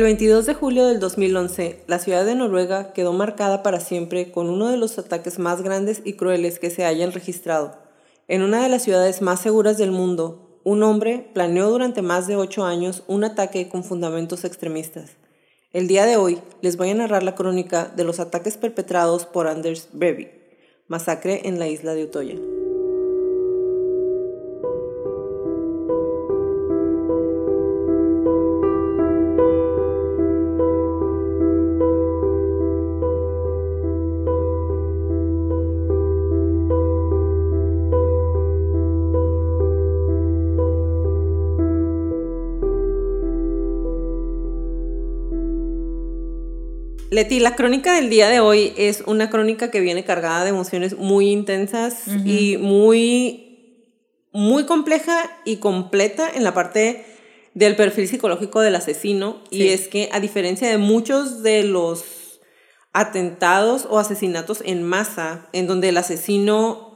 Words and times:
El 0.00 0.04
22 0.04 0.46
de 0.46 0.54
julio 0.54 0.86
del 0.86 0.98
2011, 0.98 1.82
la 1.86 1.98
ciudad 1.98 2.24
de 2.24 2.34
Noruega 2.34 2.94
quedó 2.94 3.12
marcada 3.12 3.62
para 3.62 3.80
siempre 3.80 4.32
con 4.32 4.48
uno 4.48 4.70
de 4.70 4.78
los 4.78 4.98
ataques 4.98 5.38
más 5.38 5.60
grandes 5.60 6.00
y 6.06 6.14
crueles 6.14 6.58
que 6.58 6.70
se 6.70 6.86
hayan 6.86 7.12
registrado. 7.12 7.76
En 8.26 8.40
una 8.40 8.62
de 8.62 8.70
las 8.70 8.82
ciudades 8.82 9.20
más 9.20 9.40
seguras 9.40 9.76
del 9.76 9.90
mundo, 9.90 10.58
un 10.64 10.82
hombre 10.84 11.28
planeó 11.34 11.68
durante 11.68 12.00
más 12.00 12.26
de 12.26 12.36
ocho 12.36 12.64
años 12.64 13.02
un 13.08 13.24
ataque 13.24 13.68
con 13.68 13.84
fundamentos 13.84 14.46
extremistas. 14.46 15.18
El 15.74 15.86
día 15.86 16.06
de 16.06 16.16
hoy 16.16 16.40
les 16.62 16.78
voy 16.78 16.88
a 16.88 16.94
narrar 16.94 17.22
la 17.22 17.34
crónica 17.34 17.92
de 17.94 18.04
los 18.04 18.20
ataques 18.20 18.56
perpetrados 18.56 19.26
por 19.26 19.48
Anders 19.48 19.88
Breivik, 19.92 20.30
masacre 20.88 21.42
en 21.44 21.58
la 21.58 21.68
isla 21.68 21.92
de 21.92 22.04
Utoya. 22.04 22.36
Leti, 47.10 47.40
la 47.40 47.56
crónica 47.56 47.92
del 47.92 48.08
día 48.08 48.28
de 48.28 48.38
hoy 48.38 48.72
es 48.76 49.02
una 49.04 49.30
crónica 49.30 49.72
que 49.72 49.80
viene 49.80 50.04
cargada 50.04 50.44
de 50.44 50.50
emociones 50.50 50.96
muy 50.96 51.30
intensas 51.30 52.06
y 52.24 52.56
muy, 52.56 53.88
muy 54.32 54.64
compleja 54.64 55.28
y 55.44 55.56
completa 55.56 56.30
en 56.32 56.44
la 56.44 56.54
parte 56.54 57.04
del 57.54 57.74
perfil 57.74 58.06
psicológico 58.06 58.60
del 58.60 58.76
asesino. 58.76 59.42
Y 59.50 59.68
es 59.68 59.88
que 59.88 60.08
a 60.12 60.20
diferencia 60.20 60.70
de 60.70 60.78
muchos 60.78 61.42
de 61.42 61.64
los 61.64 62.04
atentados 62.92 63.88
o 63.90 63.98
asesinatos 63.98 64.62
en 64.64 64.84
masa, 64.84 65.48
en 65.52 65.66
donde 65.66 65.88
el 65.88 65.96
asesino 65.96 66.90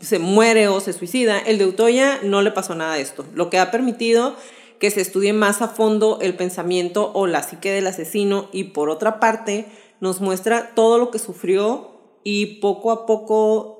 se 0.00 0.20
muere 0.20 0.68
o 0.68 0.78
se 0.78 0.92
suicida, 0.92 1.40
el 1.40 1.58
de 1.58 1.66
Utoya 1.66 2.20
no 2.22 2.40
le 2.40 2.52
pasó 2.52 2.76
nada 2.76 2.94
de 2.94 3.00
esto. 3.00 3.26
Lo 3.34 3.50
que 3.50 3.58
ha 3.58 3.72
permitido 3.72 4.36
que 4.78 4.90
se 4.90 5.00
estudie 5.00 5.32
más 5.32 5.62
a 5.62 5.68
fondo 5.68 6.18
el 6.20 6.34
pensamiento 6.36 7.10
o 7.14 7.26
la 7.26 7.42
psique 7.42 7.70
del 7.70 7.86
asesino 7.86 8.48
y 8.52 8.64
por 8.64 8.90
otra 8.90 9.20
parte 9.20 9.66
nos 10.00 10.20
muestra 10.20 10.74
todo 10.74 10.98
lo 10.98 11.10
que 11.10 11.18
sufrió 11.18 12.18
y 12.24 12.60
poco 12.60 12.92
a 12.92 13.06
poco 13.06 13.78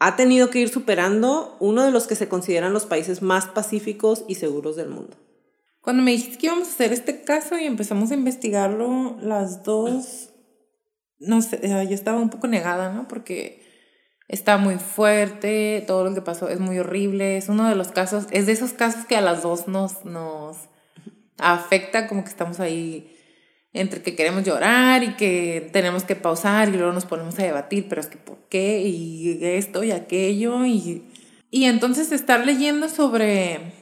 ha 0.00 0.16
tenido 0.16 0.50
que 0.50 0.60
ir 0.60 0.68
superando 0.68 1.56
uno 1.60 1.84
de 1.84 1.90
los 1.90 2.06
que 2.06 2.14
se 2.14 2.28
consideran 2.28 2.72
los 2.72 2.86
países 2.86 3.20
más 3.20 3.46
pacíficos 3.46 4.24
y 4.28 4.36
seguros 4.36 4.76
del 4.76 4.88
mundo. 4.88 5.16
Cuando 5.80 6.02
me 6.02 6.12
dijiste 6.12 6.38
que 6.38 6.46
íbamos 6.46 6.68
a 6.68 6.72
hacer 6.72 6.92
este 6.92 7.22
caso 7.22 7.58
y 7.58 7.64
empezamos 7.64 8.10
a 8.10 8.14
investigarlo, 8.14 9.16
las 9.20 9.64
dos, 9.64 10.30
no 11.18 11.42
sé, 11.42 11.60
yo 11.62 11.94
estaba 11.94 12.18
un 12.18 12.30
poco 12.30 12.46
negada, 12.46 12.92
¿no? 12.92 13.08
Porque 13.08 13.67
está 14.28 14.58
muy 14.58 14.76
fuerte, 14.76 15.82
todo 15.86 16.04
lo 16.04 16.14
que 16.14 16.20
pasó 16.20 16.48
es 16.48 16.60
muy 16.60 16.78
horrible, 16.78 17.38
es 17.38 17.48
uno 17.48 17.68
de 17.68 17.74
los 17.74 17.88
casos, 17.88 18.26
es 18.30 18.46
de 18.46 18.52
esos 18.52 18.72
casos 18.72 19.06
que 19.06 19.16
a 19.16 19.22
las 19.22 19.42
dos 19.42 19.66
nos, 19.66 20.04
nos 20.04 20.56
afecta 21.38 22.06
como 22.06 22.24
que 22.24 22.30
estamos 22.30 22.60
ahí 22.60 23.14
entre 23.72 24.02
que 24.02 24.14
queremos 24.14 24.44
llorar 24.44 25.02
y 25.02 25.14
que 25.14 25.68
tenemos 25.72 26.04
que 26.04 26.16
pausar 26.16 26.68
y 26.68 26.72
luego 26.72 26.92
nos 26.92 27.06
ponemos 27.06 27.38
a 27.38 27.44
debatir, 27.44 27.86
pero 27.88 28.00
es 28.00 28.08
que 28.08 28.18
¿por 28.18 28.38
qué? 28.48 28.82
Y 28.82 29.38
esto 29.42 29.82
y 29.82 29.92
aquello 29.92 30.66
y, 30.66 31.04
y 31.50 31.64
entonces 31.64 32.12
estar 32.12 32.44
leyendo 32.44 32.88
sobre 32.88 33.72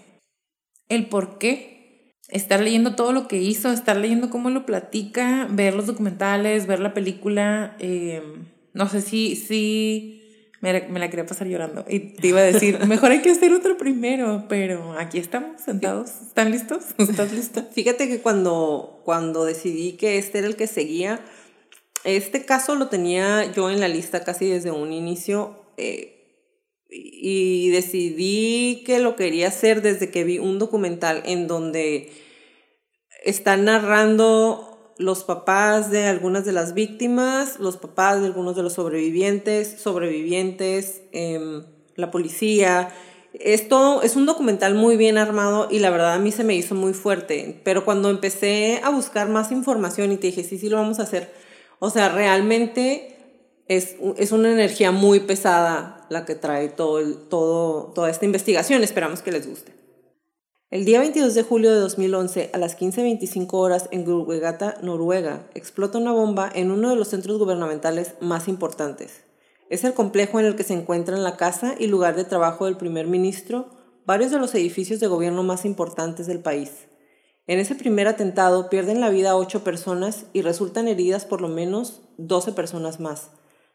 el 0.89 1.07
por 1.07 1.39
qué, 1.39 2.15
estar 2.29 2.61
leyendo 2.61 2.95
todo 2.95 3.13
lo 3.13 3.27
que 3.27 3.39
hizo, 3.39 3.73
estar 3.73 3.97
leyendo 3.97 4.31
cómo 4.31 4.51
lo 4.51 4.67
platica, 4.67 5.49
ver 5.51 5.75
los 5.75 5.87
documentales, 5.87 6.67
ver 6.67 6.81
la 6.81 6.95
película, 6.95 7.77
eh, 7.79 8.23
no 8.75 8.89
sé 8.89 9.01
si, 9.01 9.37
si 9.37 10.26
me, 10.61 10.73
la 10.99 11.11
quería 11.11 11.27
pasar 11.27 11.49
llorando. 11.49 11.85
Y 11.89 12.01
te 12.01 12.29
iba 12.29 12.41
a 12.41 12.45
decir, 12.45 12.79
mejor 12.87 13.11
hay 13.11 13.21
que 13.21 13.31
hacer 13.31 13.53
otro 13.53 13.77
primero, 13.77 14.45
pero 14.49 14.93
aquí 14.99 15.19
estamos 15.19 15.61
sentados. 15.61 16.11
¿Están 16.27 16.51
listos? 16.51 16.85
¿Estás 16.99 17.33
lista? 17.33 17.63
Fíjate 17.63 18.09
que 18.09 18.21
cuando, 18.21 19.03
cuando 19.05 19.45
decidí 19.45 19.93
que 19.93 20.19
este 20.19 20.39
era 20.39 20.49
el 20.49 20.57
que 20.57 20.67
seguía, 20.67 21.21
este 22.05 22.45
caso 22.45 22.75
lo 22.75 22.89
tenía 22.89 23.53
yo 23.53 23.71
en 23.71 23.81
la 23.81 23.89
lista 23.89 24.25
casi 24.25 24.49
desde 24.49 24.71
un 24.71 24.93
inicio. 24.93 25.63
Eh, 25.77 26.13
y 26.89 27.71
decidí 27.71 28.85
que 28.87 29.01
lo 29.01 29.17
quería 29.17 29.49
hacer 29.49 29.83
desde 29.83 30.11
que 30.11 30.25
vi 30.25 30.39
un 30.39 30.59
documental 30.59 31.23
en 31.27 31.49
donde 31.49 32.13
está 33.25 33.57
narrando 33.57 34.76
los 34.99 35.25
papás 35.25 35.91
de 35.91 36.05
algunas 36.07 36.45
de 36.45 36.53
las 36.53 36.75
víctimas, 36.75 37.59
los 37.59 37.77
papás 37.77 38.21
de 38.21 38.27
algunos 38.27 38.57
de 38.57 38.63
los 38.63 38.75
sobrevivientes, 38.75 39.81
sobrevivientes, 39.81 41.03
em, 41.13 41.65
la 41.97 42.11
policía. 42.11 42.91
Esto 43.35 44.03
es 44.03 44.17
un 44.17 44.25
documental 44.25 44.75
muy 44.75 44.97
bien 44.97 45.19
armado 45.19 45.69
y 45.71 45.81
la 45.81 45.91
verdad 45.91 46.15
a 46.15 46.19
mí 46.19 46.33
se 46.33 46.45
me 46.45 46.55
hizo 46.55 46.75
muy 46.75 46.95
fuerte, 46.95 47.61
pero 47.65 47.85
cuando 47.85 48.09
empecé 48.09 48.81
a 48.83 48.91
buscar 48.91 49.29
más 49.29 49.53
información 49.53 50.13
y 50.13 50.17
te 50.17 50.29
dije, 50.29 50.45
sí, 50.45 50.59
sí, 50.59 50.69
lo 50.69 50.77
vamos 50.77 50.99
a 50.99 51.03
hacer, 51.03 51.31
o 51.79 51.91
sea, 51.91 52.09
realmente 52.09 53.17
es, 53.69 53.97
es 54.17 54.33
una 54.33 54.51
energía 54.51 54.93
muy 54.93 55.21
pesada 55.21 56.07
la 56.09 56.25
que 56.25 56.35
trae 56.35 56.69
todo, 56.69 57.03
todo, 57.29 57.93
toda 57.95 58.11
esta 58.11 58.25
investigación, 58.25 58.83
esperamos 58.83 59.21
que 59.21 59.33
les 59.33 59.47
guste. 59.47 59.86
El 60.69 60.85
día 60.85 60.99
22 60.99 61.37
de 61.37 61.45
julio 61.45 61.73
de 61.73 61.79
2011, 61.79 62.51
a 62.53 62.59
las 62.59 62.77
15.25 62.77 63.53
horas 63.53 63.89
en 63.93 64.05
Gruegata, 64.05 64.75
Noruega, 64.83 65.47
explota 65.55 65.99
una 65.99 66.11
bomba 66.11 66.51
en 66.53 66.73
uno 66.73 66.91
de 66.91 66.97
los 66.97 67.07
centros 67.07 67.39
gubernamentales 67.39 68.15
más 68.21 68.49
importantes. 68.49 69.23
Es 69.71 69.85
el 69.85 69.95
complejo 69.95 70.41
en 70.41 70.47
el 70.47 70.57
que 70.57 70.65
se 70.65 70.75
encuentran 70.75 71.23
la 71.23 71.37
casa 71.37 71.77
y 71.79 71.87
lugar 71.87 72.17
de 72.17 72.25
trabajo 72.25 72.65
del 72.65 72.77
primer 72.77 73.07
ministro, 73.07 73.69
varios 74.07 74.33
de 74.33 74.41
los 74.41 74.57
edificios 74.57 74.99
de 74.99 75.07
gobierno 75.07 75.45
más 75.45 75.65
importantes 75.65 76.27
del 76.27 76.41
país. 76.41 76.73
En 77.47 77.61
ese 77.61 77.77
primer 77.77 78.09
atentado 78.09 78.69
pierden 78.69 79.01
la 79.01 79.11
vida 79.11 79.37
ocho 79.37 79.63
personas 79.63 80.27
y 80.33 80.43
resultan 80.43 80.89
heridas 80.89 81.25
por 81.27 81.43
lo 81.43 81.49
menos 81.49 82.03
12 82.19 82.51
personas 82.51 82.99
más. 82.99 83.31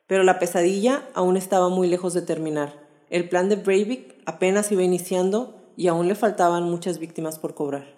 Pero 0.08 0.24
la 0.24 0.40
pesadilla 0.40 1.08
aún 1.14 1.38
estaba 1.38 1.70
muy 1.70 1.88
lejos 1.88 2.14
de 2.14 2.22
terminar. 2.22 2.74
El 3.10 3.30
plan 3.30 3.48
de 3.48 3.56
Breivik 3.56 4.22
apenas 4.26 4.74
iba 4.74 4.84
iniciando 4.84 5.61
y 5.78 5.88
aún 5.88 6.08
le 6.08 6.16
faltaban 6.16 6.64
muchas 6.64 7.00
víctimas 7.00 7.40
por 7.40 7.56
cobrar. 7.56 7.96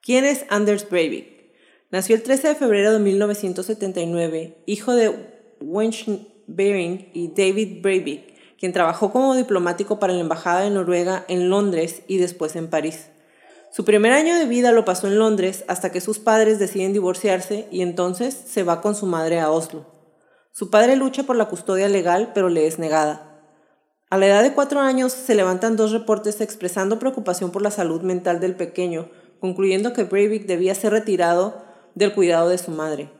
¿Quién 0.00 0.24
es 0.24 0.44
Anders 0.48 0.88
Breivik? 0.88 1.52
Nació 1.90 2.16
el 2.16 2.22
13 2.22 2.48
de 2.48 2.54
febrero 2.54 2.92
de 2.92 2.98
1979, 2.98 4.62
hijo 4.66 4.94
de 4.94 5.14
Wench 5.60 6.08
Bering 6.46 7.10
y 7.14 7.28
David 7.28 7.82
Breivik, 7.82 8.56
quien 8.58 8.72
trabajó 8.72 9.12
como 9.12 9.34
diplomático 9.34 9.98
para 9.98 10.12
la 10.12 10.20
Embajada 10.20 10.62
de 10.62 10.70
Noruega 10.70 11.24
en 11.28 11.50
Londres 11.50 12.02
y 12.06 12.18
después 12.18 12.56
en 12.56 12.68
París. 12.68 13.10
Su 13.70 13.84
primer 13.84 14.12
año 14.12 14.34
de 14.36 14.46
vida 14.46 14.72
lo 14.72 14.84
pasó 14.84 15.06
en 15.08 15.18
Londres 15.18 15.64
hasta 15.68 15.92
que 15.92 16.00
sus 16.00 16.18
padres 16.18 16.58
deciden 16.58 16.92
divorciarse 16.92 17.68
y 17.70 17.82
entonces 17.82 18.34
se 18.34 18.62
va 18.62 18.80
con 18.80 18.94
su 18.94 19.06
madre 19.06 19.40
a 19.40 19.50
Oslo. 19.50 19.86
Su 20.52 20.70
padre 20.70 20.96
lucha 20.96 21.24
por 21.24 21.36
la 21.36 21.46
custodia 21.46 21.88
legal, 21.88 22.32
pero 22.34 22.48
le 22.48 22.66
es 22.66 22.78
negada. 22.78 23.27
A 24.10 24.16
la 24.16 24.26
edad 24.26 24.42
de 24.42 24.54
cuatro 24.54 24.80
años 24.80 25.12
se 25.12 25.34
levantan 25.34 25.76
dos 25.76 25.92
reportes 25.92 26.40
expresando 26.40 26.98
preocupación 26.98 27.50
por 27.50 27.60
la 27.60 27.70
salud 27.70 28.00
mental 28.00 28.40
del 28.40 28.56
pequeño, 28.56 29.10
concluyendo 29.38 29.92
que 29.92 30.04
Breivik 30.04 30.46
debía 30.46 30.74
ser 30.74 30.92
retirado 30.92 31.62
del 31.94 32.14
cuidado 32.14 32.48
de 32.48 32.56
su 32.56 32.70
madre. 32.70 33.10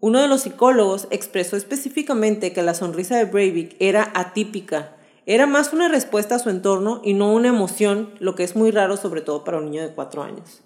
Uno 0.00 0.20
de 0.20 0.26
los 0.26 0.40
psicólogos 0.40 1.06
expresó 1.10 1.56
específicamente 1.56 2.52
que 2.52 2.62
la 2.62 2.74
sonrisa 2.74 3.16
de 3.16 3.26
Breivik 3.26 3.76
era 3.78 4.10
atípica, 4.14 4.96
era 5.26 5.46
más 5.46 5.72
una 5.72 5.86
respuesta 5.86 6.34
a 6.34 6.38
su 6.40 6.50
entorno 6.50 7.00
y 7.04 7.14
no 7.14 7.32
una 7.32 7.46
emoción, 7.46 8.10
lo 8.18 8.34
que 8.34 8.42
es 8.42 8.56
muy 8.56 8.72
raro 8.72 8.96
sobre 8.96 9.20
todo 9.20 9.44
para 9.44 9.58
un 9.58 9.66
niño 9.66 9.82
de 9.82 9.94
cuatro 9.94 10.24
años. 10.24 10.62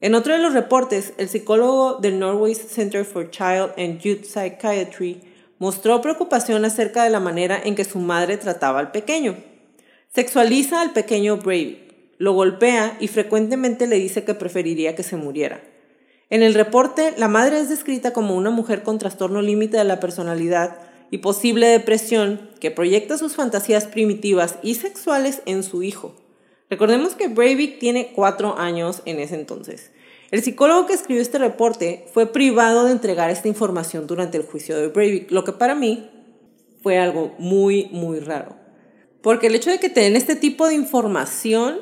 En 0.00 0.14
otro 0.14 0.34
de 0.34 0.38
los 0.38 0.54
reportes, 0.54 1.14
el 1.18 1.28
psicólogo 1.28 1.94
del 1.94 2.20
Norway 2.20 2.54
Center 2.54 3.04
for 3.04 3.28
Child 3.28 3.72
and 3.76 3.98
Youth 3.98 4.22
Psychiatry 4.22 5.33
mostró 5.58 6.00
preocupación 6.00 6.64
acerca 6.64 7.04
de 7.04 7.10
la 7.10 7.20
manera 7.20 7.60
en 7.62 7.74
que 7.74 7.84
su 7.84 7.98
madre 7.98 8.36
trataba 8.36 8.80
al 8.80 8.90
pequeño. 8.90 9.36
Sexualiza 10.14 10.80
al 10.80 10.92
pequeño 10.92 11.38
Breivik, 11.38 11.94
lo 12.18 12.32
golpea 12.32 12.96
y 13.00 13.08
frecuentemente 13.08 13.86
le 13.86 13.96
dice 13.96 14.24
que 14.24 14.34
preferiría 14.34 14.94
que 14.94 15.02
se 15.02 15.16
muriera. 15.16 15.62
En 16.30 16.42
el 16.42 16.54
reporte, 16.54 17.14
la 17.16 17.28
madre 17.28 17.60
es 17.60 17.68
descrita 17.68 18.12
como 18.12 18.34
una 18.34 18.50
mujer 18.50 18.82
con 18.82 18.98
trastorno 18.98 19.42
límite 19.42 19.76
de 19.76 19.84
la 19.84 20.00
personalidad 20.00 20.78
y 21.10 21.18
posible 21.18 21.68
depresión 21.68 22.50
que 22.60 22.70
proyecta 22.70 23.18
sus 23.18 23.34
fantasías 23.34 23.86
primitivas 23.86 24.58
y 24.62 24.74
sexuales 24.74 25.42
en 25.46 25.62
su 25.62 25.82
hijo. 25.82 26.14
Recordemos 26.70 27.14
que 27.14 27.28
Breivik 27.28 27.78
tiene 27.78 28.12
cuatro 28.14 28.58
años 28.58 29.02
en 29.04 29.20
ese 29.20 29.34
entonces. 29.34 29.92
El 30.30 30.42
psicólogo 30.42 30.86
que 30.86 30.94
escribió 30.94 31.22
este 31.22 31.38
reporte 31.38 32.06
fue 32.12 32.32
privado 32.32 32.84
de 32.84 32.92
entregar 32.92 33.30
esta 33.30 33.48
información 33.48 34.06
durante 34.06 34.36
el 34.36 34.44
juicio 34.44 34.76
de 34.76 34.88
Breivik, 34.88 35.30
lo 35.30 35.44
que 35.44 35.52
para 35.52 35.74
mí 35.74 36.10
fue 36.82 36.98
algo 36.98 37.34
muy, 37.38 37.88
muy 37.92 38.20
raro. 38.20 38.56
Porque 39.22 39.46
el 39.46 39.54
hecho 39.54 39.70
de 39.70 39.78
que 39.78 39.88
te 39.88 40.00
den 40.00 40.16
este 40.16 40.36
tipo 40.36 40.68
de 40.68 40.74
información 40.74 41.78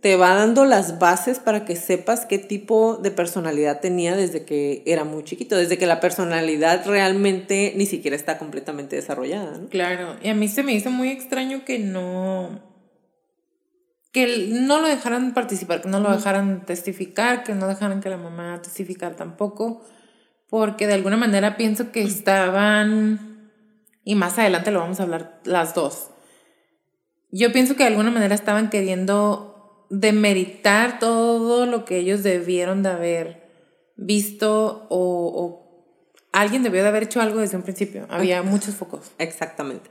te 0.00 0.14
va 0.16 0.34
dando 0.34 0.64
las 0.64 0.98
bases 0.98 1.40
para 1.40 1.64
que 1.64 1.74
sepas 1.74 2.24
qué 2.24 2.38
tipo 2.38 2.96
de 2.96 3.10
personalidad 3.10 3.80
tenía 3.80 4.16
desde 4.16 4.44
que 4.44 4.82
era 4.86 5.04
muy 5.04 5.24
chiquito, 5.24 5.56
desde 5.56 5.76
que 5.76 5.86
la 5.86 6.00
personalidad 6.00 6.86
realmente 6.86 7.72
ni 7.76 7.84
siquiera 7.84 8.16
está 8.16 8.38
completamente 8.38 8.94
desarrollada. 8.94 9.60
Claro, 9.70 10.16
y 10.22 10.28
a 10.28 10.34
mí 10.34 10.46
se 10.48 10.62
me 10.62 10.72
hizo 10.72 10.90
muy 10.90 11.08
extraño 11.08 11.64
que 11.64 11.80
no 11.80 12.67
que 14.12 14.48
no 14.48 14.80
lo 14.80 14.88
dejaran 14.88 15.34
participar, 15.34 15.82
que 15.82 15.88
no 15.88 16.00
lo 16.00 16.10
dejaran 16.10 16.64
testificar, 16.64 17.44
que 17.44 17.54
no 17.54 17.66
dejaran 17.68 18.00
que 18.00 18.08
la 18.08 18.16
mamá 18.16 18.60
testificar 18.62 19.14
tampoco, 19.14 19.84
porque 20.48 20.86
de 20.86 20.94
alguna 20.94 21.16
manera 21.16 21.56
pienso 21.56 21.92
que 21.92 22.02
estaban, 22.02 23.50
y 24.04 24.14
más 24.14 24.38
adelante 24.38 24.70
lo 24.70 24.80
vamos 24.80 25.00
a 25.00 25.02
hablar 25.02 25.40
las 25.44 25.74
dos, 25.74 26.10
yo 27.30 27.52
pienso 27.52 27.76
que 27.76 27.82
de 27.82 27.90
alguna 27.90 28.10
manera 28.10 28.34
estaban 28.34 28.70
queriendo 28.70 29.86
demeritar 29.90 30.98
todo 30.98 31.66
lo 31.66 31.84
que 31.84 31.98
ellos 31.98 32.22
debieron 32.22 32.82
de 32.82 32.88
haber 32.88 33.48
visto 33.96 34.86
o, 34.88 35.64
alguien 36.32 36.62
debió 36.62 36.82
de 36.82 36.88
haber 36.88 37.04
hecho 37.04 37.20
algo 37.20 37.40
desde 37.40 37.56
un 37.56 37.62
principio. 37.62 38.06
Había 38.10 38.42
muchos 38.42 38.74
focos. 38.74 39.10
Exactamente. 39.18 39.90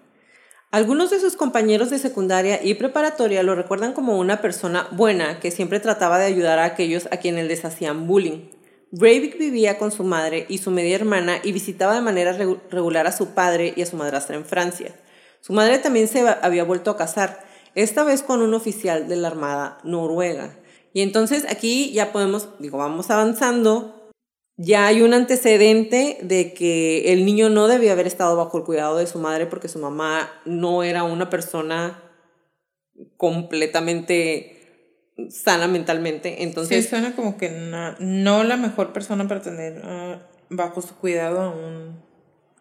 Algunos 0.70 1.12
de 1.12 1.22
sus 1.22 1.38
compañeros 1.38 1.90
de 1.90 1.98
secundaria 1.98 2.62
y 2.62 2.74
preparatoria 2.74 3.42
lo 3.42 3.56
recuerdan 3.56 3.94
como 3.94 4.20
una 4.20 4.42
persona 4.42 4.90
buena 4.92 5.40
que 5.40 5.50
siempre 5.50 5.80
trataba 5.80 6.20
de 6.20 6.26
ayudar 6.26 6.60
a 6.60 6.66
aquellos 6.66 7.08
a 7.12 7.18
quienes 7.18 7.48
les 7.48 7.64
hacían 7.64 8.06
bullying. 8.06 8.50
Breivik 8.92 9.38
vivía 9.38 9.78
con 9.78 9.92
su 9.92 10.04
madre 10.04 10.46
y 10.50 10.58
su 10.58 10.70
media 10.72 10.96
hermana 10.96 11.40
y 11.42 11.54
visitaba 11.54 11.96
de 11.96 12.02
manera 12.02 12.34
regular 12.70 13.08
a 13.08 13.14
su 13.14 13.30
padre 13.30 13.74
y 13.78 13.82
a 13.82 13.86
su 13.86 13.96
madrastra 13.96 14.36
en 14.36 14.44
Francia. 14.44 14.94
Su 15.40 15.54
madre 15.54 15.78
también 15.78 16.10
se 16.10 16.28
había 16.28 16.66
vuelto 16.66 16.92
a 16.92 16.98
casar 16.98 17.46
esta 17.74 18.04
vez 18.04 18.22
con 18.22 18.42
un 18.42 18.54
oficial 18.54 19.08
de 19.08 19.16
la 19.16 19.30
Armada 19.30 19.78
noruega. 19.86 20.58
Y 20.92 21.02
entonces 21.02 21.46
aquí 21.50 21.94
ya 21.94 22.12
podemos, 22.12 22.50
digo, 22.60 22.78
vamos 22.78 23.10
avanzando, 23.10 23.97
ya 24.58 24.88
hay 24.88 25.02
un 25.02 25.14
antecedente 25.14 26.18
de 26.22 26.54
que 26.54 27.14
el 27.14 27.26
niño 27.26 27.50
no 27.50 27.68
debía 27.68 27.94
haber 27.94 28.08
estado 28.08 28.36
bajo 28.36 28.58
el 28.58 28.64
cuidado 28.64 28.98
de 28.98 29.08
su 29.08 29.20
madre 29.20 29.46
porque 29.46 29.68
su 29.68 29.80
mamá 29.80 30.30
no 30.46 30.84
era 30.84 31.04
una 31.04 31.30
persona 31.30 32.04
completamente 33.18 35.14
sana 35.30 35.68
mentalmente. 35.68 36.44
Entonces, 36.44 36.84
sí, 36.84 36.90
suena 36.90 37.16
como 37.16 37.38
que 37.38 37.50
no, 38.00 38.44
la 38.44 38.58
mejor 38.58 38.94
persona 38.94 39.28
para 39.28 39.42
tener 39.42 39.82
ah, 39.84 40.28
bajo 40.50 40.82
su 40.82 40.96
cuidado 40.96 41.42
a 41.42 41.50
un 41.50 42.08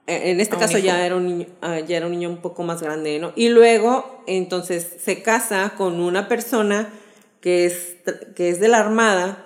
eh, 0.06 0.30
en 0.30 0.40
este 0.40 0.56
caso 0.56 0.78
ya 0.78 1.04
era, 1.04 1.16
un 1.16 1.26
niño, 1.26 1.46
ah, 1.62 1.80
ya 1.80 1.96
era 1.96 2.06
un 2.06 2.12
niño 2.12 2.28
un 2.28 2.36
poco 2.36 2.62
más 2.62 2.80
grande, 2.80 3.18
¿no? 3.18 3.32
Y 3.34 3.48
luego, 3.48 4.22
entonces, 4.26 4.86
se 5.02 5.22
casa 5.22 5.72
con 5.76 6.00
una 6.00 6.28
persona 6.28 6.92
que 7.40 7.64
es, 7.64 7.96
que 8.36 8.50
es 8.50 8.60
de 8.60 8.68
la 8.68 8.78
Armada 8.78 9.44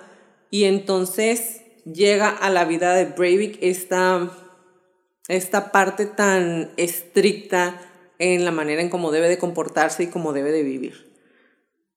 y 0.51 0.65
entonces 0.65 1.61
llega 1.85 2.29
a 2.29 2.49
la 2.49 2.65
vida 2.65 2.93
de 2.95 3.05
Breivik 3.05 3.57
esta, 3.61 4.31
esta 5.27 5.71
parte 5.71 6.05
tan 6.05 6.71
estricta 6.77 7.81
en 8.19 8.45
la 8.45 8.51
manera 8.51 8.81
en 8.81 8.89
cómo 8.89 9.11
debe 9.11 9.29
de 9.29 9.37
comportarse 9.37 10.03
y 10.03 10.07
cómo 10.07 10.33
debe 10.33 10.51
de 10.51 10.63
vivir. 10.63 11.11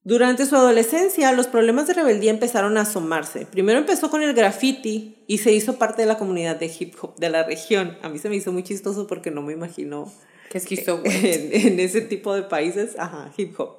Durante 0.06 0.44
su 0.44 0.54
adolescencia, 0.54 1.32
los 1.32 1.46
problemas 1.46 1.86
de 1.86 1.94
rebeldía 1.94 2.30
empezaron 2.30 2.76
a 2.76 2.82
asomarse. 2.82 3.46
Primero 3.46 3.78
empezó 3.78 4.10
con 4.10 4.22
el 4.22 4.34
graffiti 4.34 5.24
y 5.26 5.38
se 5.38 5.52
hizo 5.52 5.78
parte 5.78 6.02
de 6.02 6.08
la 6.08 6.18
comunidad 6.18 6.56
de 6.56 6.70
hip 6.78 6.94
hop 7.00 7.16
de 7.16 7.30
la 7.30 7.42
región. 7.42 7.96
A 8.02 8.10
mí 8.10 8.18
se 8.18 8.28
me 8.28 8.36
hizo 8.36 8.52
muy 8.52 8.62
chistoso 8.62 9.06
porque 9.06 9.30
no 9.30 9.40
me 9.40 9.54
imagino 9.54 10.12
que 10.50 10.58
es 10.58 10.66
que 10.66 10.74
en, 11.04 11.68
en, 11.68 11.80
ese 11.80 12.02
tipo 12.02 12.34
de 12.34 12.42
países, 12.42 12.96
ajá, 12.98 13.32
hip 13.36 13.58
hop. 13.58 13.76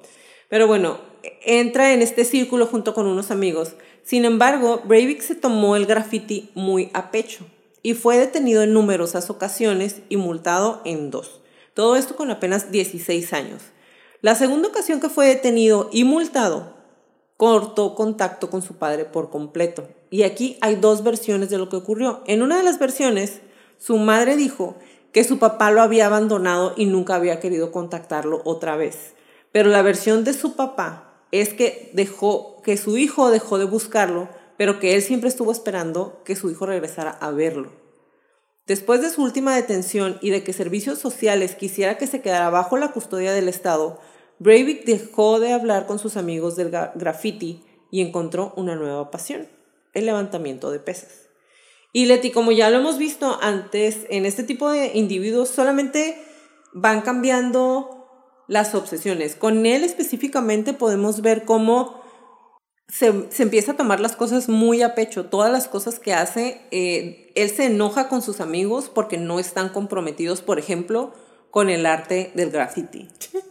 Pero 0.48 0.66
bueno, 0.66 1.00
entra 1.44 1.92
en 1.92 2.02
este 2.02 2.24
círculo 2.24 2.66
junto 2.66 2.92
con 2.92 3.06
unos 3.06 3.30
amigos. 3.30 3.76
Sin 4.06 4.24
embargo, 4.24 4.82
Breivik 4.84 5.20
se 5.20 5.34
tomó 5.34 5.74
el 5.74 5.84
graffiti 5.84 6.48
muy 6.54 6.90
a 6.94 7.10
pecho 7.10 7.44
y 7.82 7.94
fue 7.94 8.16
detenido 8.16 8.62
en 8.62 8.72
numerosas 8.72 9.30
ocasiones 9.30 9.96
y 10.08 10.16
multado 10.16 10.80
en 10.84 11.10
dos. 11.10 11.40
Todo 11.74 11.96
esto 11.96 12.14
con 12.14 12.30
apenas 12.30 12.70
16 12.70 13.32
años. 13.32 13.62
La 14.20 14.36
segunda 14.36 14.68
ocasión 14.68 15.00
que 15.00 15.08
fue 15.08 15.26
detenido 15.26 15.90
y 15.92 16.04
multado, 16.04 16.76
cortó 17.36 17.96
contacto 17.96 18.48
con 18.48 18.62
su 18.62 18.76
padre 18.76 19.06
por 19.06 19.28
completo. 19.28 19.88
Y 20.08 20.22
aquí 20.22 20.56
hay 20.60 20.76
dos 20.76 21.02
versiones 21.02 21.50
de 21.50 21.58
lo 21.58 21.68
que 21.68 21.74
ocurrió. 21.74 22.22
En 22.28 22.42
una 22.42 22.58
de 22.58 22.62
las 22.62 22.78
versiones, 22.78 23.40
su 23.76 23.98
madre 23.98 24.36
dijo 24.36 24.76
que 25.10 25.24
su 25.24 25.40
papá 25.40 25.72
lo 25.72 25.82
había 25.82 26.06
abandonado 26.06 26.74
y 26.76 26.86
nunca 26.86 27.16
había 27.16 27.40
querido 27.40 27.72
contactarlo 27.72 28.40
otra 28.44 28.76
vez. 28.76 29.14
Pero 29.50 29.68
la 29.68 29.82
versión 29.82 30.22
de 30.22 30.32
su 30.32 30.54
papá 30.54 31.15
es 31.32 31.54
que 31.54 31.90
dejó 31.92 32.62
que 32.62 32.76
su 32.76 32.96
hijo 32.96 33.30
dejó 33.30 33.58
de 33.58 33.64
buscarlo, 33.64 34.28
pero 34.56 34.78
que 34.78 34.94
él 34.94 35.02
siempre 35.02 35.28
estuvo 35.28 35.52
esperando 35.52 36.22
que 36.24 36.36
su 36.36 36.50
hijo 36.50 36.66
regresara 36.66 37.10
a 37.10 37.30
verlo. 37.30 37.72
Después 38.66 39.00
de 39.00 39.10
su 39.10 39.22
última 39.22 39.54
detención 39.54 40.18
y 40.20 40.30
de 40.30 40.42
que 40.42 40.52
servicios 40.52 40.98
sociales 40.98 41.54
quisiera 41.54 41.98
que 41.98 42.06
se 42.06 42.20
quedara 42.20 42.50
bajo 42.50 42.76
la 42.76 42.92
custodia 42.92 43.32
del 43.32 43.48
Estado, 43.48 44.00
Breivik 44.38 44.84
dejó 44.84 45.38
de 45.40 45.52
hablar 45.52 45.86
con 45.86 45.98
sus 45.98 46.16
amigos 46.16 46.56
del 46.56 46.70
graffiti 46.70 47.62
y 47.90 48.00
encontró 48.00 48.52
una 48.56 48.74
nueva 48.74 49.10
pasión, 49.10 49.48
el 49.94 50.06
levantamiento 50.06 50.70
de 50.70 50.80
pesas. 50.80 51.28
Y 51.92 52.06
Leti, 52.06 52.30
como 52.30 52.52
ya 52.52 52.68
lo 52.68 52.78
hemos 52.78 52.98
visto 52.98 53.38
antes, 53.40 54.06
en 54.10 54.26
este 54.26 54.42
tipo 54.42 54.70
de 54.70 54.90
individuos 54.94 55.48
solamente 55.48 56.22
van 56.74 57.00
cambiando 57.00 57.95
las 58.48 58.74
obsesiones. 58.74 59.34
Con 59.34 59.66
él 59.66 59.84
específicamente 59.84 60.72
podemos 60.72 61.20
ver 61.20 61.44
cómo 61.44 62.00
se, 62.88 63.06
empieza 63.38 63.72
a 63.72 63.76
tomar 63.76 64.00
las 64.00 64.16
cosas 64.16 64.48
muy 64.48 64.82
a 64.82 64.94
pecho. 64.94 65.26
Todas 65.26 65.50
las 65.50 65.68
cosas 65.68 65.98
que 65.98 66.14
hace, 66.14 66.60
eh, 66.70 67.32
él 67.34 67.50
se 67.50 67.66
enoja 67.66 68.08
con 68.08 68.22
sus 68.22 68.40
amigos 68.40 68.90
porque 68.92 69.18
no 69.18 69.38
están 69.38 69.68
comprometidos, 69.70 70.42
por 70.42 70.58
ejemplo, 70.58 71.12
con 71.50 71.70
el 71.70 71.86
arte 71.86 72.32
del 72.34 72.50
graffiti. 72.50 73.08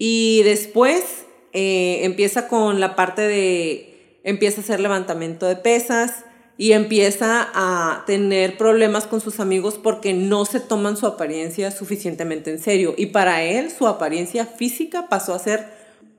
Y 0.00 0.44
después 0.44 1.24
eh, 1.52 2.04
empieza 2.04 2.46
con 2.46 2.78
la 2.78 2.94
parte 2.94 3.22
de, 3.22 4.20
empieza 4.22 4.60
a 4.60 4.62
hacer 4.62 4.78
levantamiento 4.78 5.46
de 5.46 5.56
pesas 5.56 6.24
y 6.58 6.72
empieza 6.72 7.48
a 7.54 8.04
tener 8.04 8.58
problemas 8.58 9.06
con 9.06 9.22
sus 9.22 9.40
amigos 9.40 9.78
porque 9.82 10.12
no 10.12 10.44
se 10.44 10.60
toman 10.60 10.98
su 10.98 11.06
apariencia 11.06 11.70
suficientemente 11.70 12.50
en 12.50 12.58
serio. 12.58 12.94
Y 12.98 13.06
para 13.06 13.42
él 13.42 13.70
su 13.70 13.86
apariencia 13.86 14.44
física 14.44 15.08
pasó 15.08 15.32
a 15.32 15.38
ser 15.38 15.66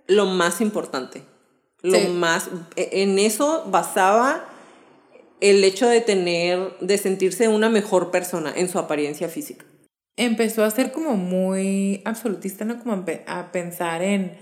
lo 0.08 0.26
más 0.26 0.62
importante. 0.62 1.22
Lo 1.82 2.00
más, 2.10 2.50
e, 2.76 3.04
en 3.04 3.20
eso 3.20 3.66
basaba 3.68 4.46
el 5.42 5.64
hecho 5.64 5.88
de 5.88 6.02
tener, 6.02 6.76
de 6.80 6.98
sentirse 6.98 7.48
una 7.48 7.70
mejor 7.70 8.10
persona 8.10 8.52
en 8.56 8.70
su 8.70 8.80
apariencia 8.80 9.30
física 9.30 9.66
empezó 10.20 10.66
a 10.66 10.72
ser 10.72 10.92
como 10.92 11.16
muy 11.16 12.02
absolutista, 12.04 12.66
¿no? 12.66 12.78
Como 12.80 13.06
a 13.26 13.52
pensar 13.54 14.02
en 14.02 14.38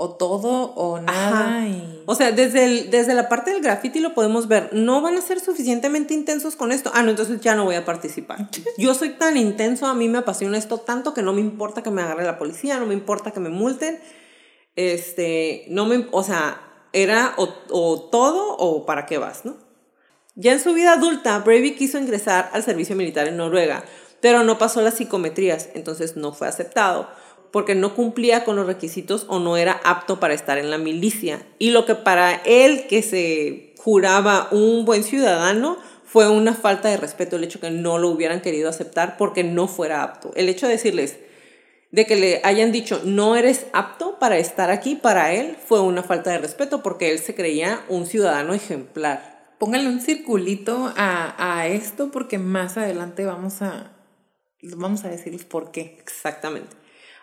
o 0.00 0.08
todo 0.08 0.72
o 0.76 0.98
nada. 0.98 1.68
Y... 1.68 2.02
O 2.06 2.14
sea, 2.14 2.32
desde, 2.32 2.64
el, 2.64 2.90
desde 2.90 3.12
la 3.12 3.28
parte 3.28 3.52
del 3.52 3.62
graffiti 3.62 4.00
lo 4.00 4.14
podemos 4.14 4.48
ver. 4.48 4.70
No 4.72 5.02
van 5.02 5.18
a 5.18 5.20
ser 5.20 5.40
suficientemente 5.40 6.14
intensos 6.14 6.56
con 6.56 6.72
esto. 6.72 6.90
Ah, 6.94 7.02
no, 7.02 7.10
entonces 7.10 7.42
ya 7.42 7.54
no 7.54 7.66
voy 7.66 7.74
a 7.74 7.84
participar. 7.84 8.48
Yo 8.78 8.94
soy 8.94 9.10
tan 9.10 9.36
intenso, 9.36 9.86
a 9.86 9.92
mí 9.92 10.08
me 10.08 10.16
apasiona 10.16 10.56
esto 10.56 10.78
tanto 10.78 11.12
que 11.12 11.20
no 11.20 11.34
me 11.34 11.42
importa 11.42 11.82
que 11.82 11.90
me 11.90 12.00
agarre 12.00 12.24
la 12.24 12.38
policía, 12.38 12.80
no 12.80 12.86
me 12.86 12.94
importa 12.94 13.32
que 13.32 13.40
me 13.40 13.50
multen. 13.50 14.00
Este, 14.74 15.66
no 15.68 15.84
me, 15.84 16.06
o 16.12 16.22
sea, 16.22 16.62
era 16.94 17.34
o, 17.36 17.50
o 17.68 18.00
todo 18.10 18.56
o 18.56 18.86
para 18.86 19.04
qué 19.04 19.18
vas, 19.18 19.44
¿no? 19.44 19.58
Ya 20.34 20.52
en 20.52 20.60
su 20.60 20.72
vida 20.72 20.94
adulta, 20.94 21.40
Breivik 21.40 21.76
quiso 21.76 21.98
ingresar 21.98 22.48
al 22.54 22.62
servicio 22.62 22.96
militar 22.96 23.28
en 23.28 23.36
Noruega, 23.36 23.84
pero 24.22 24.44
no 24.44 24.56
pasó 24.56 24.80
las 24.80 24.94
psicometrías, 24.94 25.68
entonces 25.74 26.16
no 26.16 26.32
fue 26.32 26.48
aceptado 26.48 27.10
porque 27.50 27.74
no 27.74 27.94
cumplía 27.94 28.44
con 28.44 28.56
los 28.56 28.66
requisitos 28.66 29.26
o 29.28 29.38
no 29.38 29.56
era 29.56 29.80
apto 29.84 30.20
para 30.20 30.34
estar 30.34 30.58
en 30.58 30.70
la 30.70 30.78
milicia. 30.78 31.42
Y 31.58 31.70
lo 31.70 31.84
que 31.84 31.94
para 31.94 32.34
él, 32.44 32.86
que 32.88 33.02
se 33.02 33.74
juraba 33.78 34.48
un 34.50 34.84
buen 34.84 35.02
ciudadano, 35.02 35.78
fue 36.04 36.28
una 36.28 36.54
falta 36.54 36.88
de 36.88 36.96
respeto 36.96 37.36
el 37.36 37.44
hecho 37.44 37.60
que 37.60 37.70
no 37.70 37.98
lo 37.98 38.08
hubieran 38.08 38.40
querido 38.40 38.68
aceptar 38.68 39.16
porque 39.16 39.44
no 39.44 39.68
fuera 39.68 40.02
apto. 40.02 40.32
El 40.34 40.48
hecho 40.48 40.66
de 40.66 40.72
decirles, 40.72 41.18
de 41.92 42.06
que 42.06 42.16
le 42.16 42.40
hayan 42.44 42.72
dicho 42.72 43.00
no 43.04 43.36
eres 43.36 43.66
apto 43.72 44.18
para 44.18 44.38
estar 44.38 44.70
aquí, 44.70 44.94
para 44.96 45.32
él 45.32 45.56
fue 45.64 45.80
una 45.80 46.02
falta 46.02 46.30
de 46.30 46.38
respeto 46.38 46.82
porque 46.82 47.10
él 47.10 47.18
se 47.18 47.34
creía 47.34 47.84
un 47.88 48.06
ciudadano 48.06 48.54
ejemplar. 48.54 49.54
Póngale 49.58 49.88
un 49.88 50.00
circulito 50.00 50.92
a, 50.96 51.34
a 51.58 51.66
esto 51.66 52.10
porque 52.10 52.38
más 52.38 52.76
adelante 52.76 53.24
vamos 53.24 53.60
a, 53.62 53.92
vamos 54.62 55.04
a 55.04 55.08
decirles 55.08 55.44
por 55.44 55.70
qué. 55.70 55.96
Exactamente. 56.00 56.79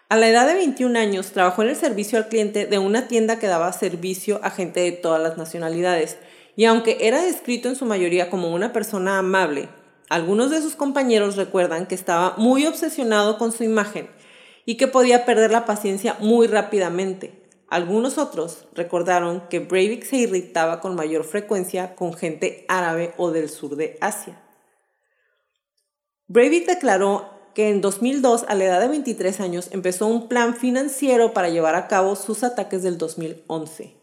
A 0.10 0.16
la 0.16 0.30
edad 0.30 0.48
de 0.48 0.54
21 0.54 0.98
años 0.98 1.32
trabajó 1.32 1.64
en 1.64 1.70
el 1.70 1.76
servicio 1.76 2.18
al 2.18 2.30
cliente 2.30 2.66
de 2.66 2.80
una 2.80 3.10
tienda 3.10 3.40
que 3.40 3.48
daba 3.48 3.74
servicio 3.74 4.40
a 4.42 4.52
gente 4.52 4.80
de 4.80 4.94
todas 4.94 5.22
las 5.22 5.38
nacionalidades, 5.38 6.18
y 6.56 6.64
aunque 6.64 6.98
era 7.02 7.22
descrito 7.22 7.68
en 7.68 7.76
su 7.76 7.86
mayoría 7.86 8.30
como 8.30 8.54
una 8.54 8.72
persona 8.72 9.18
amable, 9.18 9.68
algunos 10.08 10.50
de 10.50 10.62
sus 10.62 10.78
compañeros 10.78 11.36
recuerdan 11.36 11.88
que 11.88 11.96
estaba 11.96 12.36
muy 12.38 12.66
obsesionado 12.66 13.38
con 13.38 13.52
su 13.52 13.66
imagen 13.66 14.10
y 14.66 14.78
que 14.78 14.88
podía 14.88 15.26
perder 15.26 15.52
la 15.52 15.66
paciencia 15.66 16.16
muy 16.22 16.48
rápidamente. 16.48 17.44
Algunos 17.68 18.18
otros 18.18 18.66
recordaron 18.74 19.44
que 19.50 19.60
Breivik 19.60 20.06
se 20.06 20.16
irritaba 20.16 20.80
con 20.80 20.96
mayor 20.96 21.26
frecuencia 21.26 21.96
con 21.96 22.14
gente 22.14 22.64
árabe 22.70 23.14
o 23.18 23.32
del 23.32 23.50
sur 23.50 23.76
de 23.76 23.98
Asia. 24.00 24.42
Breivik 26.28 26.66
declaró 26.66 27.37
que 27.58 27.70
en 27.70 27.82
2002, 27.82 28.46
a 28.48 28.54
la 28.54 28.66
edad 28.66 28.80
de 28.80 28.88
23 28.88 29.40
años, 29.40 29.70
empezó 29.72 30.06
un 30.06 30.28
plan 30.28 30.56
financiero 30.56 31.34
para 31.34 31.50
llevar 31.50 31.74
a 31.74 31.88
cabo 31.88 32.16
sus 32.16 32.44
ataques 32.44 32.84
del 32.84 33.00
2011. 33.00 33.96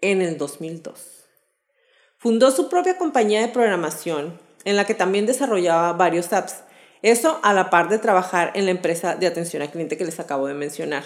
En 0.00 0.22
el 0.22 0.38
2002. 0.38 1.28
Fundó 2.16 2.50
su 2.50 2.68
propia 2.68 2.98
compañía 2.98 3.42
de 3.42 3.46
programación, 3.46 4.40
en 4.64 4.74
la 4.74 4.86
que 4.86 4.94
también 4.94 5.24
desarrollaba 5.24 5.92
varios 5.92 6.32
apps. 6.32 6.64
Eso 7.02 7.38
a 7.44 7.54
la 7.54 7.70
par 7.70 7.88
de 7.90 8.00
trabajar 8.00 8.50
en 8.56 8.64
la 8.64 8.72
empresa 8.72 9.14
de 9.14 9.28
atención 9.28 9.62
al 9.62 9.70
cliente 9.70 9.96
que 9.96 10.04
les 10.04 10.18
acabo 10.18 10.48
de 10.48 10.54
mencionar. 10.54 11.04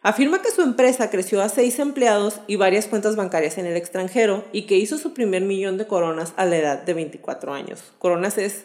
Afirma 0.00 0.40
que 0.40 0.50
su 0.50 0.62
empresa 0.62 1.10
creció 1.10 1.42
a 1.42 1.50
seis 1.50 1.78
empleados 1.78 2.40
y 2.46 2.56
varias 2.56 2.86
cuentas 2.86 3.16
bancarias 3.16 3.58
en 3.58 3.66
el 3.66 3.76
extranjero 3.76 4.46
y 4.50 4.62
que 4.62 4.76
hizo 4.76 4.96
su 4.96 5.12
primer 5.12 5.42
millón 5.42 5.76
de 5.76 5.86
coronas 5.86 6.32
a 6.38 6.46
la 6.46 6.56
edad 6.56 6.82
de 6.82 6.94
24 6.94 7.52
años. 7.52 7.92
Coronas 7.98 8.38
es 8.38 8.64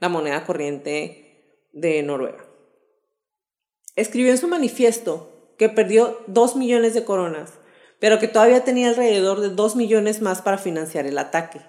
la 0.00 0.08
moneda 0.08 0.44
corriente 0.44 1.28
de 1.72 2.02
Noruega. 2.02 2.44
Escribió 3.96 4.30
en 4.30 4.38
su 4.38 4.48
manifiesto 4.48 5.54
que 5.58 5.68
perdió 5.68 6.18
2 6.26 6.56
millones 6.56 6.94
de 6.94 7.04
coronas, 7.04 7.52
pero 7.98 8.18
que 8.18 8.28
todavía 8.28 8.64
tenía 8.64 8.88
alrededor 8.88 9.40
de 9.40 9.50
2 9.50 9.76
millones 9.76 10.22
más 10.22 10.42
para 10.42 10.58
financiar 10.58 11.06
el 11.06 11.18
ataque. 11.18 11.60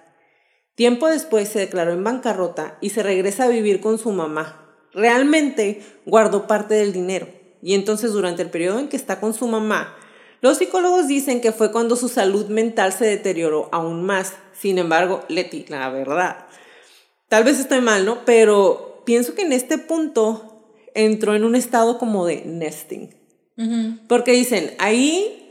Tiempo 0.74 1.06
después 1.06 1.48
se 1.48 1.60
declaró 1.60 1.92
en 1.92 2.02
bancarrota 2.02 2.78
y 2.80 2.90
se 2.90 3.02
regresa 3.02 3.44
a 3.44 3.48
vivir 3.48 3.80
con 3.80 3.98
su 3.98 4.10
mamá. 4.10 4.76
Realmente 4.92 5.82
guardó 6.04 6.46
parte 6.46 6.74
del 6.74 6.92
dinero 6.92 7.28
y 7.62 7.74
entonces 7.74 8.12
durante 8.12 8.42
el 8.42 8.50
periodo 8.50 8.80
en 8.80 8.88
que 8.88 8.96
está 8.96 9.20
con 9.20 9.34
su 9.34 9.46
mamá, 9.46 9.96
los 10.40 10.58
psicólogos 10.58 11.08
dicen 11.08 11.40
que 11.40 11.52
fue 11.52 11.72
cuando 11.72 11.96
su 11.96 12.08
salud 12.08 12.48
mental 12.48 12.92
se 12.92 13.06
deterioró 13.06 13.68
aún 13.72 14.04
más. 14.04 14.34
Sin 14.52 14.78
embargo, 14.78 15.24
Leti, 15.28 15.64
la 15.68 15.88
verdad, 15.88 16.46
tal 17.28 17.44
vez 17.44 17.58
estoy 17.58 17.80
mal, 17.80 18.04
¿no? 18.04 18.24
Pero 18.26 18.93
pienso 19.04 19.34
que 19.34 19.42
en 19.42 19.52
este 19.52 19.78
punto 19.78 20.54
entró 20.94 21.34
en 21.34 21.44
un 21.44 21.56
estado 21.56 21.98
como 21.98 22.26
de 22.26 22.42
nesting. 22.44 23.14
Porque 24.08 24.32
dicen, 24.32 24.74
ahí 24.78 25.50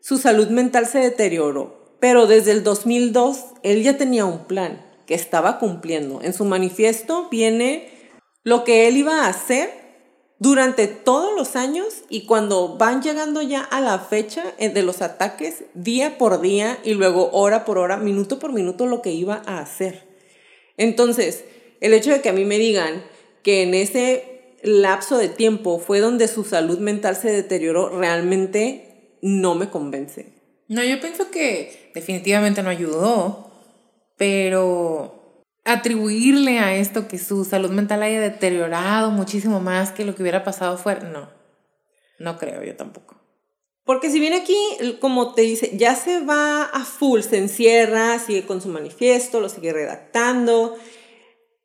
su 0.00 0.18
salud 0.18 0.48
mental 0.48 0.86
se 0.86 0.98
deterioró, 0.98 1.96
pero 2.00 2.26
desde 2.26 2.50
el 2.50 2.64
2002 2.64 3.44
él 3.62 3.82
ya 3.82 3.96
tenía 3.96 4.24
un 4.24 4.46
plan 4.46 4.84
que 5.06 5.14
estaba 5.14 5.58
cumpliendo. 5.58 6.20
En 6.22 6.32
su 6.32 6.44
manifiesto 6.44 7.28
viene 7.30 7.88
lo 8.42 8.64
que 8.64 8.88
él 8.88 8.96
iba 8.96 9.24
a 9.24 9.28
hacer 9.28 9.84
durante 10.38 10.88
todos 10.88 11.34
los 11.34 11.56
años 11.56 12.02
y 12.08 12.26
cuando 12.26 12.76
van 12.76 13.02
llegando 13.02 13.40
ya 13.40 13.60
a 13.62 13.80
la 13.80 13.98
fecha 13.98 14.42
eh, 14.58 14.68
de 14.68 14.82
los 14.82 15.00
ataques, 15.00 15.64
día 15.74 16.18
por 16.18 16.40
día 16.40 16.78
y 16.84 16.94
luego 16.94 17.30
hora 17.30 17.64
por 17.64 17.78
hora, 17.78 17.96
minuto 17.96 18.38
por 18.38 18.52
minuto, 18.52 18.86
lo 18.86 19.00
que 19.00 19.12
iba 19.12 19.42
a 19.46 19.60
hacer. 19.60 20.08
Entonces, 20.76 21.44
el 21.84 21.92
hecho 21.92 22.10
de 22.10 22.22
que 22.22 22.30
a 22.30 22.32
mí 22.32 22.46
me 22.46 22.58
digan 22.58 23.04
que 23.42 23.62
en 23.62 23.74
ese 23.74 24.56
lapso 24.62 25.18
de 25.18 25.28
tiempo 25.28 25.78
fue 25.78 26.00
donde 26.00 26.28
su 26.28 26.42
salud 26.42 26.78
mental 26.78 27.14
se 27.14 27.30
deterioró, 27.30 27.90
realmente 27.90 29.18
no 29.20 29.54
me 29.54 29.68
convence. 29.68 30.32
No, 30.66 30.82
yo 30.82 30.98
pienso 30.98 31.30
que 31.30 31.90
definitivamente 31.94 32.62
no 32.62 32.70
ayudó, 32.70 33.50
pero 34.16 35.44
atribuirle 35.66 36.58
a 36.58 36.74
esto 36.74 37.06
que 37.06 37.18
su 37.18 37.44
salud 37.44 37.70
mental 37.70 38.02
haya 38.02 38.18
deteriorado 38.18 39.10
muchísimo 39.10 39.60
más 39.60 39.92
que 39.92 40.06
lo 40.06 40.14
que 40.14 40.22
hubiera 40.22 40.42
pasado 40.42 40.78
fuera, 40.78 41.06
no, 41.10 41.28
no 42.18 42.38
creo 42.38 42.64
yo 42.64 42.76
tampoco. 42.76 43.20
Porque 43.84 44.08
si 44.08 44.18
viene 44.18 44.36
aquí, 44.36 44.56
como 45.00 45.34
te 45.34 45.42
dice, 45.42 45.76
ya 45.76 45.94
se 45.94 46.20
va 46.20 46.62
a 46.62 46.86
full, 46.86 47.20
se 47.20 47.36
encierra, 47.36 48.18
sigue 48.18 48.46
con 48.46 48.62
su 48.62 48.68
manifiesto, 48.70 49.40
lo 49.40 49.50
sigue 49.50 49.74
redactando, 49.74 50.78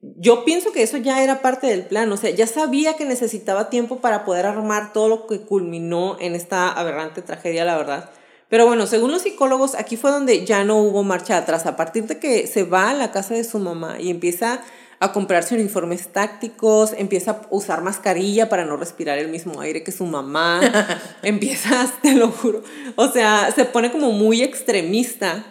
yo 0.02 0.46
pienso 0.46 0.72
que 0.72 0.82
eso 0.82 0.98
ya 0.98 1.24
era 1.24 1.42
parte 1.42 1.68
del 1.68 1.84
plan, 1.84 2.12
o 2.12 2.18
sea, 2.18 2.30
ya 2.30 2.48
sabía 2.48 2.96
que 2.96 3.06
necesitaba 3.06 3.70
tiempo 3.70 3.98
para 3.98 4.24
poder 4.24 4.46
armar 4.46 4.94
todo 4.94 5.10
lo 5.10 5.28
que 5.28 5.42
culminó 5.42 6.18
en 6.20 6.36
esta 6.36 6.72
aberrante 6.72 7.22
tragedia, 7.22 7.66
la 7.66 7.78
verdad. 7.78 8.10
Pero 8.48 8.66
bueno, 8.66 8.88
según 8.88 9.12
los 9.12 9.22
psicólogos, 9.22 9.76
aquí 9.76 9.98
fue 9.98 10.12
donde 10.12 10.46
ya 10.46 10.64
no 10.64 10.78
hubo 10.82 11.04
marcha 11.04 11.38
atrás. 11.38 11.66
A 11.66 11.76
partir 11.76 12.06
de 12.06 12.18
que 12.18 12.48
se 12.48 12.64
va 12.64 12.90
a 12.90 12.94
la 12.94 13.12
casa 13.12 13.36
de 13.36 13.44
su 13.44 13.60
mamá 13.60 13.98
y 14.00 14.10
empieza 14.10 14.62
a 15.00 15.12
comprarse 15.12 15.56
uniformes 15.56 16.08
tácticos, 16.08 16.94
empieza 16.98 17.32
a 17.32 17.42
usar 17.52 17.84
mascarilla 17.84 18.50
para 18.50 18.66
no 18.66 18.76
respirar 18.76 19.18
el 19.18 19.30
mismo 19.30 19.62
aire 19.62 19.84
que 19.84 19.92
su 19.92 20.06
mamá, 20.06 20.62
empieza, 21.24 21.92
te 22.02 22.16
lo 22.16 22.32
juro, 22.32 22.64
o 22.96 23.10
sea, 23.10 23.52
se 23.56 23.66
pone 23.66 23.92
como 23.92 24.12
muy 24.12 24.42
extremista 24.42 25.46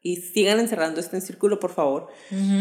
y 0.00 0.16
sigan 0.16 0.58
encerrando 0.58 1.00
esto 1.00 1.14
en 1.14 1.22
círculo, 1.22 1.60
por 1.60 1.72
favor. 1.72 2.08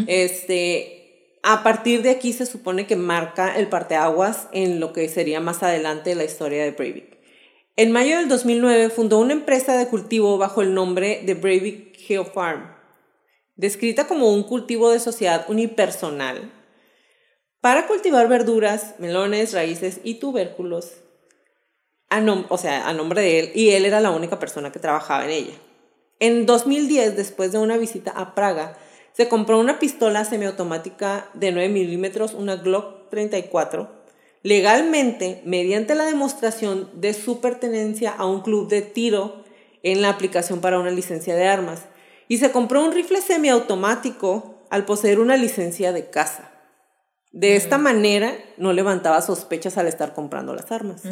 Este, 0.05 1.00
a 1.43 1.63
partir 1.63 2.01
de 2.03 2.11
aquí 2.11 2.33
se 2.33 2.45
supone 2.45 2.87
que 2.87 2.95
marca 2.95 3.55
el 3.57 3.67
parteaguas 3.67 4.47
en 4.51 4.79
lo 4.79 4.93
que 4.93 5.09
sería 5.09 5.39
más 5.39 5.63
adelante 5.63 6.15
la 6.15 6.23
historia 6.23 6.63
de 6.63 6.71
Breivik. 6.71 7.17
En 7.77 7.91
mayo 7.91 8.17
del 8.17 8.27
2009 8.27 8.89
fundó 8.89 9.19
una 9.19 9.33
empresa 9.33 9.77
de 9.77 9.87
cultivo 9.87 10.37
bajo 10.37 10.61
el 10.61 10.73
nombre 10.73 11.21
de 11.25 11.33
Breivik 11.33 11.97
Geofarm, 11.97 12.75
descrita 13.55 14.07
como 14.07 14.33
un 14.33 14.43
cultivo 14.43 14.91
de 14.91 14.99
sociedad 14.99 15.45
unipersonal 15.49 16.51
para 17.59 17.87
cultivar 17.87 18.27
verduras, 18.27 18.95
melones, 18.99 19.53
raíces 19.53 20.01
y 20.03 20.15
tubérculos, 20.15 20.93
o 22.49 22.57
sea, 22.57 22.87
a 22.87 22.93
nombre 22.93 23.21
de 23.21 23.39
él, 23.39 23.51
y 23.55 23.69
él 23.69 23.85
era 23.85 24.01
la 24.01 24.11
única 24.11 24.37
persona 24.37 24.71
que 24.71 24.79
trabajaba 24.79 25.23
en 25.25 25.31
ella. 25.31 25.53
En 26.19 26.45
2010, 26.45 27.15
después 27.15 27.51
de 27.51 27.59
una 27.59 27.77
visita 27.77 28.11
a 28.11 28.35
Praga, 28.35 28.77
se 29.13 29.27
compró 29.27 29.59
una 29.59 29.79
pistola 29.79 30.25
semiautomática 30.25 31.27
de 31.33 31.51
9 31.51 31.69
milímetros, 31.69 32.33
una 32.33 32.55
Glock 32.55 33.09
34, 33.09 33.89
legalmente 34.43 35.41
mediante 35.45 35.95
la 35.95 36.05
demostración 36.05 36.89
de 36.93 37.13
su 37.13 37.41
pertenencia 37.41 38.11
a 38.11 38.25
un 38.25 38.41
club 38.41 38.69
de 38.69 38.81
tiro 38.81 39.43
en 39.83 40.01
la 40.01 40.09
aplicación 40.09 40.61
para 40.61 40.79
una 40.79 40.91
licencia 40.91 41.35
de 41.35 41.47
armas. 41.47 41.83
Y 42.27 42.37
se 42.37 42.51
compró 42.51 42.83
un 42.83 42.93
rifle 42.93 43.21
semiautomático 43.21 44.65
al 44.69 44.85
poseer 44.85 45.19
una 45.19 45.35
licencia 45.35 45.91
de 45.91 46.09
caza. 46.09 46.49
De 47.31 47.55
esta 47.55 47.77
manera 47.77 48.33
no 48.57 48.73
levantaba 48.73 49.21
sospechas 49.21 49.77
al 49.77 49.87
estar 49.87 50.13
comprando 50.13 50.53
las 50.53 50.71
armas. 50.71 51.03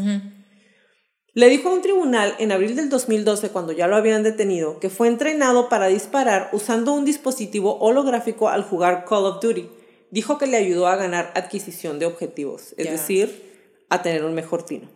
Le 1.35 1.47
dijo 1.47 1.69
a 1.69 1.73
un 1.73 1.81
tribunal 1.81 2.33
en 2.39 2.51
abril 2.51 2.75
del 2.75 2.89
2012, 2.89 3.49
cuando 3.49 3.71
ya 3.71 3.87
lo 3.87 3.95
habían 3.95 4.23
detenido, 4.23 4.79
que 4.79 4.89
fue 4.89 5.07
entrenado 5.07 5.69
para 5.69 5.85
disparar 5.85 6.49
usando 6.53 6.93
un 6.93 7.05
dispositivo 7.05 7.77
holográfico 7.79 8.49
al 8.49 8.63
jugar 8.63 9.05
Call 9.05 9.25
of 9.25 9.39
Duty. 9.39 9.69
Dijo 10.09 10.39
que 10.39 10.47
le 10.47 10.57
ayudó 10.57 10.87
a 10.87 10.95
ganar 10.95 11.31
adquisición 11.35 11.99
de 11.99 12.07
objetivos, 12.07 12.73
es 12.77 12.89
decir, 12.89 13.85
a 13.89 14.01
tener 14.01 14.23
un 14.23 14.33
mejor 14.33 14.63
tino. 14.63 14.89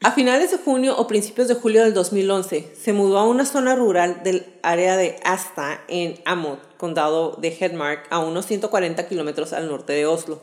A 0.00 0.12
finales 0.12 0.52
de 0.52 0.58
junio 0.58 0.96
o 0.96 1.08
principios 1.08 1.48
de 1.48 1.54
julio 1.54 1.82
del 1.82 1.92
2011, 1.92 2.72
se 2.80 2.92
mudó 2.92 3.18
a 3.18 3.26
una 3.26 3.44
zona 3.44 3.74
rural 3.74 4.22
del 4.22 4.46
área 4.62 4.96
de 4.96 5.16
Asta 5.24 5.82
en 5.88 6.20
Amot, 6.24 6.76
condado 6.76 7.36
de 7.40 7.48
Hedmark, 7.48 8.06
a 8.10 8.20
unos 8.20 8.46
140 8.46 9.08
kilómetros 9.08 9.52
al 9.52 9.66
norte 9.66 9.92
de 9.92 10.06
Oslo. 10.06 10.40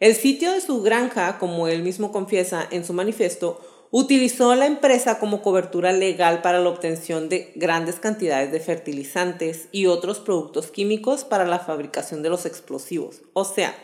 El 0.00 0.14
sitio 0.14 0.52
de 0.52 0.60
su 0.60 0.82
granja, 0.82 1.38
como 1.38 1.68
él 1.68 1.82
mismo 1.82 2.12
confiesa 2.12 2.66
en 2.70 2.84
su 2.84 2.92
manifiesto, 2.92 3.60
utilizó 3.98 4.54
la 4.54 4.66
empresa 4.66 5.18
como 5.18 5.40
cobertura 5.40 5.90
legal 5.90 6.42
para 6.42 6.60
la 6.60 6.68
obtención 6.68 7.30
de 7.30 7.52
grandes 7.54 7.94
cantidades 7.94 8.52
de 8.52 8.60
fertilizantes 8.60 9.68
y 9.72 9.86
otros 9.86 10.20
productos 10.20 10.70
químicos 10.70 11.24
para 11.24 11.46
la 11.46 11.60
fabricación 11.60 12.22
de 12.22 12.28
los 12.28 12.44
explosivos. 12.44 13.22
O 13.32 13.46
sea, 13.46 13.74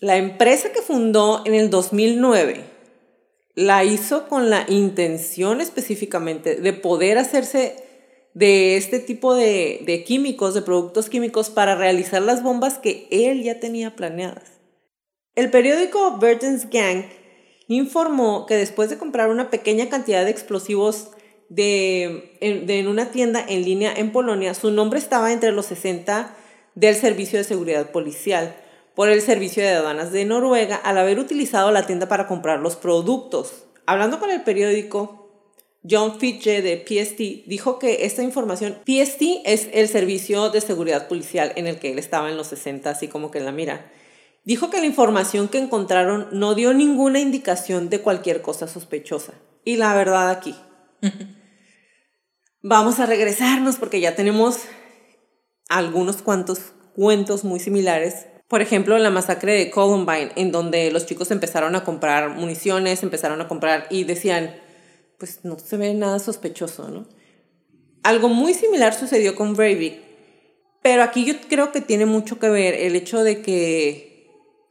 la 0.00 0.18
empresa 0.18 0.70
que 0.70 0.82
fundó 0.82 1.44
en 1.46 1.54
el 1.54 1.70
2009 1.70 2.62
la 3.54 3.84
hizo 3.84 4.28
con 4.28 4.50
la 4.50 4.66
intención 4.68 5.62
específicamente 5.62 6.56
de 6.56 6.74
poder 6.74 7.16
hacerse 7.16 7.76
de 8.34 8.76
este 8.76 8.98
tipo 8.98 9.34
de, 9.34 10.04
químicos, 10.06 10.52
de 10.52 10.60
productos 10.60 11.08
químicos, 11.08 11.48
para 11.48 11.74
realizar 11.74 12.20
las 12.20 12.42
bombas 12.42 12.76
que 12.76 13.08
él 13.10 13.42
ya 13.42 13.60
tenía 13.60 13.96
planeadas. 13.96 14.60
El 15.34 15.50
periódico 15.50 16.18
Burton's 16.18 16.68
Gang 16.68 17.06
informó 17.68 18.46
que 18.46 18.54
después 18.54 18.90
de 18.90 18.98
comprar 18.98 19.28
una 19.28 19.50
pequeña 19.50 19.88
cantidad 19.88 20.24
de 20.24 20.30
explosivos 20.30 21.10
de, 21.48 22.36
en, 22.40 22.88
una 22.88 23.10
tienda 23.10 23.44
en 23.46 23.64
línea 23.64 23.92
en 23.94 24.12
Polonia, 24.12 24.54
su 24.54 24.70
nombre 24.70 24.98
estaba 24.98 25.32
entre 25.32 25.52
los 25.52 25.66
60 25.66 26.34
del 26.74 26.94
Servicio 26.94 27.38
de 27.38 27.44
Seguridad 27.44 27.90
Policial 27.90 28.56
por 28.94 29.08
el 29.08 29.20
Servicio 29.20 29.62
de 29.62 29.70
Aduanas 29.70 30.12
de 30.12 30.24
Noruega 30.24 30.76
al 30.76 30.98
haber 30.98 31.18
utilizado 31.18 31.70
la 31.70 31.86
tienda 31.86 32.08
para 32.08 32.26
comprar 32.26 32.60
los 32.60 32.76
productos. 32.76 33.64
Hablando 33.84 34.18
con 34.18 34.30
el 34.30 34.42
periódico, 34.42 35.26
John 35.88 36.18
Fitche 36.18 36.62
de 36.62 36.84
PST 36.84 37.46
dijo 37.46 37.78
que 37.78 38.06
esta 38.06 38.22
información, 38.22 38.78
PST 38.84 39.22
es 39.44 39.68
el 39.72 39.88
servicio 39.88 40.50
de 40.50 40.60
seguridad 40.60 41.06
policial 41.06 41.52
en 41.56 41.66
el 41.66 41.78
que 41.78 41.92
él 41.92 41.98
estaba 41.98 42.28
en 42.28 42.36
los 42.36 42.48
60, 42.48 42.90
así 42.90 43.06
como 43.06 43.30
que 43.30 43.38
en 43.38 43.44
la 43.44 43.52
mira. 43.52 43.90
Dijo 44.46 44.70
que 44.70 44.80
la 44.80 44.86
información 44.86 45.48
que 45.48 45.58
encontraron 45.58 46.28
no 46.32 46.54
dio 46.54 46.72
ninguna 46.72 47.20
indicación 47.20 47.90
de 47.90 48.00
cualquier 48.00 48.40
cosa 48.40 48.66
sospechosa. 48.66 49.34
Y 49.62 49.76
la 49.76 49.94
verdad 49.94 50.30
aquí. 50.30 50.54
Vamos 52.62 52.98
a 52.98 53.04
regresarnos 53.04 53.76
porque 53.76 54.00
ya 54.00 54.16
tenemos 54.16 54.60
algunos 55.68 56.22
cuantos 56.22 56.72
cuentos 56.94 57.44
muy 57.44 57.60
similares 57.60 58.26
por 58.48 58.62
ejemplo, 58.62 58.96
la 58.98 59.10
masacre 59.10 59.54
de 59.54 59.70
Columbine, 59.70 60.30
en 60.36 60.52
donde 60.52 60.90
los 60.92 61.06
chicos 61.06 61.30
empezaron 61.32 61.74
a 61.74 61.82
comprar 61.82 62.30
municiones, 62.30 63.02
empezaron 63.02 63.40
a 63.40 63.48
comprar 63.48 63.88
y 63.90 64.04
decían, 64.04 64.54
pues 65.18 65.40
no 65.42 65.58
se 65.58 65.76
ve 65.76 65.94
nada 65.94 66.20
sospechoso, 66.20 66.88
¿no? 66.88 67.08
Algo 68.04 68.28
muy 68.28 68.54
similar 68.54 68.94
sucedió 68.94 69.34
con 69.34 69.56
Breivik, 69.56 70.00
pero 70.80 71.02
aquí 71.02 71.24
yo 71.24 71.34
creo 71.48 71.72
que 71.72 71.80
tiene 71.80 72.06
mucho 72.06 72.38
que 72.38 72.48
ver 72.48 72.74
el 72.74 72.94
hecho 72.94 73.24
de 73.24 73.42
que, 73.42 74.05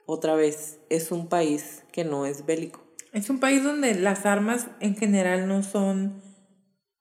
otra 0.06 0.36
vez, 0.36 0.80
es 0.90 1.12
un 1.12 1.28
país 1.28 1.84
que 1.92 2.04
no 2.04 2.26
es 2.26 2.46
bélico. 2.46 2.84
Es 3.12 3.30
un 3.30 3.40
país 3.40 3.64
donde 3.64 3.96
las 3.96 4.26
armas 4.26 4.68
en 4.80 4.96
general 4.96 5.48
no 5.48 5.64
son 5.64 6.22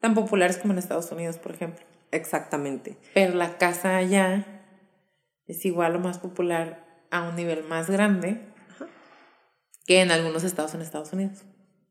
tan 0.00 0.14
populares 0.14 0.58
como 0.58 0.72
en 0.72 0.78
Estados 0.78 1.10
Unidos, 1.10 1.38
por 1.38 1.52
ejemplo. 1.52 1.84
Exactamente. 2.12 2.96
Pero 3.14 3.34
la 3.34 3.58
casa 3.58 3.96
allá 3.96 4.46
es 5.46 5.64
igual 5.64 5.96
o 5.96 5.98
más 5.98 6.18
popular 6.18 7.06
a 7.10 7.22
un 7.28 7.36
nivel 7.36 7.64
más 7.64 7.90
grande 7.90 8.40
que 9.86 10.00
en 10.00 10.10
algunos 10.10 10.44
estados 10.44 10.74
en 10.74 10.80
Estados 10.80 11.12
Unidos. 11.12 11.38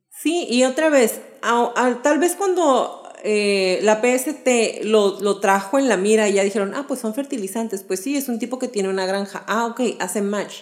Sí, 0.09 0.47
y 0.49 0.63
otra 0.63 0.89
vez, 0.89 1.21
tal 1.41 2.19
vez 2.19 2.35
cuando 2.35 3.03
eh, 3.23 3.79
la 3.81 4.01
PST 4.01 4.85
lo, 4.85 5.19
lo, 5.21 5.39
trajo 5.39 5.79
en 5.79 5.89
la 5.89 5.97
mira 5.97 6.29
y 6.29 6.33
ya 6.33 6.43
dijeron, 6.43 6.73
ah, 6.75 6.85
pues 6.87 6.99
son 6.99 7.13
fertilizantes, 7.13 7.83
pues 7.83 8.01
sí, 8.01 8.15
es 8.15 8.29
un 8.29 8.39
tipo 8.39 8.59
que 8.59 8.67
tiene 8.67 8.89
una 8.89 9.05
granja, 9.05 9.43
ah, 9.47 9.65
ok, 9.65 9.81
hace 9.99 10.21
match. 10.21 10.61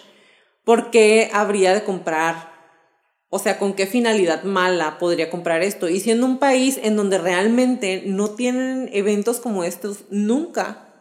¿Por 0.64 0.90
qué 0.90 1.30
habría 1.32 1.74
de 1.74 1.84
comprar? 1.84 2.52
O 3.28 3.38
sea, 3.38 3.58
¿con 3.58 3.72
qué 3.72 3.86
finalidad 3.86 4.44
mala 4.44 4.98
podría 4.98 5.30
comprar 5.30 5.62
esto? 5.62 5.88
Y 5.88 6.00
siendo 6.00 6.26
un 6.26 6.38
país 6.38 6.78
en 6.82 6.96
donde 6.96 7.18
realmente 7.18 8.02
no 8.06 8.30
tienen 8.30 8.90
eventos 8.92 9.40
como 9.40 9.64
estos 9.64 10.04
nunca, 10.10 10.92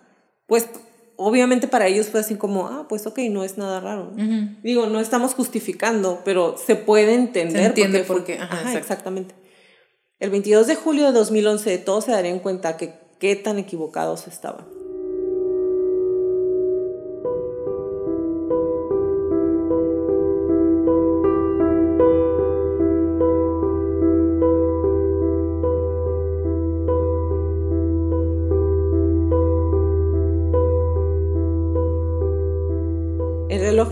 pues 0.47 0.69
obviamente 1.17 1.67
para 1.67 1.87
ellos 1.87 2.07
fue 2.07 2.21
así 2.21 2.35
como, 2.35 2.67
ah, 2.67 2.87
pues 2.87 3.05
ok, 3.05 3.19
no 3.29 3.43
es 3.43 3.57
nada 3.57 3.79
raro. 3.79 4.13
Digo, 4.63 4.87
no 4.87 4.99
estamos 4.99 5.33
justificando, 5.33 6.21
pero 6.25 6.55
se 6.57 6.75
puede 6.75 7.13
entender. 7.13 7.61
Se 7.61 7.67
entiende 7.67 7.99
por 8.03 8.23
qué. 8.23 8.39
Ajá, 8.39 8.77
exactamente. 8.77 9.35
El 10.19 10.29
22 10.29 10.67
de 10.67 10.75
julio 10.75 11.05
de 11.07 11.11
2011 11.11 11.77
todos 11.79 12.05
se 12.05 12.11
darían 12.11 12.39
cuenta 12.39 12.77
que 12.77 12.93
qué 13.19 13.35
tan 13.35 13.59
equivocados 13.59 14.27
estaban. 14.27 14.65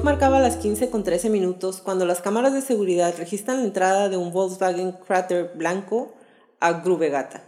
Marcaba 0.10 0.40
las 0.40 0.56
15 0.56 0.90
con 0.90 1.04
13 1.04 1.30
minutos 1.30 1.82
cuando 1.82 2.04
las 2.04 2.20
cámaras 2.20 2.52
de 2.52 2.62
seguridad 2.62 3.14
registran 3.20 3.58
la 3.58 3.66
entrada 3.66 4.10
de 4.10 4.18
un 4.18 4.32
Volkswagen 4.32 4.94
Crater 4.94 5.52
blanco 5.54 6.16
a 6.60 6.82
Grubegata. 6.82 7.44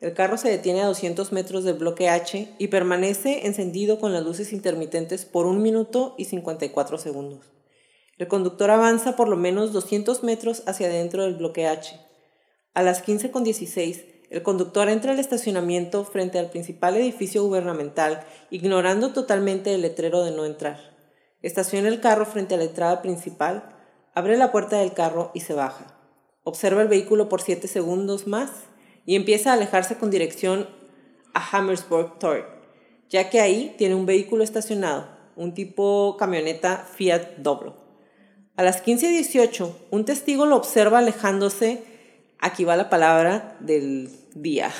El 0.00 0.14
carro 0.14 0.38
se 0.38 0.48
detiene 0.48 0.80
a 0.80 0.86
200 0.86 1.30
metros 1.32 1.64
del 1.64 1.74
bloque 1.74 2.08
H 2.08 2.54
y 2.56 2.68
permanece 2.68 3.46
encendido 3.46 4.00
con 4.00 4.14
las 4.14 4.24
luces 4.24 4.54
intermitentes 4.54 5.26
por 5.26 5.44
un 5.44 5.60
minuto 5.60 6.14
y 6.16 6.24
54 6.24 6.96
segundos. 6.96 7.52
El 8.16 8.28
conductor 8.28 8.70
avanza 8.70 9.14
por 9.14 9.28
lo 9.28 9.36
menos 9.36 9.74
200 9.74 10.22
metros 10.22 10.62
hacia 10.64 10.86
adentro 10.86 11.24
del 11.24 11.34
bloque 11.34 11.66
H. 11.66 12.00
A 12.72 12.82
las 12.82 13.02
15 13.02 13.30
con 13.30 13.44
16, 13.44 14.06
el 14.30 14.42
conductor 14.42 14.88
entra 14.88 15.12
al 15.12 15.18
estacionamiento 15.18 16.02
frente 16.04 16.38
al 16.38 16.48
principal 16.48 16.96
edificio 16.96 17.44
gubernamental, 17.44 18.24
ignorando 18.50 19.12
totalmente 19.12 19.74
el 19.74 19.82
letrero 19.82 20.24
de 20.24 20.30
no 20.30 20.46
entrar. 20.46 20.95
Estaciona 21.46 21.86
el 21.86 22.00
carro 22.00 22.26
frente 22.26 22.56
a 22.56 22.58
la 22.58 22.64
entrada 22.64 23.00
principal, 23.02 23.62
abre 24.14 24.36
la 24.36 24.50
puerta 24.50 24.78
del 24.78 24.94
carro 24.94 25.30
y 25.32 25.42
se 25.42 25.54
baja. 25.54 25.96
Observa 26.42 26.82
el 26.82 26.88
vehículo 26.88 27.28
por 27.28 27.40
7 27.40 27.68
segundos 27.68 28.26
más 28.26 28.50
y 29.04 29.14
empieza 29.14 29.50
a 29.50 29.52
alejarse 29.52 29.96
con 29.96 30.10
dirección 30.10 30.68
a 31.34 31.56
Hammersburg 31.56 32.18
Tor, 32.18 32.48
ya 33.08 33.30
que 33.30 33.40
ahí 33.40 33.76
tiene 33.78 33.94
un 33.94 34.06
vehículo 34.06 34.42
estacionado, 34.42 35.06
un 35.36 35.54
tipo 35.54 36.16
camioneta 36.18 36.78
Fiat 36.78 37.36
Doblo. 37.36 37.76
A 38.56 38.64
las 38.64 38.84
15.18, 38.84 39.72
un 39.92 40.04
testigo 40.04 40.46
lo 40.46 40.56
observa 40.56 40.98
alejándose, 40.98 41.84
aquí 42.40 42.64
va 42.64 42.74
la 42.74 42.90
palabra 42.90 43.56
del 43.60 44.10
día, 44.34 44.72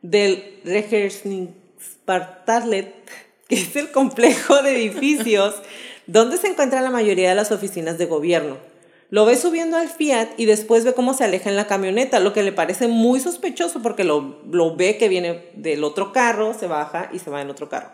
del 0.00 0.62
Regerspartalet 0.64 3.23
que 3.48 3.56
es 3.56 3.76
el 3.76 3.90
complejo 3.90 4.62
de 4.62 4.76
edificios 4.76 5.54
donde 6.06 6.36
se 6.36 6.48
encuentran 6.48 6.84
la 6.84 6.90
mayoría 6.90 7.30
de 7.30 7.34
las 7.34 7.52
oficinas 7.52 7.98
de 7.98 8.06
gobierno. 8.06 8.56
Lo 9.10 9.26
ve 9.26 9.36
subiendo 9.36 9.76
al 9.76 9.88
Fiat 9.88 10.30
y 10.38 10.46
después 10.46 10.84
ve 10.84 10.94
cómo 10.94 11.14
se 11.14 11.24
aleja 11.24 11.48
en 11.48 11.56
la 11.56 11.66
camioneta, 11.66 12.20
lo 12.20 12.32
que 12.32 12.42
le 12.42 12.52
parece 12.52 12.88
muy 12.88 13.20
sospechoso 13.20 13.80
porque 13.80 14.02
lo, 14.02 14.40
lo 14.50 14.76
ve 14.76 14.96
que 14.98 15.08
viene 15.08 15.50
del 15.54 15.84
otro 15.84 16.12
carro, 16.12 16.54
se 16.54 16.66
baja 16.66 17.10
y 17.12 17.18
se 17.18 17.30
va 17.30 17.40
en 17.40 17.50
otro 17.50 17.68
carro. 17.68 17.90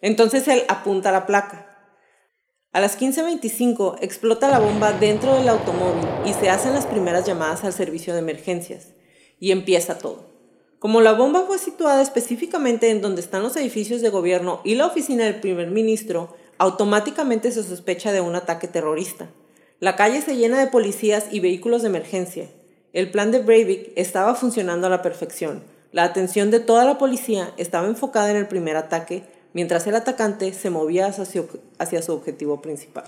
Entonces 0.00 0.46
él 0.48 0.62
apunta 0.68 1.10
la 1.12 1.26
placa. 1.26 1.68
A 2.72 2.80
las 2.80 2.98
15.25 2.98 3.98
explota 4.00 4.48
la 4.48 4.58
bomba 4.58 4.92
dentro 4.92 5.34
del 5.34 5.48
automóvil 5.48 6.08
y 6.24 6.32
se 6.32 6.48
hacen 6.48 6.72
las 6.72 6.86
primeras 6.86 7.26
llamadas 7.26 7.64
al 7.64 7.72
servicio 7.72 8.12
de 8.14 8.20
emergencias. 8.20 8.94
Y 9.38 9.50
empieza 9.50 9.98
todo. 9.98 10.31
Como 10.82 11.00
la 11.00 11.12
bomba 11.12 11.44
fue 11.46 11.58
situada 11.58 12.02
específicamente 12.02 12.90
en 12.90 13.02
donde 13.02 13.20
están 13.20 13.44
los 13.44 13.54
edificios 13.56 14.00
de 14.00 14.08
gobierno 14.08 14.60
y 14.64 14.74
la 14.74 14.86
oficina 14.86 15.22
del 15.22 15.38
primer 15.38 15.70
ministro, 15.70 16.34
automáticamente 16.58 17.52
se 17.52 17.62
sospecha 17.62 18.10
de 18.10 18.20
un 18.20 18.34
ataque 18.34 18.66
terrorista. 18.66 19.28
La 19.78 19.94
calle 19.94 20.22
se 20.22 20.34
llena 20.34 20.58
de 20.58 20.66
policías 20.66 21.26
y 21.30 21.38
vehículos 21.38 21.82
de 21.82 21.88
emergencia. 21.88 22.48
El 22.92 23.12
plan 23.12 23.30
de 23.30 23.38
Breivik 23.38 23.92
estaba 23.94 24.34
funcionando 24.34 24.88
a 24.88 24.90
la 24.90 25.02
perfección. 25.02 25.62
La 25.92 26.02
atención 26.02 26.50
de 26.50 26.58
toda 26.58 26.84
la 26.84 26.98
policía 26.98 27.54
estaba 27.58 27.86
enfocada 27.86 28.32
en 28.32 28.36
el 28.38 28.48
primer 28.48 28.74
ataque, 28.74 29.22
mientras 29.52 29.86
el 29.86 29.94
atacante 29.94 30.52
se 30.52 30.70
movía 30.70 31.06
hacia 31.78 32.02
su 32.02 32.12
objetivo 32.12 32.60
principal. 32.60 33.04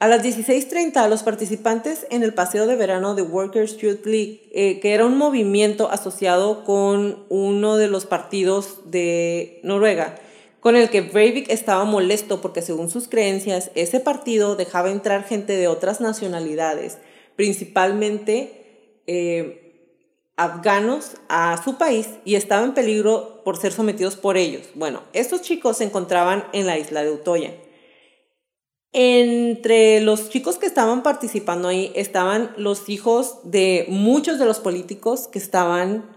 A 0.00 0.06
las 0.06 0.22
16.30, 0.22 1.08
los 1.08 1.24
participantes 1.24 2.06
en 2.10 2.22
el 2.22 2.32
paseo 2.32 2.68
de 2.68 2.76
verano 2.76 3.16
de 3.16 3.22
Workers' 3.22 3.78
Youth 3.78 4.06
League, 4.06 4.48
eh, 4.52 4.78
que 4.78 4.94
era 4.94 5.04
un 5.04 5.18
movimiento 5.18 5.90
asociado 5.90 6.62
con 6.62 7.24
uno 7.28 7.76
de 7.76 7.88
los 7.88 8.06
partidos 8.06 8.78
de 8.92 9.58
Noruega, 9.64 10.14
con 10.60 10.76
el 10.76 10.88
que 10.88 11.00
Breivik 11.00 11.50
estaba 11.50 11.84
molesto 11.84 12.40
porque 12.40 12.62
según 12.62 12.90
sus 12.90 13.08
creencias, 13.08 13.72
ese 13.74 13.98
partido 13.98 14.54
dejaba 14.54 14.92
entrar 14.92 15.24
gente 15.24 15.56
de 15.56 15.66
otras 15.66 16.00
nacionalidades, 16.00 16.98
principalmente 17.34 19.00
eh, 19.08 19.90
afganos 20.36 21.16
a 21.28 21.60
su 21.64 21.76
país 21.76 22.08
y 22.24 22.36
estaban 22.36 22.66
en 22.66 22.74
peligro 22.74 23.42
por 23.44 23.56
ser 23.56 23.72
sometidos 23.72 24.14
por 24.14 24.36
ellos. 24.36 24.62
Bueno, 24.76 25.02
estos 25.12 25.42
chicos 25.42 25.78
se 25.78 25.84
encontraban 25.84 26.44
en 26.52 26.66
la 26.66 26.78
isla 26.78 27.02
de 27.02 27.10
Utoya. 27.10 27.52
Entre 28.92 30.00
los 30.00 30.30
chicos 30.30 30.56
que 30.56 30.66
estaban 30.66 31.02
participando 31.02 31.68
ahí 31.68 31.92
estaban 31.94 32.52
los 32.56 32.88
hijos 32.88 33.38
de 33.44 33.84
muchos 33.88 34.38
de 34.38 34.46
los 34.46 34.60
políticos 34.60 35.28
que 35.28 35.38
estaban 35.38 36.16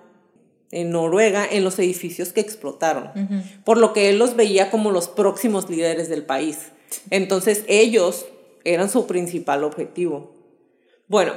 en 0.72 0.92
Noruega 0.92 1.46
en 1.50 1.66
los 1.66 1.78
edificios 1.80 2.32
que 2.32 2.40
explotaron, 2.40 3.12
por 3.66 3.78
lo 3.78 3.92
que 3.92 4.10
él 4.10 4.18
los 4.18 4.38
veía 4.38 4.72
como 4.72 4.92
los 4.92 5.10
próximos 5.10 5.70
líderes 5.70 6.08
del 6.08 6.24
país. 6.24 6.72
Entonces 7.10 7.66
ellos 7.68 8.26
eran 8.64 8.90
su 8.90 9.06
principal 9.06 9.66
objetivo. 9.66 10.34
Bueno, 11.08 11.34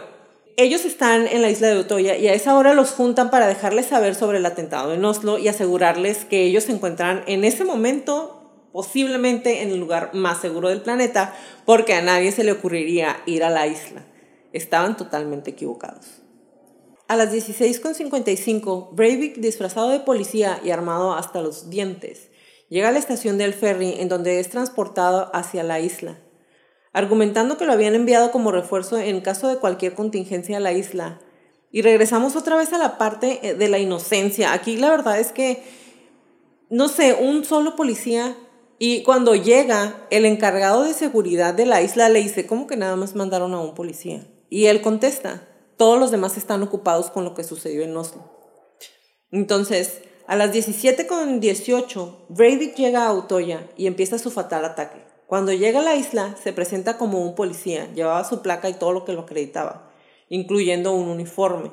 ellos 0.56 0.84
están 0.84 1.26
en 1.26 1.42
la 1.42 1.50
isla 1.50 1.68
de 1.68 1.80
Utoya 1.80 2.16
y 2.16 2.28
a 2.28 2.34
esa 2.34 2.56
hora 2.56 2.74
los 2.74 2.92
juntan 2.92 3.30
para 3.30 3.48
dejarles 3.48 3.86
saber 3.86 4.14
sobre 4.14 4.38
el 4.38 4.46
atentado 4.46 4.94
en 4.94 5.04
Oslo 5.04 5.38
y 5.38 5.48
asegurarles 5.48 6.24
que 6.24 6.44
ellos 6.44 6.64
se 6.64 6.72
encuentran 6.72 7.24
en 7.26 7.42
ese 7.42 7.64
momento 7.64 8.43
posiblemente 8.74 9.62
en 9.62 9.70
el 9.70 9.78
lugar 9.78 10.10
más 10.14 10.40
seguro 10.40 10.68
del 10.68 10.82
planeta, 10.82 11.32
porque 11.64 11.94
a 11.94 12.02
nadie 12.02 12.32
se 12.32 12.42
le 12.42 12.50
ocurriría 12.50 13.22
ir 13.24 13.44
a 13.44 13.50
la 13.50 13.68
isla. 13.68 14.04
Estaban 14.52 14.96
totalmente 14.96 15.52
equivocados. 15.52 16.22
A 17.06 17.14
las 17.14 17.32
16.55, 17.32 18.88
Breivik, 18.90 19.36
disfrazado 19.36 19.90
de 19.90 20.00
policía 20.00 20.60
y 20.64 20.70
armado 20.70 21.14
hasta 21.14 21.40
los 21.40 21.70
dientes, 21.70 22.30
llega 22.68 22.88
a 22.88 22.90
la 22.90 22.98
estación 22.98 23.38
del 23.38 23.54
ferry 23.54 23.94
en 24.00 24.08
donde 24.08 24.40
es 24.40 24.50
transportado 24.50 25.30
hacia 25.32 25.62
la 25.62 25.78
isla, 25.78 26.18
argumentando 26.92 27.56
que 27.56 27.66
lo 27.66 27.72
habían 27.74 27.94
enviado 27.94 28.32
como 28.32 28.50
refuerzo 28.50 28.98
en 28.98 29.20
caso 29.20 29.46
de 29.46 29.58
cualquier 29.58 29.94
contingencia 29.94 30.56
a 30.56 30.60
la 30.60 30.72
isla. 30.72 31.20
Y 31.70 31.82
regresamos 31.82 32.34
otra 32.34 32.56
vez 32.56 32.72
a 32.72 32.78
la 32.78 32.98
parte 32.98 33.38
eh, 33.46 33.54
de 33.54 33.68
la 33.68 33.78
inocencia. 33.78 34.52
Aquí 34.52 34.76
la 34.76 34.90
verdad 34.90 35.20
es 35.20 35.30
que, 35.30 35.62
no 36.70 36.88
sé, 36.88 37.14
un 37.14 37.44
solo 37.44 37.76
policía 37.76 38.36
y 38.78 39.02
cuando 39.02 39.34
llega, 39.34 40.06
el 40.10 40.24
encargado 40.24 40.82
de 40.82 40.94
seguridad 40.94 41.54
de 41.54 41.66
la 41.66 41.82
isla 41.82 42.08
le 42.08 42.22
dice, 42.22 42.46
¿cómo 42.46 42.66
que 42.66 42.76
nada 42.76 42.96
más 42.96 43.14
mandaron 43.14 43.54
a 43.54 43.60
un 43.60 43.74
policía? 43.74 44.26
Y 44.50 44.66
él 44.66 44.82
contesta, 44.82 45.48
todos 45.76 45.98
los 45.98 46.10
demás 46.10 46.36
están 46.36 46.62
ocupados 46.62 47.10
con 47.10 47.24
lo 47.24 47.34
que 47.34 47.44
sucedió 47.44 47.82
en 47.82 47.96
Oslo. 47.96 48.22
Entonces, 49.30 50.02
a 50.26 50.36
las 50.36 50.52
17.18, 50.52 52.26
Breivik 52.28 52.74
llega 52.76 53.06
a 53.06 53.12
Utoya 53.12 53.68
y 53.76 53.86
empieza 53.86 54.18
su 54.18 54.30
fatal 54.30 54.64
ataque. 54.64 55.04
Cuando 55.26 55.52
llega 55.52 55.80
a 55.80 55.84
la 55.84 55.96
isla, 55.96 56.36
se 56.42 56.52
presenta 56.52 56.98
como 56.98 57.22
un 57.22 57.34
policía, 57.34 57.92
llevaba 57.94 58.24
su 58.24 58.42
placa 58.42 58.68
y 58.68 58.74
todo 58.74 58.92
lo 58.92 59.04
que 59.04 59.12
lo 59.12 59.22
acreditaba, 59.22 59.90
incluyendo 60.28 60.92
un 60.92 61.08
uniforme. 61.08 61.70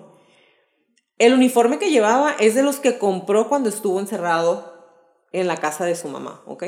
El 1.18 1.34
uniforme 1.34 1.78
que 1.78 1.92
llevaba 1.92 2.36
es 2.40 2.56
de 2.56 2.64
los 2.64 2.80
que 2.80 2.98
compró 2.98 3.48
cuando 3.48 3.70
estuvo 3.70 4.00
encerrado 4.00 4.72
en 5.32 5.48
la 5.48 5.58
casa 5.58 5.86
de 5.86 5.96
su 5.96 6.08
mamá, 6.08 6.42
¿ok? 6.46 6.64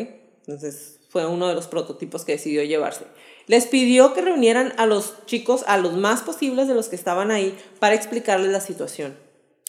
Entonces 0.48 1.00
fue 1.10 1.26
uno 1.26 1.48
de 1.48 1.56
los 1.56 1.68
prototipos 1.68 2.26
que 2.26 2.34
decidió 2.34 2.64
llevarse. 2.64 3.06
Les 3.48 3.68
pidió 3.68 4.14
que 4.14 4.22
reunieran 4.22 4.74
a 4.78 4.86
los 4.86 5.26
chicos, 5.26 5.64
a 5.68 5.78
los 5.78 5.94
más 5.94 6.22
posibles 6.22 6.68
de 6.68 6.74
los 6.74 6.90
que 6.90 6.96
estaban 6.96 7.32
ahí, 7.32 7.58
para 7.80 7.96
explicarles 7.96 8.52
la 8.52 8.62
situación. 8.62 9.18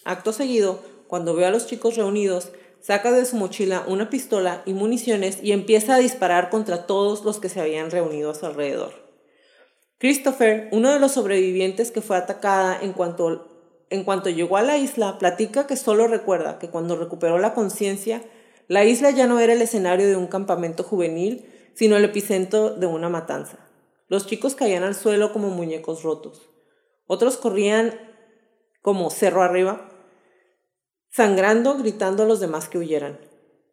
Acto 0.05 0.33
seguido, 0.33 0.81
cuando 1.07 1.35
ve 1.35 1.47
a 1.47 1.51
los 1.51 1.67
chicos 1.67 1.97
reunidos, 1.97 2.51
saca 2.81 3.13
de 3.13 3.25
su 3.25 3.37
mochila 3.37 3.85
una 3.87 4.11
pistola 4.11 4.63
y 4.67 4.75
municiones 4.75 5.39
y 5.43 5.53
empieza 5.53 5.95
a 5.95 5.99
disparar 5.99 6.51
contra 6.51 6.87
todos 6.87 7.25
los 7.25 7.39
que 7.39 7.49
se 7.49 7.61
habían 7.61 7.91
reunido 7.91 8.31
a 8.31 8.35
su 8.35 8.47
alrededor. 8.47 8.93
Christopher, 9.99 10.69
uno 10.73 10.93
de 10.93 10.99
los 10.99 11.13
sobrevivientes 11.13 11.91
que 11.91 12.03
fue 12.03 12.17
atacada 12.17 12.79
en 12.83 12.93
cuanto, 12.93 13.49
en 13.91 14.05
cuanto 14.05 14.29
llegó 14.29 14.57
a 14.57 14.63
la 14.63 14.77
isla, 14.77 15.19
platica 15.19 15.67
que 15.67 15.77
solo 15.77 16.09
recuerda 16.09 16.59
que 16.59 16.69
cuando 16.69 16.97
recuperó 16.97 17.39
la 17.39 17.55
conciencia, 17.55 18.23
la 18.69 18.85
isla 18.85 19.11
ya 19.11 19.27
no 19.27 19.41
era 19.41 19.53
el 19.53 19.63
escenario 19.63 20.07
de 20.07 20.17
un 20.17 20.27
campamento 20.27 20.83
juvenil, 20.83 21.47
sino 21.75 21.97
el 21.97 22.05
epicentro 22.05 22.71
de 22.71 22.87
una 22.87 23.09
matanza. 23.09 23.59
Los 24.09 24.27
chicos 24.27 24.55
caían 24.55 24.85
al 24.85 24.95
suelo 24.95 25.33
como 25.33 25.49
muñecos 25.49 26.03
rotos. 26.03 26.49
Otros 27.07 27.37
corrían 27.37 27.95
como 28.81 29.11
cerro 29.11 29.43
arriba, 29.43 29.89
sangrando, 31.11 31.77
gritando 31.77 32.23
a 32.23 32.27
los 32.27 32.41
demás 32.41 32.69
que 32.69 32.79
huyeran. 32.79 33.19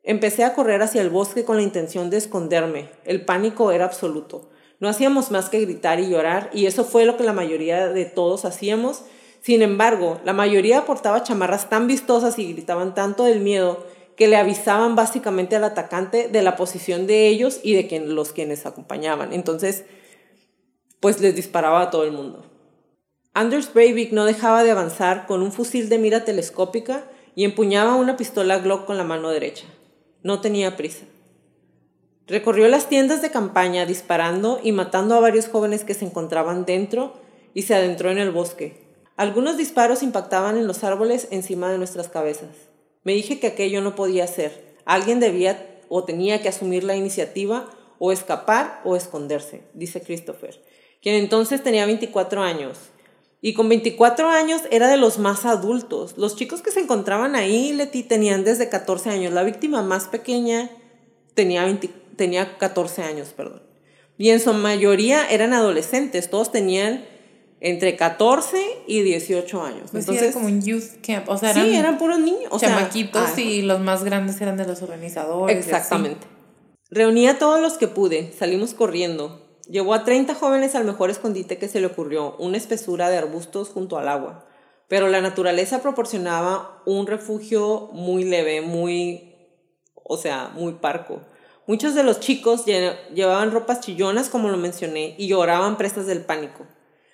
Empecé 0.03 0.43
a 0.43 0.53
correr 0.53 0.81
hacia 0.81 1.01
el 1.01 1.09
bosque 1.09 1.45
con 1.45 1.57
la 1.57 1.63
intención 1.63 2.09
de 2.09 2.17
esconderme. 2.17 2.89
El 3.03 3.23
pánico 3.23 3.71
era 3.71 3.85
absoluto. 3.85 4.49
No 4.79 4.89
hacíamos 4.89 5.29
más 5.29 5.49
que 5.49 5.61
gritar 5.61 5.99
y 5.99 6.09
llorar, 6.09 6.49
y 6.53 6.65
eso 6.65 6.83
fue 6.83 7.05
lo 7.05 7.17
que 7.17 7.23
la 7.23 7.33
mayoría 7.33 7.87
de 7.89 8.05
todos 8.05 8.45
hacíamos. 8.45 9.03
Sin 9.41 9.61
embargo, 9.61 10.19
la 10.25 10.33
mayoría 10.33 10.85
portaba 10.85 11.23
chamarras 11.23 11.69
tan 11.69 11.87
vistosas 11.87 12.39
y 12.39 12.51
gritaban 12.51 12.95
tanto 12.95 13.25
del 13.25 13.41
miedo 13.41 13.85
que 14.21 14.27
le 14.27 14.37
avisaban 14.37 14.95
básicamente 14.95 15.55
al 15.55 15.63
atacante 15.63 16.27
de 16.27 16.43
la 16.43 16.55
posición 16.55 17.07
de 17.07 17.27
ellos 17.27 17.59
y 17.63 17.73
de 17.73 18.01
los 18.01 18.33
quienes 18.33 18.67
acompañaban. 18.67 19.33
Entonces, 19.33 19.83
pues 20.99 21.19
les 21.21 21.35
disparaba 21.35 21.81
a 21.81 21.89
todo 21.89 22.03
el 22.03 22.11
mundo. 22.11 22.45
Anders 23.33 23.73
Breivik 23.73 24.11
no 24.11 24.25
dejaba 24.25 24.63
de 24.63 24.69
avanzar 24.69 25.25
con 25.25 25.41
un 25.41 25.51
fusil 25.51 25.89
de 25.89 25.97
mira 25.97 26.23
telescópica 26.23 27.03
y 27.33 27.45
empuñaba 27.45 27.95
una 27.95 28.15
pistola 28.15 28.59
Glock 28.59 28.85
con 28.85 28.99
la 28.99 29.03
mano 29.03 29.29
derecha. 29.29 29.65
No 30.21 30.39
tenía 30.39 30.77
prisa. 30.77 31.05
Recorrió 32.27 32.67
las 32.67 32.89
tiendas 32.89 33.23
de 33.23 33.31
campaña 33.31 33.87
disparando 33.87 34.59
y 34.61 34.71
matando 34.71 35.15
a 35.15 35.19
varios 35.19 35.47
jóvenes 35.47 35.83
que 35.83 35.95
se 35.95 36.05
encontraban 36.05 36.65
dentro 36.65 37.15
y 37.55 37.63
se 37.63 37.73
adentró 37.73 38.11
en 38.11 38.19
el 38.19 38.29
bosque. 38.29 38.85
Algunos 39.17 39.57
disparos 39.57 40.03
impactaban 40.03 40.59
en 40.59 40.67
los 40.67 40.83
árboles 40.83 41.27
encima 41.31 41.71
de 41.71 41.79
nuestras 41.79 42.07
cabezas. 42.07 42.70
Me 43.03 43.13
dije 43.13 43.39
que 43.39 43.47
aquello 43.47 43.81
no 43.81 43.95
podía 43.95 44.27
ser. 44.27 44.75
Alguien 44.85 45.19
debía 45.19 45.79
o 45.89 46.03
tenía 46.03 46.41
que 46.41 46.49
asumir 46.49 46.83
la 46.83 46.95
iniciativa 46.95 47.69
o 47.99 48.11
escapar 48.11 48.81
o 48.83 48.95
esconderse, 48.95 49.61
dice 49.73 50.01
Christopher, 50.01 50.59
quien 51.01 51.15
entonces 51.15 51.63
tenía 51.63 51.85
24 51.85 52.41
años. 52.41 52.77
Y 53.41 53.53
con 53.53 53.69
24 53.69 54.29
años 54.29 54.61
era 54.71 54.87
de 54.87 54.97
los 54.97 55.17
más 55.17 55.45
adultos. 55.45 56.15
Los 56.17 56.35
chicos 56.35 56.61
que 56.61 56.71
se 56.71 56.79
encontraban 56.79 57.35
ahí, 57.35 57.73
Leti, 57.73 58.03
tenían 58.03 58.43
desde 58.43 58.69
14 58.69 59.09
años. 59.09 59.33
La 59.33 59.43
víctima 59.43 59.81
más 59.81 60.05
pequeña 60.07 60.69
tenía, 61.33 61.79
tenía 62.15 62.57
14 62.57 63.01
años, 63.01 63.29
perdón. 63.35 63.63
Y 64.17 64.29
en 64.29 64.39
su 64.39 64.53
mayoría 64.53 65.27
eran 65.27 65.53
adolescentes. 65.53 66.29
Todos 66.29 66.51
tenían 66.51 67.03
entre 67.61 67.95
14 67.95 68.57
y 68.87 69.03
18 69.03 69.63
años. 69.63 69.89
Pues 69.91 70.03
Entonces, 70.03 70.23
era 70.23 70.33
como 70.33 70.47
un 70.47 70.61
youth 70.61 70.99
camp, 71.05 71.29
o 71.29 71.37
sea, 71.37 71.51
eran 71.51 71.65
sí, 71.65 71.75
eran 71.75 71.97
puros 71.99 72.19
niños, 72.19 72.47
o 72.49 72.59
chamaquitos 72.59 73.29
ah, 73.37 73.39
y 73.39 73.61
los 73.61 73.79
más 73.79 74.03
grandes 74.03 74.41
eran 74.41 74.57
de 74.57 74.65
los 74.65 74.81
organizadores. 74.81 75.55
Exactamente. 75.55 76.27
Reuní 76.89 77.27
a 77.27 77.37
todos 77.37 77.61
los 77.61 77.73
que 77.77 77.87
pude, 77.87 78.33
salimos 78.37 78.73
corriendo. 78.73 79.47
Llevó 79.69 79.93
a 79.93 80.03
30 80.03 80.33
jóvenes 80.33 80.75
al 80.75 80.85
mejor 80.85 81.11
escondite 81.11 81.57
que 81.57 81.69
se 81.69 81.79
le 81.79 81.85
ocurrió, 81.85 82.35
una 82.37 82.57
espesura 82.57 83.09
de 83.09 83.17
arbustos 83.17 83.69
junto 83.69 83.97
al 83.97 84.09
agua. 84.09 84.47
Pero 84.89 85.07
la 85.07 85.21
naturaleza 85.21 85.81
proporcionaba 85.81 86.81
un 86.85 87.07
refugio 87.07 87.89
muy 87.93 88.25
leve, 88.25 88.61
muy, 88.61 89.35
o 90.03 90.17
sea, 90.17 90.51
muy 90.55 90.73
parco. 90.73 91.21
Muchos 91.67 91.93
de 91.93 92.03
los 92.03 92.19
chicos 92.19 92.65
llevaban 92.65 93.51
ropas 93.51 93.79
chillonas, 93.81 94.27
como 94.29 94.49
lo 94.49 94.57
mencioné, 94.57 95.15
y 95.17 95.27
lloraban 95.27 95.77
prestas 95.77 96.07
del 96.07 96.25
pánico. 96.25 96.65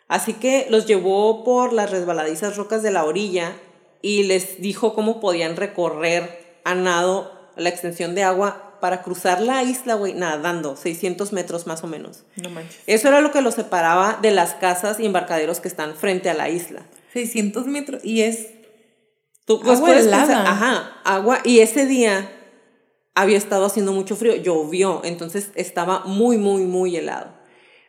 Así 0.07 0.33
que 0.33 0.67
los 0.69 0.85
llevó 0.85 1.43
por 1.43 1.73
las 1.73 1.91
resbaladizas 1.91 2.55
rocas 2.55 2.83
de 2.83 2.91
la 2.91 3.03
orilla 3.03 3.55
y 4.01 4.23
les 4.23 4.61
dijo 4.61 4.93
cómo 4.93 5.19
podían 5.19 5.55
recorrer 5.55 6.59
a 6.63 6.75
nado 6.75 7.31
la 7.55 7.69
extensión 7.69 8.15
de 8.15 8.23
agua 8.23 8.77
para 8.79 9.01
cruzar 9.01 9.41
la 9.41 9.63
isla, 9.63 9.95
güey, 9.95 10.13
nadando, 10.13 10.75
600 10.75 11.33
metros 11.33 11.65
más 11.67 11.83
o 11.83 11.87
menos. 11.87 12.23
No 12.35 12.49
manches. 12.49 12.79
Eso 12.85 13.07
era 13.07 13.21
lo 13.21 13.31
que 13.31 13.41
los 13.41 13.55
separaba 13.55 14.19
de 14.21 14.31
las 14.31 14.53
casas 14.53 14.99
y 14.99 15.05
embarcaderos 15.05 15.59
que 15.59 15.67
están 15.67 15.95
frente 15.95 16.29
a 16.29 16.35
la 16.35 16.49
isla. 16.49 16.83
600 17.13 17.65
metros 17.65 18.05
y 18.05 18.21
es 18.21 18.49
Tú, 19.47 19.61
pues, 19.61 19.79
agua 19.79 20.41
ajá, 20.41 21.01
agua. 21.05 21.39
Y 21.45 21.59
ese 21.59 21.85
día 21.85 22.29
había 23.15 23.37
estado 23.37 23.65
haciendo 23.65 23.93
mucho 23.93 24.17
frío, 24.17 24.35
llovió, 24.35 24.99
entonces 25.05 25.51
estaba 25.55 26.01
muy, 26.01 26.37
muy, 26.37 26.65
muy 26.65 26.97
helado. 26.97 27.31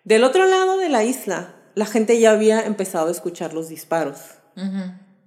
Del 0.04 0.22
otro 0.22 0.46
lado 0.46 0.78
de 0.78 0.88
la 0.88 1.02
isla 1.02 1.56
la 1.78 1.86
gente 1.86 2.18
ya 2.18 2.32
había 2.32 2.66
empezado 2.66 3.06
a 3.06 3.12
escuchar 3.12 3.54
los 3.54 3.68
disparos. 3.68 4.18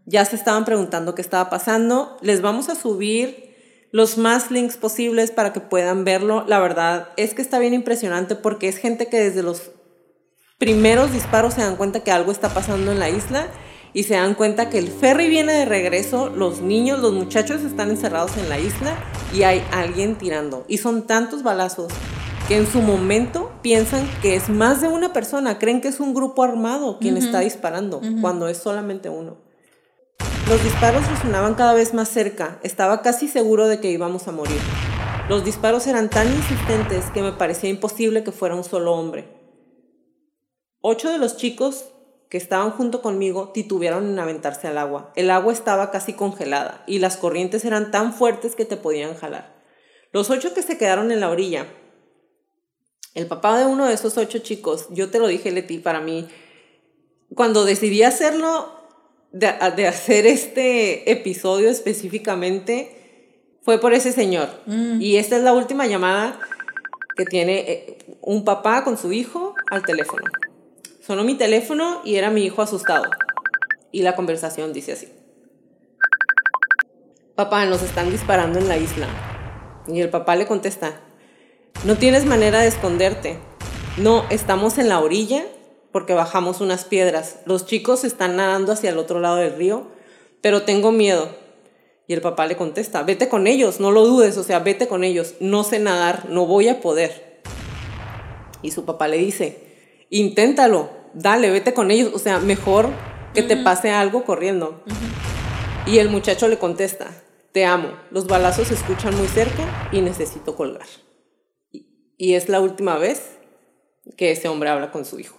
Ya 0.06 0.26
se 0.26 0.36
estaban 0.36 0.66
preguntando 0.66 1.16
qué 1.16 1.22
estaba 1.22 1.50
pasando. 1.50 2.18
Les 2.22 2.42
vamos 2.42 2.68
a 2.68 2.76
subir 2.76 3.56
los 3.92 4.18
más 4.18 4.52
links 4.52 4.76
posibles 4.76 5.32
para 5.32 5.54
que 5.54 5.62
puedan 5.62 6.04
verlo. 6.04 6.44
La 6.46 6.60
verdad 6.60 7.08
es 7.16 7.34
que 7.34 7.42
está 7.42 7.58
bien 7.58 7.74
impresionante 7.74 8.36
porque 8.36 8.68
es 8.68 8.76
gente 8.76 9.08
que 9.08 9.22
desde 9.22 9.44
los 9.44 9.72
primeros 10.58 11.14
disparos 11.14 11.54
se 11.54 11.62
dan 11.62 11.78
cuenta 11.78 12.02
que 12.02 12.12
algo 12.12 12.34
está 12.34 12.50
pasando 12.50 12.92
en 12.92 13.00
la 13.00 13.10
isla 13.10 13.48
y 13.94 14.04
se 14.04 14.16
dan 14.16 14.36
cuenta 14.36 14.70
que 14.70 14.80
el 14.80 14.90
ferry 14.90 15.30
viene 15.30 15.54
de 15.54 15.64
regreso, 15.66 16.30
los 16.30 16.60
niños, 16.60 17.00
los 17.00 17.14
muchachos 17.14 17.62
están 17.62 17.92
encerrados 17.92 18.36
en 18.36 18.50
la 18.50 18.60
isla 18.60 18.98
y 19.34 19.44
hay 19.44 19.64
alguien 19.72 20.18
tirando. 20.18 20.66
Y 20.68 20.80
son 20.80 21.08
tantos 21.08 21.44
balazos 21.44 21.94
que 22.52 22.58
en 22.58 22.68
su 22.68 22.82
momento 22.82 23.50
piensan 23.62 24.06
que 24.22 24.36
es 24.36 24.50
más 24.50 24.82
de 24.82 24.90
una 24.90 25.14
persona, 25.14 25.58
creen 25.58 25.80
que 25.80 25.88
es 25.88 26.02
un 26.02 26.14
grupo 26.14 26.44
armado 26.44 27.00
quien 27.00 27.16
está 27.16 27.40
disparando, 27.40 28.02
cuando 28.20 28.50
es 28.50 28.58
solamente 28.58 29.08
uno. 29.08 29.38
Los 30.50 30.62
disparos 30.62 31.10
resonaban 31.10 31.56
cada 31.56 31.74
vez 31.74 31.94
más 31.94 32.10
cerca, 32.10 32.60
estaba 32.62 33.02
casi 33.04 33.30
seguro 33.30 33.70
de 33.70 33.80
que 33.80 33.90
íbamos 33.90 34.28
a 34.28 34.34
morir. 34.34 34.60
Los 35.30 35.46
disparos 35.46 35.88
eran 35.88 36.10
tan 36.10 36.28
insistentes 36.28 37.06
que 37.14 37.22
me 37.22 37.32
parecía 37.32 37.70
imposible 37.70 38.22
que 38.26 38.34
fuera 38.34 38.56
un 38.56 38.66
solo 38.66 38.96
hombre. 38.96 39.30
Ocho 40.82 41.10
de 41.10 41.20
los 41.20 41.38
chicos 41.38 41.86
que 42.28 42.38
estaban 42.38 42.72
junto 42.72 43.02
conmigo 43.02 43.52
titubearon 43.54 44.10
en 44.10 44.20
aventarse 44.20 44.68
al 44.68 44.78
agua. 44.78 45.14
El 45.16 45.32
agua 45.32 45.54
estaba 45.54 45.90
casi 45.90 46.12
congelada 46.12 46.84
y 46.86 47.00
las 47.00 47.16
corrientes 47.16 47.64
eran 47.64 47.92
tan 47.92 48.12
fuertes 48.12 48.58
que 48.58 48.66
te 48.66 48.76
podían 48.76 49.16
jalar. 49.16 49.56
Los 50.12 50.30
ocho 50.30 50.54
que 50.54 50.64
se 50.64 50.78
quedaron 50.78 51.14
en 51.14 51.22
la 51.22 51.30
orilla. 51.30 51.66
El 53.13 53.28
papá 53.28 53.58
de 53.58 53.65
uno 53.65 53.88
de 53.88 53.93
esos 53.93 54.17
ocho 54.17 54.39
chicos, 54.39 54.88
yo 54.89 55.10
te 55.10 55.19
lo 55.19 55.28
dije, 55.28 55.52
Leti, 55.52 55.80
para 55.80 56.00
mí, 56.00 56.28
cuando 57.36 57.65
decidí 57.65 58.04
hacerlo, 58.04 58.82
de, 59.32 59.47
hacer 59.88 60.26
este 60.26 61.12
episodio 61.12 61.69
específicamente, 61.69 62.97
fue 63.62 63.80
por 63.80 63.93
ese 63.93 64.12
señor. 64.12 64.50
Mm. 64.65 65.02
Y 65.02 65.17
esta 65.17 65.38
es 65.38 65.43
la 65.43 65.54
última 65.54 65.88
llamada 65.88 66.39
que 67.15 67.26
tiene 67.26 67.60
eh, 67.60 67.97
un 68.21 68.45
papá 68.45 68.84
con 68.84 68.97
su 68.97 69.12
hijo 69.12 69.56
al 69.69 69.84
teléfono. 69.84 70.26
Sonó 71.06 71.24
mi 71.24 71.36
teléfono 71.36 72.02
y 72.06 72.15
era 72.15 72.30
mi 72.30 72.43
hijo 72.43 72.62
asustado. 72.62 73.10
Y 73.91 74.04
la 74.04 74.15
conversación 74.15 74.71
dice 74.71 74.93
así. 74.93 75.10
Papá, 77.36 77.65
nos 77.65 77.82
están 77.82 78.10
disparando 78.10 78.60
en 78.60 78.67
la 78.67 78.78
isla. 78.78 79.08
Y 79.88 80.00
el 80.00 80.10
papá 80.10 80.36
le 80.36 80.47
contesta, 80.47 81.02
no 81.84 81.97
tienes 81.97 82.25
manera 82.25 82.60
de 82.60 82.67
esconderte. 82.67 83.38
No, 83.97 84.25
estamos 84.29 84.77
en 84.77 84.88
la 84.88 84.99
orilla 84.99 85.43
porque 85.91 86.13
bajamos 86.13 86.62
unas 86.62 86.86
piedras. 86.86 87.38
Los 87.45 87.65
chicos 87.65 88.03
están 88.03 88.36
nadando 88.36 88.71
hacia 88.71 88.91
el 88.91 88.97
otro 88.97 89.19
lado 89.19 89.38
del 89.38 89.55
río, 89.55 89.88
pero 90.41 90.63
tengo 90.63 90.91
miedo. 90.91 91.29
Y 92.07 92.13
el 92.13 92.21
papá 92.21 92.45
le 92.45 92.57
contesta, 92.57 93.03
vete 93.03 93.29
con 93.29 93.47
ellos, 93.47 93.79
no 93.79 93.91
lo 93.91 94.05
dudes, 94.05 94.38
o 94.38 94.43
sea, 94.43 94.60
vete 94.60 94.88
con 94.88 95.03
ellos. 95.03 95.36
No 95.39 95.63
sé 95.63 95.79
nadar, 95.79 96.27
no 96.29 96.45
voy 96.45 96.67
a 96.67 96.81
poder. 96.81 97.41
Y 98.62 98.71
su 98.71 98.86
papá 98.86 99.07
le 99.07 99.17
dice, 99.17 99.63
inténtalo, 100.10 100.89
dale, 101.13 101.49
vete 101.49 101.73
con 101.73 101.89
ellos, 101.89 102.12
o 102.13 102.19
sea, 102.19 102.39
mejor 102.39 102.89
que 103.34 103.43
te 103.43 103.57
pase 103.57 103.91
algo 103.91 104.23
corriendo. 104.23 104.84
Y 105.88 105.97
el 105.97 106.10
muchacho 106.10 106.47
le 106.47 106.57
contesta, 106.57 107.07
te 107.53 107.65
amo, 107.65 107.89
los 108.12 108.27
balazos 108.27 108.67
se 108.67 108.75
escuchan 108.75 109.15
muy 109.17 109.27
cerca 109.27 109.89
y 109.91 110.01
necesito 110.01 110.55
colgar. 110.55 110.88
Y 112.21 112.36
es 112.36 112.49
la 112.49 112.62
última 112.62 112.99
vez 112.99 113.23
que 114.15 114.29
ese 114.29 114.47
hombre 114.47 114.69
habla 114.69 114.91
con 114.91 115.05
su 115.05 115.19
hijo. 115.19 115.36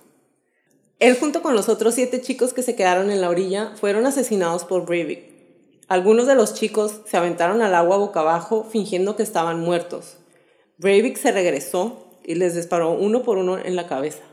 Él 0.99 1.17
junto 1.17 1.41
con 1.41 1.55
los 1.55 1.69
otros 1.69 1.95
siete 1.95 2.21
chicos 2.21 2.53
que 2.53 2.65
se 2.65 2.75
quedaron 2.75 3.13
en 3.13 3.21
la 3.21 3.31
orilla 3.31 3.71
fueron 3.77 4.05
asesinados 4.05 4.65
por 4.65 4.85
Breivik. 4.85 5.23
Algunos 5.87 6.27
de 6.27 6.35
los 6.35 6.55
chicos 6.55 7.03
se 7.07 7.17
aventaron 7.17 7.63
al 7.63 7.77
agua 7.77 7.99
boca 7.99 8.19
abajo 8.19 8.67
fingiendo 8.69 9.15
que 9.15 9.23
estaban 9.23 9.61
muertos. 9.61 10.17
Breivik 10.79 11.19
se 11.19 11.31
regresó 11.31 12.19
y 12.25 12.35
les 12.35 12.57
disparó 12.57 12.91
uno 12.91 13.23
por 13.23 13.39
uno 13.39 13.59
en 13.65 13.77
la 13.77 13.87
cabeza. 13.87 14.25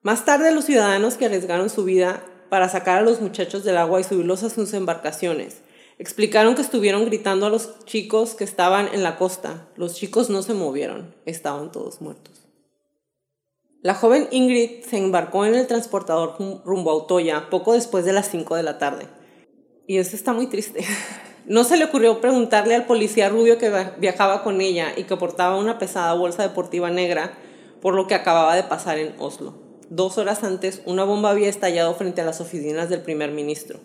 Más 0.00 0.24
tarde 0.24 0.54
los 0.54 0.66
ciudadanos 0.66 1.16
que 1.16 1.24
arriesgaron 1.24 1.70
su 1.70 1.82
vida 1.82 2.22
para 2.50 2.68
sacar 2.68 2.98
a 2.98 3.02
los 3.02 3.20
muchachos 3.20 3.64
del 3.64 3.78
agua 3.78 4.00
y 4.00 4.04
subirlos 4.04 4.44
a 4.44 4.50
sus 4.50 4.72
embarcaciones 4.74 5.56
explicaron 6.02 6.56
que 6.56 6.62
estuvieron 6.62 7.04
gritando 7.04 7.46
a 7.46 7.48
los 7.48 7.84
chicos 7.84 8.34
que 8.34 8.42
estaban 8.42 8.88
en 8.92 9.04
la 9.04 9.16
costa. 9.16 9.68
Los 9.76 9.94
chicos 9.94 10.30
no 10.30 10.42
se 10.42 10.52
movieron, 10.52 11.14
estaban 11.26 11.70
todos 11.70 12.00
muertos. 12.00 12.48
La 13.82 13.94
joven 13.94 14.26
Ingrid 14.32 14.82
se 14.82 14.98
embarcó 14.98 15.46
en 15.46 15.54
el 15.54 15.68
transportador 15.68 16.36
rumbo 16.64 16.90
a 16.90 16.96
Utoya 16.96 17.50
poco 17.50 17.74
después 17.74 18.04
de 18.04 18.12
las 18.12 18.28
5 18.28 18.56
de 18.56 18.62
la 18.64 18.78
tarde. 18.78 19.06
Y 19.86 19.98
eso 19.98 20.16
está 20.16 20.32
muy 20.32 20.48
triste. 20.48 20.84
No 21.44 21.64
se 21.64 21.76
le 21.76 21.86
ocurrió 21.86 22.20
preguntarle 22.20 22.76
al 22.76 22.86
policía 22.86 23.28
rubio 23.28 23.58
que 23.58 23.68
viajaba 23.98 24.44
con 24.44 24.60
ella 24.60 24.92
y 24.96 25.02
que 25.02 25.16
portaba 25.16 25.58
una 25.58 25.76
pesada 25.76 26.14
bolsa 26.14 26.44
deportiva 26.44 26.88
negra 26.88 27.36
por 27.80 27.94
lo 27.94 28.06
que 28.06 28.14
acababa 28.14 28.54
de 28.54 28.62
pasar 28.62 28.98
en 28.98 29.12
Oslo 29.18 29.52
dos 29.94 30.16
horas 30.16 30.42
antes, 30.42 30.80
una 30.86 31.04
bomba 31.04 31.30
había 31.30 31.50
estallado 31.50 31.94
frente 31.94 32.22
a 32.22 32.24
las 32.24 32.40
oficinas 32.40 32.88
del 32.88 33.02
primer 33.02 33.30
ministro. 33.30 33.78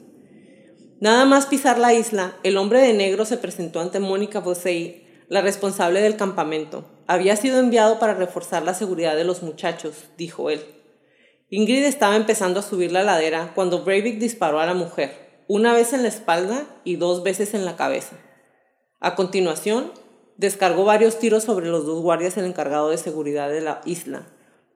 Nada 0.99 1.25
más 1.25 1.45
pisar 1.45 1.77
la 1.77 1.93
isla, 1.93 2.37
el 2.41 2.57
hombre 2.57 2.81
de 2.81 2.91
negro 2.91 3.23
se 3.23 3.37
presentó 3.37 3.79
ante 3.81 3.99
Mónica 3.99 4.39
Bosei, 4.39 5.05
la 5.27 5.41
responsable 5.41 6.01
del 6.01 6.15
campamento. 6.15 6.85
Había 7.05 7.35
sido 7.35 7.59
enviado 7.59 7.99
para 7.99 8.15
reforzar 8.15 8.63
la 8.63 8.73
seguridad 8.73 9.15
de 9.15 9.23
los 9.23 9.43
muchachos, 9.43 10.05
dijo 10.17 10.49
él. 10.49 10.59
Ingrid 11.51 11.83
estaba 11.83 12.15
empezando 12.15 12.61
a 12.61 12.63
subir 12.63 12.91
la 12.91 13.03
ladera 13.03 13.51
cuando 13.53 13.83
Breivik 13.83 14.17
disparó 14.17 14.59
a 14.59 14.65
la 14.65 14.73
mujer, 14.73 15.43
una 15.47 15.71
vez 15.71 15.93
en 15.93 16.01
la 16.01 16.07
espalda 16.07 16.65
y 16.83 16.95
dos 16.95 17.21
veces 17.21 17.53
en 17.53 17.65
la 17.65 17.75
cabeza. 17.75 18.17
A 18.99 19.13
continuación, 19.13 19.91
descargó 20.35 20.83
varios 20.83 21.19
tiros 21.19 21.43
sobre 21.43 21.67
los 21.67 21.85
dos 21.85 22.01
guardias 22.01 22.37
el 22.37 22.45
encargado 22.45 22.89
de 22.89 22.97
seguridad 22.97 23.49
de 23.49 23.61
la 23.61 23.81
isla, 23.85 24.27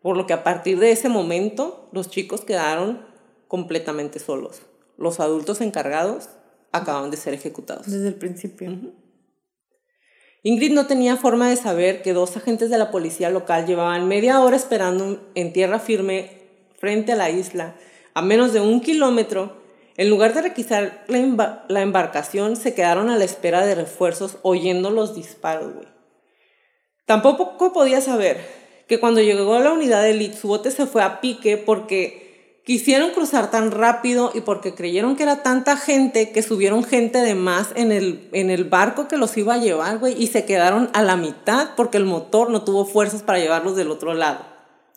por 0.03 0.15
lo 0.15 0.27
que 0.27 0.33
a 0.33 0.43
partir 0.43 0.77
de 0.77 0.91
ese 0.91 1.09
momento 1.09 1.89
los 1.91 2.11
chicos 2.11 2.41
quedaron 2.41 3.07
completamente 3.47 4.19
solos. 4.19 4.61
Los 5.01 5.19
adultos 5.19 5.61
encargados 5.61 6.29
acaban 6.71 7.09
de 7.11 7.17
ser 7.17 7.33
ejecutados. 7.33 7.87
Desde 7.87 8.07
el 8.07 8.15
principio. 8.15 8.71
Ingrid 10.43 10.73
no 10.73 10.87
tenía 10.87 11.17
forma 11.17 11.49
de 11.49 11.55
saber 11.55 12.01
que 12.01 12.13
dos 12.13 12.37
agentes 12.37 12.69
de 12.69 12.77
la 12.77 12.91
policía 12.91 13.29
local 13.29 13.65
llevaban 13.65 14.07
media 14.07 14.41
hora 14.41 14.55
esperando 14.55 15.31
en 15.35 15.53
tierra 15.53 15.79
firme 15.79 16.37
frente 16.77 17.11
a 17.11 17.15
la 17.15 17.29
isla, 17.29 17.75
a 18.13 18.21
menos 18.21 18.53
de 18.53 18.59
un 18.59 18.81
kilómetro. 18.81 19.59
En 19.97 20.09
lugar 20.09 20.33
de 20.33 20.41
requisar 20.41 21.03
la, 21.07 21.65
la 21.67 21.81
embarcación, 21.81 22.55
se 22.55 22.73
quedaron 22.73 23.09
a 23.09 23.17
la 23.17 23.25
espera 23.25 23.65
de 23.65 23.75
refuerzos 23.75 24.37
oyendo 24.41 24.89
los 24.89 25.15
disparos, 25.15 25.73
Tampoco 27.05 27.73
podía 27.73 27.99
saber 27.99 28.39
que 28.87 28.99
cuando 28.99 29.19
llegó 29.19 29.55
a 29.55 29.59
la 29.59 29.73
unidad 29.73 30.01
de 30.03 30.11
élite 30.11 30.37
su 30.37 30.47
bote 30.47 30.71
se 30.71 30.85
fue 30.85 31.03
a 31.03 31.19
pique 31.19 31.57
porque 31.57 32.30
quisieron 32.63 33.11
cruzar 33.11 33.49
tan 33.49 33.71
rápido 33.71 34.31
y 34.33 34.41
porque 34.41 34.75
creyeron 34.75 35.15
que 35.15 35.23
era 35.23 35.43
tanta 35.43 35.77
gente 35.77 36.31
que 36.31 36.43
subieron 36.43 36.83
gente 36.83 37.19
de 37.19 37.35
más 37.35 37.69
en 37.75 37.91
el, 37.91 38.29
en 38.33 38.49
el 38.49 38.65
barco 38.65 39.07
que 39.07 39.17
los 39.17 39.35
iba 39.37 39.55
a 39.55 39.57
llevar, 39.57 39.97
güey, 39.97 40.21
y 40.21 40.27
se 40.27 40.45
quedaron 40.45 40.89
a 40.93 41.01
la 41.01 41.17
mitad 41.17 41.71
porque 41.75 41.97
el 41.97 42.05
motor 42.05 42.49
no 42.49 42.63
tuvo 42.63 42.85
fuerzas 42.85 43.23
para 43.23 43.39
llevarlos 43.39 43.75
del 43.75 43.91
otro 43.91 44.13
lado. 44.13 44.45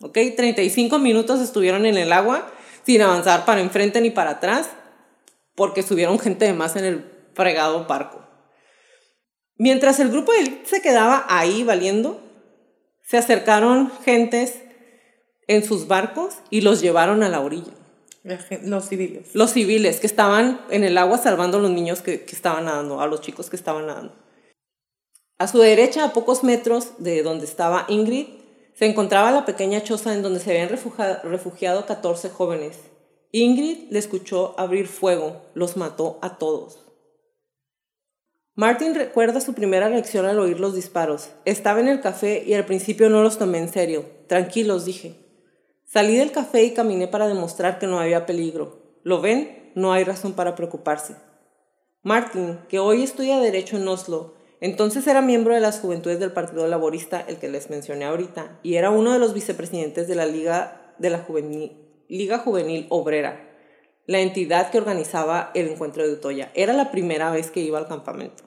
¿Ok? 0.00 0.18
35 0.36 0.98
minutos 0.98 1.40
estuvieron 1.40 1.86
en 1.86 1.96
el 1.96 2.12
agua 2.12 2.50
sin 2.84 3.00
avanzar 3.00 3.44
para 3.44 3.60
enfrente 3.60 4.00
ni 4.00 4.10
para 4.10 4.32
atrás 4.32 4.68
porque 5.54 5.82
subieron 5.82 6.18
gente 6.18 6.44
de 6.44 6.52
más 6.52 6.76
en 6.76 6.84
el 6.84 7.04
fregado 7.32 7.86
barco. 7.86 8.20
Mientras 9.56 10.00
el 10.00 10.10
grupo 10.10 10.32
de 10.32 10.62
se 10.64 10.82
quedaba 10.82 11.24
ahí 11.28 11.62
valiendo, 11.62 12.20
se 13.02 13.16
acercaron 13.16 13.90
gentes 14.04 14.63
en 15.46 15.64
sus 15.64 15.86
barcos 15.86 16.34
y 16.50 16.60
los 16.60 16.80
llevaron 16.80 17.22
a 17.22 17.28
la 17.28 17.40
orilla. 17.40 17.72
Los 18.62 18.88
civiles. 18.88 19.34
Los 19.34 19.52
civiles 19.52 20.00
que 20.00 20.06
estaban 20.06 20.60
en 20.70 20.82
el 20.82 20.96
agua 20.96 21.18
salvando 21.18 21.58
a 21.58 21.60
los 21.60 21.70
niños 21.70 22.00
que, 22.00 22.24
estaban 22.26 22.64
nadando, 22.64 23.00
a 23.00 23.06
los 23.06 23.20
chicos 23.20 23.50
que 23.50 23.56
estaban 23.56 23.86
nadando. 23.86 24.14
A 25.36 25.46
su 25.46 25.58
derecha, 25.58 26.04
a 26.04 26.12
pocos 26.12 26.42
metros 26.42 26.92
de 26.98 27.22
donde 27.22 27.44
estaba 27.44 27.84
Ingrid, 27.88 28.28
se 28.74 28.86
encontraba 28.86 29.30
la 29.30 29.44
pequeña 29.44 29.82
choza 29.82 30.14
en 30.14 30.22
donde 30.22 30.40
se 30.40 30.50
habían 30.50 30.70
refugiado, 30.70 31.28
refugiado 31.28 31.84
14 31.84 32.30
jóvenes. 32.30 32.78
Ingrid 33.30 33.90
le 33.90 33.98
escuchó 33.98 34.54
abrir 34.58 34.88
fuego, 34.88 35.42
los 35.54 35.76
mató 35.76 36.18
a 36.22 36.38
todos. 36.38 36.78
Martin 38.54 38.94
recuerda 38.94 39.40
su 39.40 39.52
primera 39.52 39.88
reacción 39.88 40.24
al 40.24 40.38
oír 40.38 40.60
los 40.60 40.74
disparos. 40.74 41.30
Estaba 41.44 41.80
en 41.80 41.88
el 41.88 42.00
café 42.00 42.42
y 42.46 42.54
al 42.54 42.64
principio 42.64 43.10
no 43.10 43.22
los 43.22 43.36
tomé 43.36 43.58
en 43.58 43.72
serio. 43.72 44.06
Tranquilos, 44.28 44.84
dije. 44.84 45.23
Salí 45.94 46.16
del 46.16 46.32
café 46.32 46.64
y 46.64 46.74
caminé 46.74 47.06
para 47.06 47.28
demostrar 47.28 47.78
que 47.78 47.86
no 47.86 48.00
había 48.00 48.26
peligro. 48.26 48.98
¿Lo 49.04 49.20
ven? 49.20 49.70
No 49.76 49.92
hay 49.92 50.02
razón 50.02 50.32
para 50.32 50.56
preocuparse. 50.56 51.14
Martin, 52.02 52.58
que 52.68 52.80
hoy 52.80 53.04
estudia 53.04 53.38
Derecho 53.38 53.76
en 53.76 53.86
Oslo, 53.86 54.34
entonces 54.60 55.06
era 55.06 55.22
miembro 55.22 55.54
de 55.54 55.60
las 55.60 55.78
Juventudes 55.78 56.18
del 56.18 56.32
Partido 56.32 56.66
Laborista, 56.66 57.20
el 57.20 57.36
que 57.36 57.48
les 57.48 57.70
mencioné 57.70 58.06
ahorita, 58.06 58.58
y 58.64 58.74
era 58.74 58.90
uno 58.90 59.12
de 59.12 59.20
los 59.20 59.34
vicepresidentes 59.34 60.08
de 60.08 60.16
la 60.16 60.26
Liga, 60.26 60.96
de 60.98 61.10
la 61.10 61.20
Juvenil, 61.20 61.78
Liga 62.08 62.38
Juvenil 62.38 62.88
Obrera, 62.88 63.48
la 64.08 64.18
entidad 64.18 64.72
que 64.72 64.78
organizaba 64.78 65.52
el 65.54 65.68
encuentro 65.68 66.04
de 66.04 66.14
Utoya. 66.14 66.50
Era 66.54 66.72
la 66.72 66.90
primera 66.90 67.30
vez 67.30 67.52
que 67.52 67.60
iba 67.60 67.78
al 67.78 67.86
campamento. 67.86 68.42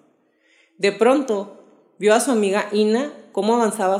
De 0.77 0.91
pronto, 0.91 1.63
vio 1.97 2.13
a 2.13 2.19
su 2.19 2.29
amiga 2.29 2.67
Ina 2.73 3.13
cómo 3.31 3.55
avanzaba 3.55 3.99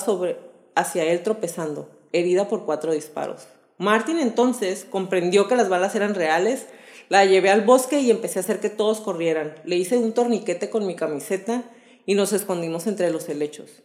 hacia 0.76 1.06
él 1.06 1.24
tropezando, 1.24 1.97
herida 2.20 2.48
por 2.48 2.66
cuatro 2.66 2.94
disparos. 2.94 3.48
Martin 3.78 4.20
entonces 4.20 4.86
comprendió 4.90 5.48
que 5.48 5.56
las 5.56 5.70
balas 5.70 5.96
eran 5.96 6.16
reales, 6.16 6.68
la 7.10 7.26
llevé 7.26 7.50
al 7.50 7.62
bosque 7.62 8.02
y 8.02 8.12
empecé 8.12 8.40
a 8.40 8.42
hacer 8.42 8.60
que 8.60 8.70
todos 8.70 9.02
corrieran. 9.02 9.56
Le 9.64 9.76
hice 9.76 9.98
un 9.98 10.14
torniquete 10.14 10.70
con 10.70 10.86
mi 10.86 10.96
camiseta 10.96 11.64
y 12.06 12.16
nos 12.16 12.34
escondimos 12.34 12.88
entre 12.88 13.12
los 13.12 13.30
helechos. 13.30 13.84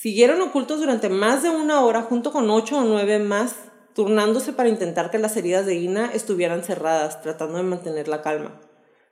Siguieron 0.00 0.40
ocultos 0.40 0.80
durante 0.80 1.08
más 1.08 1.42
de 1.42 1.50
una 1.50 1.84
hora 1.84 2.02
junto 2.02 2.30
con 2.30 2.48
ocho 2.50 2.78
o 2.78 2.84
nueve 2.84 3.18
más, 3.18 3.56
turnándose 3.94 4.52
para 4.52 4.68
intentar 4.68 5.10
que 5.10 5.18
las 5.18 5.36
heridas 5.36 5.66
de 5.66 5.74
Ina 5.74 6.10
estuvieran 6.12 6.62
cerradas, 6.62 7.22
tratando 7.22 7.56
de 7.56 7.64
mantener 7.64 8.06
la 8.06 8.22
calma. 8.22 8.60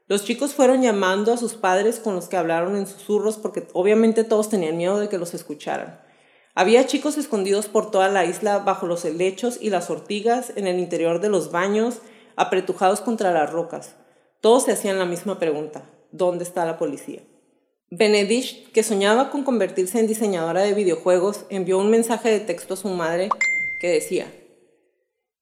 Los 0.06 0.24
chicos 0.24 0.52
fueron 0.52 0.82
llamando 0.82 1.32
a 1.32 1.38
sus 1.38 1.54
padres 1.54 1.98
con 1.98 2.14
los 2.14 2.28
que 2.28 2.36
hablaron 2.36 2.76
en 2.76 2.86
susurros 2.86 3.38
porque 3.38 3.66
obviamente 3.72 4.22
todos 4.22 4.50
tenían 4.50 4.76
miedo 4.76 5.00
de 5.00 5.08
que 5.08 5.18
los 5.18 5.32
escucharan. 5.32 6.03
Había 6.56 6.86
chicos 6.86 7.18
escondidos 7.18 7.66
por 7.66 7.90
toda 7.90 8.08
la 8.08 8.24
isla 8.24 8.60
bajo 8.60 8.86
los 8.86 9.04
helechos 9.04 9.58
y 9.60 9.70
las 9.70 9.90
ortigas, 9.90 10.52
en 10.54 10.68
el 10.68 10.78
interior 10.78 11.20
de 11.20 11.28
los 11.28 11.50
baños, 11.50 11.98
apretujados 12.36 13.00
contra 13.00 13.32
las 13.32 13.50
rocas. 13.50 13.96
Todos 14.40 14.64
se 14.64 14.72
hacían 14.72 15.00
la 15.00 15.04
misma 15.04 15.40
pregunta, 15.40 15.90
¿dónde 16.12 16.44
está 16.44 16.64
la 16.64 16.78
policía? 16.78 17.22
Benedict, 17.90 18.72
que 18.72 18.84
soñaba 18.84 19.30
con 19.30 19.42
convertirse 19.42 19.98
en 19.98 20.06
diseñadora 20.06 20.62
de 20.62 20.74
videojuegos, 20.74 21.44
envió 21.48 21.78
un 21.78 21.90
mensaje 21.90 22.30
de 22.30 22.40
texto 22.40 22.74
a 22.74 22.76
su 22.76 22.88
madre 22.88 23.30
que 23.80 23.88
decía, 23.88 24.32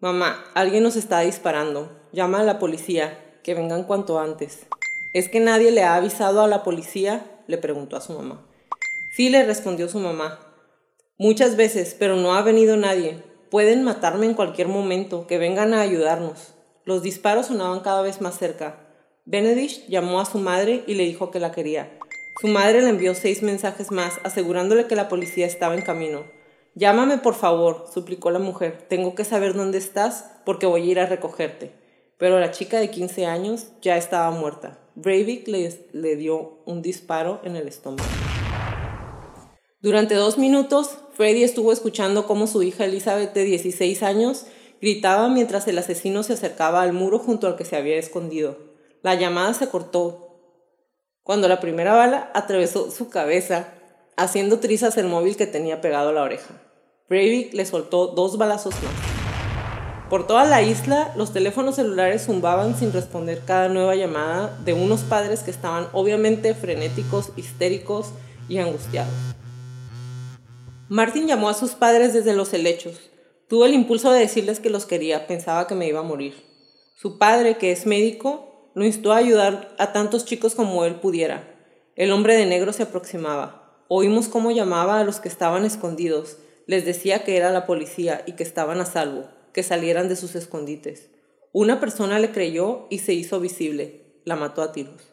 Mamá, 0.00 0.44
alguien 0.54 0.82
nos 0.82 0.96
está 0.96 1.20
disparando, 1.20 1.90
llama 2.12 2.40
a 2.40 2.44
la 2.44 2.58
policía, 2.58 3.38
que 3.42 3.54
vengan 3.54 3.84
cuanto 3.84 4.18
antes. 4.18 4.66
¿Es 5.12 5.28
que 5.28 5.40
nadie 5.40 5.70
le 5.70 5.82
ha 5.82 5.94
avisado 5.94 6.40
a 6.40 6.48
la 6.48 6.62
policía? 6.62 7.26
le 7.46 7.58
preguntó 7.58 7.96
a 7.96 8.00
su 8.00 8.14
mamá. 8.14 8.46
Sí, 9.14 9.28
le 9.28 9.44
respondió 9.44 9.88
su 9.88 9.98
mamá. 9.98 10.51
Muchas 11.22 11.54
veces, 11.54 11.94
pero 11.96 12.16
no 12.16 12.34
ha 12.34 12.42
venido 12.42 12.76
nadie. 12.76 13.22
Pueden 13.48 13.84
matarme 13.84 14.26
en 14.26 14.34
cualquier 14.34 14.66
momento, 14.66 15.28
que 15.28 15.38
vengan 15.38 15.72
a 15.72 15.80
ayudarnos. 15.80 16.54
Los 16.84 17.04
disparos 17.04 17.46
sonaban 17.46 17.78
cada 17.78 18.02
vez 18.02 18.20
más 18.20 18.36
cerca. 18.36 18.80
Benedict 19.24 19.88
llamó 19.88 20.18
a 20.18 20.24
su 20.24 20.38
madre 20.38 20.82
y 20.88 20.94
le 20.94 21.04
dijo 21.04 21.30
que 21.30 21.38
la 21.38 21.52
quería. 21.52 21.96
Su 22.40 22.48
madre 22.48 22.82
le 22.82 22.88
envió 22.88 23.14
seis 23.14 23.40
mensajes 23.40 23.92
más, 23.92 24.18
asegurándole 24.24 24.88
que 24.88 24.96
la 24.96 25.08
policía 25.08 25.46
estaba 25.46 25.76
en 25.76 25.82
camino. 25.82 26.24
Llámame, 26.74 27.18
por 27.18 27.36
favor, 27.36 27.86
suplicó 27.94 28.32
la 28.32 28.40
mujer. 28.40 28.84
Tengo 28.88 29.14
que 29.14 29.24
saber 29.24 29.54
dónde 29.54 29.78
estás 29.78 30.24
porque 30.44 30.66
voy 30.66 30.82
a 30.82 30.90
ir 30.90 30.98
a 30.98 31.06
recogerte. 31.06 31.70
Pero 32.18 32.40
la 32.40 32.50
chica 32.50 32.80
de 32.80 32.90
15 32.90 33.26
años 33.26 33.68
ya 33.80 33.96
estaba 33.96 34.28
muerta. 34.32 34.80
Breivik 34.96 35.46
le, 35.46 35.72
le 35.92 36.16
dio 36.16 36.58
un 36.66 36.82
disparo 36.82 37.40
en 37.44 37.54
el 37.54 37.68
estómago. 37.68 38.08
Durante 39.82 40.14
dos 40.14 40.38
minutos, 40.38 40.96
Freddy 41.14 41.44
estuvo 41.44 41.72
escuchando 41.72 42.26
cómo 42.26 42.46
su 42.46 42.62
hija 42.62 42.84
Elizabeth, 42.86 43.34
de 43.34 43.44
16 43.44 44.02
años, 44.02 44.46
gritaba 44.80 45.28
mientras 45.28 45.68
el 45.68 45.76
asesino 45.76 46.22
se 46.22 46.32
acercaba 46.32 46.82
al 46.82 46.94
muro 46.94 47.18
junto 47.18 47.46
al 47.46 47.56
que 47.56 47.66
se 47.66 47.76
había 47.76 47.96
escondido. 47.96 48.56
La 49.02 49.14
llamada 49.14 49.52
se 49.52 49.68
cortó 49.68 50.32
cuando 51.22 51.48
la 51.48 51.60
primera 51.60 51.94
bala 51.94 52.30
atravesó 52.34 52.90
su 52.90 53.08
cabeza, 53.08 53.68
haciendo 54.16 54.58
trizas 54.58 54.96
el 54.96 55.06
móvil 55.06 55.36
que 55.36 55.46
tenía 55.46 55.80
pegado 55.80 56.08
a 56.08 56.12
la 56.12 56.22
oreja. 56.22 56.60
Breivik 57.08 57.52
le 57.52 57.66
soltó 57.66 58.08
dos 58.08 58.38
balazos 58.38 58.74
más. 58.74 59.12
Por 60.08 60.26
toda 60.26 60.44
la 60.44 60.62
isla, 60.62 61.12
los 61.16 61.32
teléfonos 61.32 61.76
celulares 61.76 62.24
zumbaban 62.26 62.76
sin 62.76 62.92
responder 62.92 63.42
cada 63.46 63.68
nueva 63.68 63.94
llamada 63.94 64.58
de 64.64 64.72
unos 64.72 65.02
padres 65.02 65.40
que 65.40 65.50
estaban 65.50 65.88
obviamente 65.92 66.54
frenéticos, 66.54 67.32
histéricos 67.36 68.08
y 68.48 68.58
angustiados. 68.58 69.14
Martin 70.92 71.26
llamó 71.26 71.48
a 71.48 71.54
sus 71.54 71.70
padres 71.70 72.12
desde 72.12 72.34
los 72.34 72.52
helechos. 72.52 73.00
Tuvo 73.48 73.64
el 73.64 73.72
impulso 73.72 74.12
de 74.12 74.20
decirles 74.20 74.60
que 74.60 74.68
los 74.68 74.84
quería, 74.84 75.26
pensaba 75.26 75.66
que 75.66 75.74
me 75.74 75.88
iba 75.88 76.00
a 76.00 76.02
morir. 76.02 76.34
Su 76.94 77.16
padre, 77.16 77.56
que 77.56 77.72
es 77.72 77.86
médico, 77.86 78.70
lo 78.74 78.84
instó 78.84 79.14
a 79.14 79.16
ayudar 79.16 79.74
a 79.78 79.94
tantos 79.94 80.26
chicos 80.26 80.54
como 80.54 80.84
él 80.84 80.96
pudiera. 80.96 81.48
El 81.96 82.12
hombre 82.12 82.36
de 82.36 82.44
negro 82.44 82.74
se 82.74 82.82
aproximaba. 82.82 83.86
Oímos 83.88 84.28
cómo 84.28 84.50
llamaba 84.50 85.00
a 85.00 85.04
los 85.04 85.18
que 85.18 85.30
estaban 85.30 85.64
escondidos. 85.64 86.36
Les 86.66 86.84
decía 86.84 87.24
que 87.24 87.38
era 87.38 87.50
la 87.50 87.64
policía 87.64 88.22
y 88.26 88.32
que 88.32 88.42
estaban 88.42 88.78
a 88.78 88.84
salvo, 88.84 89.28
que 89.54 89.62
salieran 89.62 90.10
de 90.10 90.16
sus 90.16 90.34
escondites. 90.34 91.08
Una 91.52 91.80
persona 91.80 92.18
le 92.18 92.32
creyó 92.32 92.86
y 92.90 92.98
se 92.98 93.14
hizo 93.14 93.40
visible. 93.40 94.20
La 94.26 94.36
mató 94.36 94.60
a 94.60 94.72
tiros. 94.72 95.11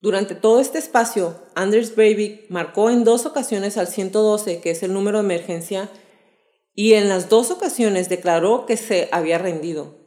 Durante 0.00 0.34
todo 0.34 0.60
este 0.60 0.78
espacio, 0.78 1.36
Anders 1.54 1.94
Breivik 1.94 2.48
marcó 2.48 2.88
en 2.88 3.04
dos 3.04 3.26
ocasiones 3.26 3.76
al 3.76 3.86
112, 3.86 4.60
que 4.60 4.70
es 4.70 4.82
el 4.82 4.94
número 4.94 5.18
de 5.18 5.24
emergencia, 5.24 5.90
y 6.74 6.94
en 6.94 7.08
las 7.08 7.28
dos 7.28 7.50
ocasiones 7.50 8.08
declaró 8.08 8.64
que 8.64 8.78
se 8.78 9.08
había 9.12 9.36
rendido. 9.36 9.98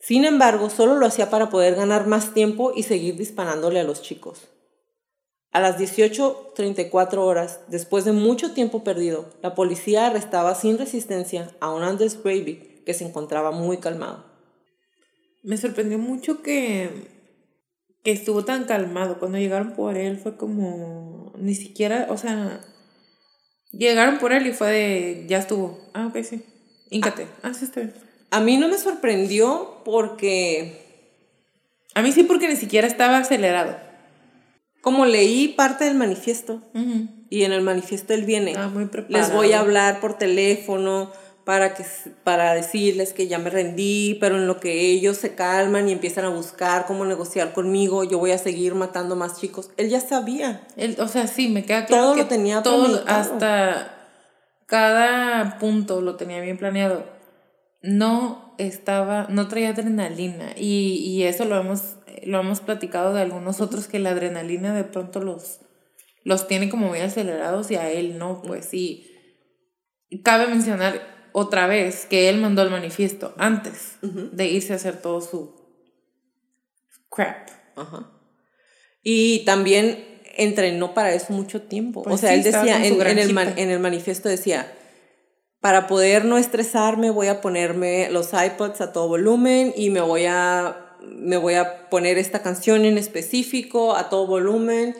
Sin 0.00 0.24
embargo, 0.26 0.68
solo 0.68 0.96
lo 0.96 1.06
hacía 1.06 1.30
para 1.30 1.48
poder 1.48 1.74
ganar 1.74 2.06
más 2.06 2.34
tiempo 2.34 2.72
y 2.74 2.82
seguir 2.82 3.16
disparándole 3.16 3.80
a 3.80 3.84
los 3.84 4.02
chicos. 4.02 4.48
A 5.50 5.60
las 5.60 5.78
18.34 5.78 7.16
horas, 7.18 7.60
después 7.68 8.04
de 8.04 8.12
mucho 8.12 8.52
tiempo 8.52 8.84
perdido, 8.84 9.30
la 9.42 9.54
policía 9.54 10.06
arrestaba 10.06 10.54
sin 10.54 10.76
resistencia 10.76 11.50
a 11.60 11.72
un 11.72 11.82
Anders 11.82 12.22
Breivik 12.22 12.84
que 12.84 12.92
se 12.92 13.06
encontraba 13.06 13.50
muy 13.50 13.78
calmado. 13.78 14.24
Me 15.42 15.56
sorprendió 15.56 15.98
mucho 15.98 16.42
que, 16.42 17.17
que 18.08 18.12
estuvo 18.14 18.42
tan 18.42 18.64
calmado. 18.64 19.18
Cuando 19.18 19.36
llegaron 19.36 19.74
por 19.74 19.98
él 19.98 20.16
fue 20.16 20.38
como... 20.38 21.34
Ni 21.36 21.54
siquiera, 21.54 22.06
o 22.08 22.16
sea... 22.16 22.58
Llegaron 23.70 24.18
por 24.18 24.32
él 24.32 24.46
y 24.46 24.52
fue 24.54 24.70
de... 24.70 25.26
Ya 25.28 25.36
estuvo. 25.36 25.78
Ah, 25.92 26.06
ok, 26.06 26.22
sí. 26.22 26.42
Íncate. 26.88 27.26
Ah, 27.42 27.52
sí, 27.52 27.66
está 27.66 27.80
bien. 27.80 27.92
A 28.30 28.40
mí 28.40 28.56
no 28.56 28.68
me 28.68 28.78
sorprendió 28.78 29.82
porque... 29.84 31.12
A 31.94 32.00
mí 32.00 32.12
sí 32.12 32.22
porque 32.22 32.48
ni 32.48 32.56
siquiera 32.56 32.86
estaba 32.86 33.18
acelerado. 33.18 33.76
Como 34.80 35.04
leí 35.04 35.48
parte 35.48 35.84
del 35.84 35.94
manifiesto 35.94 36.62
y 37.28 37.42
en 37.42 37.52
el 37.52 37.60
manifiesto 37.60 38.14
él 38.14 38.24
viene, 38.24 38.54
ah, 38.56 38.68
muy 38.68 38.88
les 39.08 39.30
voy 39.34 39.52
a 39.52 39.60
hablar 39.60 40.00
por 40.00 40.16
teléfono 40.16 41.12
para, 41.48 41.72
que, 41.72 41.82
para 42.24 42.52
decirles 42.52 43.14
que 43.14 43.26
ya 43.26 43.38
me 43.38 43.48
rendí, 43.48 44.18
pero 44.20 44.36
en 44.36 44.46
lo 44.46 44.60
que 44.60 44.90
ellos 44.90 45.16
se 45.16 45.34
calman 45.34 45.88
y 45.88 45.92
empiezan 45.92 46.26
a 46.26 46.28
buscar 46.28 46.84
cómo 46.84 47.06
negociar 47.06 47.54
conmigo, 47.54 48.04
yo 48.04 48.18
voy 48.18 48.32
a 48.32 48.38
seguir 48.38 48.74
matando 48.74 49.16
más 49.16 49.40
chicos. 49.40 49.70
Él 49.78 49.88
ya 49.88 49.98
sabía. 49.98 50.68
Él, 50.76 50.96
o 50.98 51.08
sea, 51.08 51.26
sí, 51.26 51.48
me 51.48 51.64
queda 51.64 51.86
claro 51.86 52.04
todo 52.04 52.14
que 52.16 52.22
lo 52.24 52.28
tenía 52.28 52.62
todo, 52.62 53.02
hasta 53.06 53.94
cada 54.66 55.58
punto 55.58 56.02
lo 56.02 56.16
tenía 56.16 56.42
bien 56.42 56.58
planeado 56.58 57.06
no 57.80 58.54
estaba, 58.58 59.26
no 59.30 59.48
traía 59.48 59.70
adrenalina 59.70 60.52
y, 60.54 60.96
y 61.02 61.22
eso 61.22 61.46
lo 61.46 61.56
hemos, 61.56 61.96
lo 62.24 62.40
hemos 62.40 62.60
platicado 62.60 63.14
de 63.14 63.22
algunos 63.22 63.62
otros 63.62 63.88
que 63.88 64.00
la 64.00 64.10
adrenalina 64.10 64.74
de 64.74 64.84
pronto 64.84 65.20
los, 65.20 65.60
los 66.24 66.46
tiene 66.46 66.68
como 66.68 66.88
muy 66.88 66.98
acelerados 66.98 67.70
y 67.70 67.76
a 67.76 67.90
él 67.90 68.18
no, 68.18 68.42
pues 68.42 68.66
sí. 68.66 69.06
Cabe 70.24 70.46
mencionar 70.48 71.17
otra 71.38 71.66
vez 71.66 72.06
que 72.06 72.28
él 72.28 72.40
mandó 72.40 72.62
el 72.62 72.70
manifiesto 72.70 73.34
antes 73.38 73.96
de 74.02 74.46
irse 74.46 74.72
a 74.72 74.76
hacer 74.76 75.00
todo 75.00 75.20
su 75.20 75.54
crap. 77.08 77.48
Y 79.02 79.44
también 79.44 80.20
entrenó 80.36 80.94
para 80.94 81.12
eso 81.14 81.32
mucho 81.32 81.62
tiempo. 81.62 82.02
Pues 82.02 82.14
o 82.14 82.18
sea, 82.18 82.34
él 82.34 82.42
decía, 82.42 82.84
en, 82.84 83.00
en, 83.00 83.18
el 83.18 83.38
en 83.38 83.70
el 83.70 83.78
manifiesto 83.78 84.28
decía, 84.28 84.72
para 85.60 85.86
poder 85.86 86.24
no 86.24 86.38
estresarme 86.38 87.10
voy 87.10 87.28
a 87.28 87.40
ponerme 87.40 88.08
los 88.10 88.32
iPods 88.32 88.80
a 88.80 88.92
todo 88.92 89.08
volumen 89.08 89.72
y 89.76 89.90
me 89.90 90.00
voy 90.00 90.26
a 90.26 90.84
me 91.00 91.36
voy 91.36 91.54
a 91.54 91.88
poner 91.88 92.18
esta 92.18 92.42
canción 92.42 92.84
en 92.84 92.98
específico 92.98 93.94
a 93.94 94.08
todo 94.08 94.26
volumen 94.26 94.96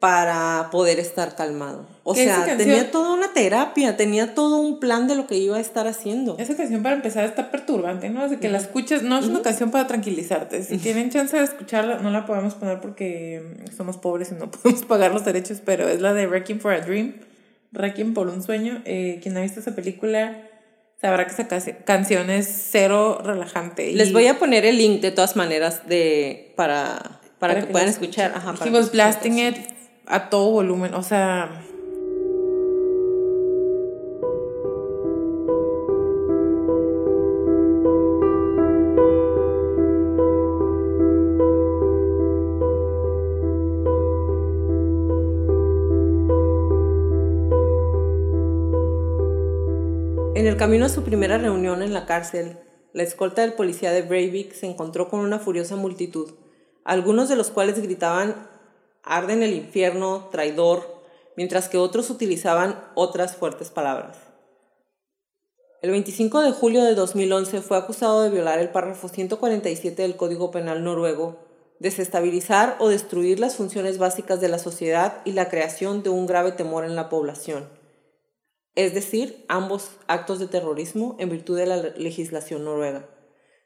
para 0.00 0.70
poder 0.72 0.98
estar 0.98 1.36
calmado. 1.36 1.86
O 2.04 2.14
sea, 2.14 2.56
tenía 2.56 2.90
toda 2.90 3.12
una 3.12 3.34
terapia, 3.34 3.98
tenía 3.98 4.34
todo 4.34 4.56
un 4.56 4.80
plan 4.80 5.06
de 5.06 5.14
lo 5.14 5.26
que 5.26 5.36
iba 5.36 5.58
a 5.58 5.60
estar 5.60 5.86
haciendo. 5.86 6.36
Esa 6.38 6.56
canción 6.56 6.82
para 6.82 6.96
empezar 6.96 7.26
está 7.26 7.50
perturbante, 7.50 8.08
¿no? 8.08 8.26
De 8.26 8.38
que 8.38 8.48
la 8.48 8.56
escuches, 8.56 9.02
no 9.02 9.18
es 9.18 9.26
una 9.26 9.42
canción 9.42 9.70
para 9.70 9.86
tranquilizarte. 9.86 10.64
Si 10.64 10.78
tienen 10.78 11.10
chance 11.10 11.36
de 11.36 11.44
escucharla, 11.44 11.98
no 11.98 12.10
la 12.10 12.24
podemos 12.24 12.54
poner 12.54 12.80
porque 12.80 13.42
somos 13.76 13.98
pobres 13.98 14.32
y 14.32 14.36
no 14.36 14.50
podemos 14.50 14.86
pagar 14.86 15.12
los 15.12 15.26
derechos, 15.26 15.60
pero 15.62 15.86
es 15.86 16.00
la 16.00 16.14
de 16.14 16.26
Wrecking 16.26 16.60
for 16.60 16.72
a 16.72 16.80
Dream 16.80 17.16
Requiem 17.70 18.14
por 18.14 18.28
un 18.28 18.42
sueño. 18.42 18.80
Eh, 18.86 19.20
quien 19.22 19.36
ha 19.36 19.42
visto 19.42 19.60
esa 19.60 19.74
película 19.74 20.48
sabrá 20.98 21.26
que 21.26 21.32
esa 21.32 21.46
canción 21.84 22.30
es 22.30 22.68
cero 22.70 23.20
relajante. 23.22 23.92
Les 23.92 24.14
voy 24.14 24.28
a 24.28 24.38
poner 24.38 24.64
el 24.64 24.78
link 24.78 25.02
de 25.02 25.10
todas 25.10 25.36
maneras 25.36 25.86
de 25.86 26.54
para, 26.56 27.20
para, 27.38 27.60
que, 27.60 27.66
puedan 27.66 27.88
escuchar. 27.88 28.32
Ajá, 28.34 28.54
He 28.64 28.70
was 28.70 28.90
blasting 28.90 29.38
it 29.38 29.56
a 30.10 30.28
todo 30.28 30.50
volumen. 30.50 30.94
O 30.94 31.02
sea, 31.02 31.62
camino 50.60 50.84
a 50.84 50.90
su 50.90 51.04
primera 51.04 51.38
reunión 51.38 51.82
en 51.82 51.94
la 51.94 52.04
cárcel, 52.04 52.58
la 52.92 53.02
escolta 53.02 53.40
del 53.40 53.54
policía 53.54 53.92
de 53.92 54.02
Breivik 54.02 54.52
se 54.52 54.66
encontró 54.66 55.08
con 55.08 55.20
una 55.20 55.38
furiosa 55.38 55.74
multitud, 55.74 56.34
algunos 56.84 57.30
de 57.30 57.36
los 57.36 57.48
cuales 57.48 57.80
gritaban 57.80 58.49
arde 59.02 59.32
en 59.32 59.42
el 59.42 59.54
infierno, 59.54 60.28
traidor, 60.30 61.02
mientras 61.36 61.68
que 61.68 61.78
otros 61.78 62.10
utilizaban 62.10 62.82
otras 62.94 63.36
fuertes 63.36 63.70
palabras. 63.70 64.16
El 65.82 65.90
25 65.92 66.42
de 66.42 66.52
julio 66.52 66.84
de 66.84 66.94
2011 66.94 67.62
fue 67.62 67.78
acusado 67.78 68.22
de 68.22 68.30
violar 68.30 68.58
el 68.58 68.68
párrafo 68.68 69.08
147 69.08 70.02
del 70.02 70.16
Código 70.16 70.50
Penal 70.50 70.84
noruego, 70.84 71.38
desestabilizar 71.78 72.76
o 72.78 72.88
destruir 72.88 73.40
las 73.40 73.56
funciones 73.56 73.96
básicas 73.96 74.40
de 74.40 74.48
la 74.48 74.58
sociedad 74.58 75.22
y 75.24 75.32
la 75.32 75.48
creación 75.48 76.02
de 76.02 76.10
un 76.10 76.26
grave 76.26 76.52
temor 76.52 76.84
en 76.84 76.96
la 76.96 77.08
población, 77.08 77.68
es 78.74 78.94
decir, 78.94 79.44
ambos 79.48 79.90
actos 80.06 80.38
de 80.38 80.46
terrorismo 80.46 81.16
en 81.18 81.30
virtud 81.30 81.56
de 81.56 81.66
la 81.66 81.76
legislación 81.76 82.64
noruega. 82.64 83.08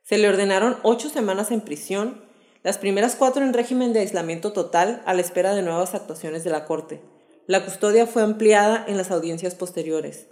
Se 0.03 0.19
le 0.19 0.29
ordenaron 0.29 0.77
ocho 0.83 1.09
semanas 1.09 1.51
en 1.51 1.61
prisión, 1.61 2.25
las 2.65 2.79
primeras 2.79 3.15
cuatro 3.15 3.45
en 3.45 3.53
régimen 3.53 3.93
de 3.93 4.01
aislamiento 4.01 4.55
total 4.55 5.03
a 5.05 5.13
la 5.13 5.21
espera 5.21 5.55
de 5.55 5.61
nuevas 5.61 5.95
actuaciones 5.95 6.45
de 6.45 6.51
la 6.51 6.65
Corte. 6.65 7.03
La 7.47 7.63
custodia 7.63 8.07
fue 8.07 8.23
ampliada 8.23 8.83
en 8.89 8.97
las 8.97 9.11
audiencias 9.11 9.55
posteriores. 9.55 10.29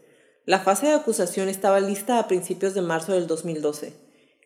La 0.47 0.59
fase 0.59 0.87
de 0.87 0.95
acusación 0.95 1.51
estaba 1.51 1.79
lista 1.79 2.19
a 2.19 2.29
principios 2.29 2.73
de 2.73 2.81
marzo 2.81 3.13
del 3.13 3.27
2012. 3.27 3.93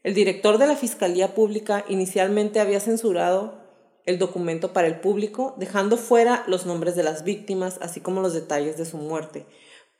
El 0.02 0.14
director 0.14 0.58
de 0.58 0.66
la 0.66 0.74
Fiscalía 0.74 1.34
Pública 1.36 1.84
inicialmente 1.88 2.58
había 2.58 2.80
censurado 2.80 3.64
el 4.04 4.18
documento 4.18 4.72
para 4.72 4.88
el 4.88 4.98
público, 4.98 5.54
dejando 5.56 5.96
fuera 5.96 6.42
los 6.48 6.66
nombres 6.66 6.96
de 6.96 7.04
las 7.04 7.22
víctimas, 7.22 7.78
así 7.80 8.00
como 8.00 8.20
los 8.20 8.34
detalles 8.34 8.76
de 8.76 8.84
su 8.84 8.96
muerte. 8.96 9.46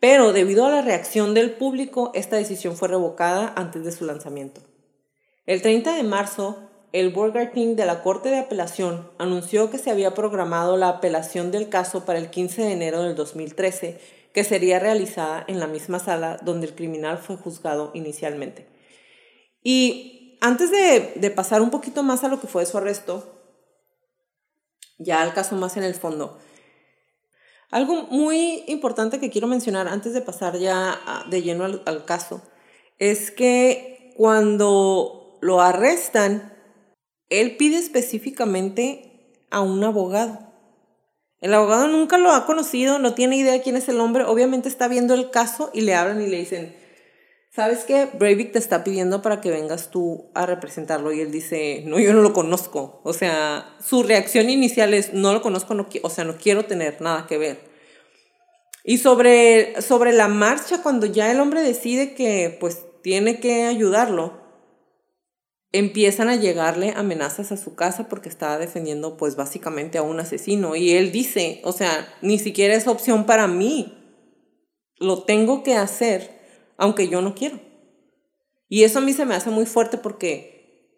Pero 0.00 0.32
debido 0.32 0.66
a 0.66 0.70
la 0.70 0.82
reacción 0.82 1.34
del 1.34 1.52
público, 1.52 2.10
esta 2.14 2.34
decisión 2.34 2.76
fue 2.76 2.88
revocada 2.88 3.52
antes 3.54 3.84
de 3.84 3.92
su 3.92 4.04
lanzamiento. 4.04 4.60
El 5.46 5.62
30 5.62 5.94
de 5.94 6.02
marzo, 6.02 6.66
el 7.00 7.10
Burgerting 7.10 7.76
de 7.76 7.84
la 7.84 8.02
Corte 8.02 8.30
de 8.30 8.38
Apelación 8.38 9.10
anunció 9.18 9.70
que 9.70 9.76
se 9.76 9.90
había 9.90 10.14
programado 10.14 10.78
la 10.78 10.88
apelación 10.88 11.50
del 11.50 11.68
caso 11.68 12.06
para 12.06 12.18
el 12.18 12.30
15 12.30 12.62
de 12.62 12.72
enero 12.72 13.02
del 13.02 13.14
2013, 13.14 14.00
que 14.32 14.44
sería 14.44 14.78
realizada 14.78 15.44
en 15.46 15.60
la 15.60 15.66
misma 15.66 15.98
sala 15.98 16.38
donde 16.40 16.68
el 16.68 16.74
criminal 16.74 17.18
fue 17.18 17.36
juzgado 17.36 17.90
inicialmente. 17.92 18.66
Y 19.62 20.38
antes 20.40 20.70
de, 20.70 21.30
pasar 21.32 21.60
un 21.60 21.68
poquito 21.68 22.02
más 22.02 22.24
a 22.24 22.28
lo 22.28 22.40
que 22.40 22.46
fue 22.46 22.64
su 22.64 22.78
arresto, 22.78 23.30
ya 24.96 25.20
al 25.20 25.34
caso 25.34 25.54
más 25.54 25.76
en 25.76 25.82
el 25.82 25.94
fondo, 25.94 26.38
algo 27.70 28.04
muy 28.04 28.64
importante 28.68 29.20
que 29.20 29.28
quiero 29.28 29.48
mencionar 29.48 29.86
antes 29.86 30.14
de 30.14 30.22
pasar 30.22 30.56
ya 30.56 30.98
de 31.28 31.42
lleno 31.42 31.64
al 31.64 32.04
caso 32.06 32.40
es 32.98 33.30
que 33.30 34.14
cuando 34.16 35.36
lo 35.42 35.60
arrestan, 35.60 36.55
él 37.30 37.56
pide 37.56 37.78
específicamente 37.78 39.34
a 39.50 39.60
un 39.60 39.82
abogado. 39.84 40.46
El 41.40 41.54
abogado 41.54 41.86
nunca 41.88 42.18
lo 42.18 42.30
ha 42.32 42.46
conocido, 42.46 42.98
no 42.98 43.14
tiene 43.14 43.36
idea 43.36 43.62
quién 43.62 43.76
es 43.76 43.88
el 43.88 44.00
hombre, 44.00 44.24
obviamente 44.24 44.68
está 44.68 44.88
viendo 44.88 45.14
el 45.14 45.30
caso 45.30 45.70
y 45.74 45.82
le 45.82 45.94
hablan 45.94 46.22
y 46.22 46.28
le 46.28 46.38
dicen, 46.38 46.74
¿sabes 47.50 47.84
qué? 47.84 48.08
Breivik 48.18 48.52
te 48.52 48.58
está 48.58 48.84
pidiendo 48.84 49.22
para 49.22 49.40
que 49.40 49.50
vengas 49.50 49.90
tú 49.90 50.30
a 50.34 50.46
representarlo 50.46 51.12
y 51.12 51.20
él 51.20 51.30
dice, 51.30 51.82
no, 51.86 51.98
yo 51.98 52.12
no 52.14 52.22
lo 52.22 52.32
conozco. 52.32 53.00
O 53.04 53.12
sea, 53.12 53.76
su 53.84 54.02
reacción 54.02 54.50
inicial 54.50 54.94
es, 54.94 55.12
no 55.12 55.32
lo 55.32 55.42
conozco, 55.42 55.74
no, 55.74 55.88
o 56.02 56.10
sea, 56.10 56.24
no 56.24 56.36
quiero 56.36 56.64
tener 56.64 57.00
nada 57.00 57.26
que 57.26 57.38
ver. 57.38 57.60
Y 58.82 58.98
sobre, 58.98 59.80
sobre 59.82 60.12
la 60.12 60.28
marcha, 60.28 60.82
cuando 60.82 61.06
ya 61.06 61.30
el 61.30 61.40
hombre 61.40 61.60
decide 61.62 62.14
que 62.14 62.56
pues 62.60 62.84
tiene 63.02 63.40
que 63.40 63.64
ayudarlo, 63.64 64.45
empiezan 65.72 66.28
a 66.28 66.36
llegarle 66.36 66.92
amenazas 66.96 67.52
a 67.52 67.56
su 67.56 67.74
casa 67.74 68.08
porque 68.08 68.28
estaba 68.28 68.58
defendiendo 68.58 69.16
pues 69.16 69.36
básicamente 69.36 69.98
a 69.98 70.02
un 70.02 70.20
asesino. 70.20 70.76
Y 70.76 70.92
él 70.92 71.12
dice, 71.12 71.60
o 71.64 71.72
sea, 71.72 72.08
ni 72.22 72.38
siquiera 72.38 72.74
es 72.74 72.86
opción 72.86 73.26
para 73.26 73.46
mí, 73.46 73.92
lo 74.98 75.24
tengo 75.24 75.62
que 75.62 75.74
hacer 75.74 76.36
aunque 76.78 77.08
yo 77.08 77.22
no 77.22 77.34
quiero. 77.34 77.60
Y 78.68 78.84
eso 78.84 78.98
a 78.98 79.02
mí 79.02 79.12
se 79.12 79.24
me 79.24 79.34
hace 79.34 79.50
muy 79.50 79.66
fuerte 79.66 79.96
porque, 79.96 80.90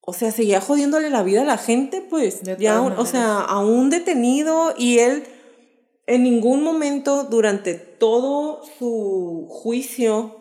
o 0.00 0.12
sea, 0.12 0.30
seguía 0.32 0.60
jodiéndole 0.60 1.10
la 1.10 1.22
vida 1.22 1.42
a 1.42 1.46
la 1.46 1.58
gente, 1.58 2.00
pues, 2.08 2.42
ya, 2.58 2.80
o 2.80 3.06
sea, 3.06 3.40
a 3.40 3.58
un 3.58 3.90
detenido. 3.90 4.74
Y 4.76 4.98
él 5.00 5.24
en 6.06 6.22
ningún 6.22 6.62
momento 6.62 7.24
durante 7.24 7.74
todo 7.74 8.62
su 8.78 9.46
juicio 9.50 10.37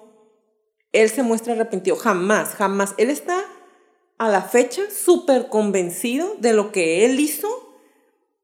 él 1.02 1.10
se 1.10 1.24
muestra 1.24 1.54
arrepentido. 1.54 1.96
Jamás, 1.96 2.56
jamás. 2.56 2.96
Él 2.98 3.10
está 3.10 3.44
a 4.18 4.30
la 4.30 4.42
fecha 4.42 4.82
súper 4.90 5.48
convencido 5.48 6.36
de 6.40 6.54
lo 6.54 6.72
que 6.72 7.06
él 7.06 7.20
hizo 7.20 7.48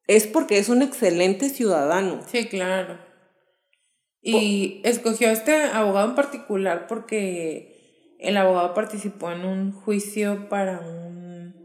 es 0.07 0.27
porque 0.27 0.57
es 0.57 0.69
un 0.69 0.81
excelente 0.81 1.49
ciudadano. 1.49 2.21
Sí, 2.27 2.47
claro. 2.47 2.99
Y 4.21 4.81
escogió 4.83 5.29
a 5.29 5.31
este 5.31 5.63
abogado 5.63 6.09
en 6.09 6.15
particular 6.15 6.87
porque 6.87 8.15
el 8.19 8.37
abogado 8.37 8.73
participó 8.73 9.31
en 9.31 9.45
un 9.45 9.71
juicio 9.71 10.47
para 10.47 10.79
un 10.79 11.55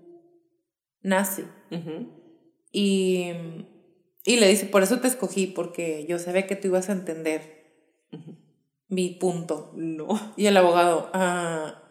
nazi. 1.02 1.44
y, 2.72 3.32
y, 4.24 4.36
le 4.36 4.48
dice, 4.48 4.66
por 4.66 4.82
eso 4.82 5.00
te 5.00 5.08
escogí, 5.08 5.46
porque 5.46 6.06
yo 6.08 6.18
sabía 6.18 6.46
que 6.46 6.56
tú 6.56 6.68
ibas 6.68 6.88
a 6.88 6.92
entender 6.92 7.58
mi 8.88 9.10
punto. 9.10 9.72
No. 9.74 10.34
Y 10.36 10.46
el 10.46 10.56
abogado, 10.56 11.10
ah, 11.12 11.82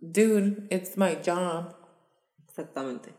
dude, 0.00 0.66
it's 0.70 0.96
my 0.96 1.18
job. 1.24 1.76
Exactamente. 2.48 3.14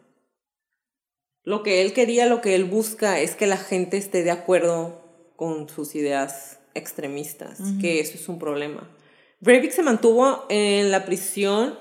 Lo 1.43 1.63
que 1.63 1.81
él 1.81 1.93
quería, 1.93 2.25
lo 2.25 2.41
que 2.41 2.55
él 2.55 2.65
busca 2.65 3.19
es 3.19 3.35
que 3.35 3.47
la 3.47 3.57
gente 3.57 3.97
esté 3.97 4.23
de 4.23 4.31
acuerdo 4.31 5.31
con 5.35 5.69
sus 5.69 5.95
ideas 5.95 6.59
extremistas, 6.73 7.59
que 7.79 8.01
eso 8.01 8.15
es 8.15 8.27
un 8.27 8.39
problema. 8.39 8.93
Breivik 9.39 9.71
se 9.71 9.81
mantuvo 9.81 10.45
en 10.49 10.91
la 10.91 11.05
prisión 11.05 11.79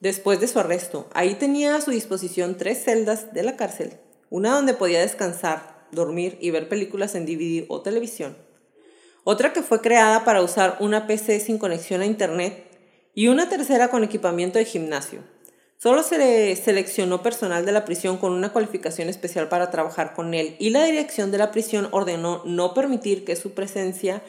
después 0.00 0.40
de 0.40 0.46
su 0.46 0.60
arresto. 0.60 1.08
Ahí 1.12 1.34
tenía 1.34 1.76
a 1.76 1.80
su 1.80 1.90
disposición 1.90 2.56
tres 2.56 2.84
celdas 2.84 3.34
de 3.34 3.42
la 3.42 3.56
cárcel, 3.56 3.98
una 4.30 4.54
donde 4.54 4.72
podía 4.72 5.00
descansar, 5.00 5.88
dormir 5.90 6.38
y 6.40 6.50
ver 6.50 6.68
películas 6.68 7.14
en 7.16 7.26
DVD 7.26 7.66
o 7.68 7.82
televisión 7.82 8.36
otra 9.24 9.52
que 9.52 9.62
fue 9.62 9.80
creada 9.80 10.24
para 10.24 10.42
usar 10.42 10.76
una 10.80 11.06
PC 11.06 11.40
sin 11.40 11.58
conexión 11.58 12.00
a 12.00 12.06
Internet 12.06 12.64
y 13.14 13.28
una 13.28 13.48
tercera 13.48 13.88
con 13.88 14.04
equipamiento 14.04 14.58
de 14.58 14.64
gimnasio. 14.64 15.20
Solo 15.76 16.02
se 16.02 16.16
le 16.16 16.54
seleccionó 16.54 17.22
personal 17.22 17.66
de 17.66 17.72
la 17.72 17.84
prisión 17.84 18.16
con 18.16 18.32
una 18.32 18.52
cualificación 18.52 19.08
especial 19.08 19.48
para 19.48 19.70
trabajar 19.70 20.14
con 20.14 20.32
él 20.32 20.54
y 20.58 20.70
la 20.70 20.84
dirección 20.84 21.30
de 21.30 21.38
la 21.38 21.50
prisión 21.50 21.88
ordenó 21.90 22.42
no 22.44 22.72
permitir 22.72 23.24
que 23.24 23.34
su 23.34 23.52
presencia 23.52 24.22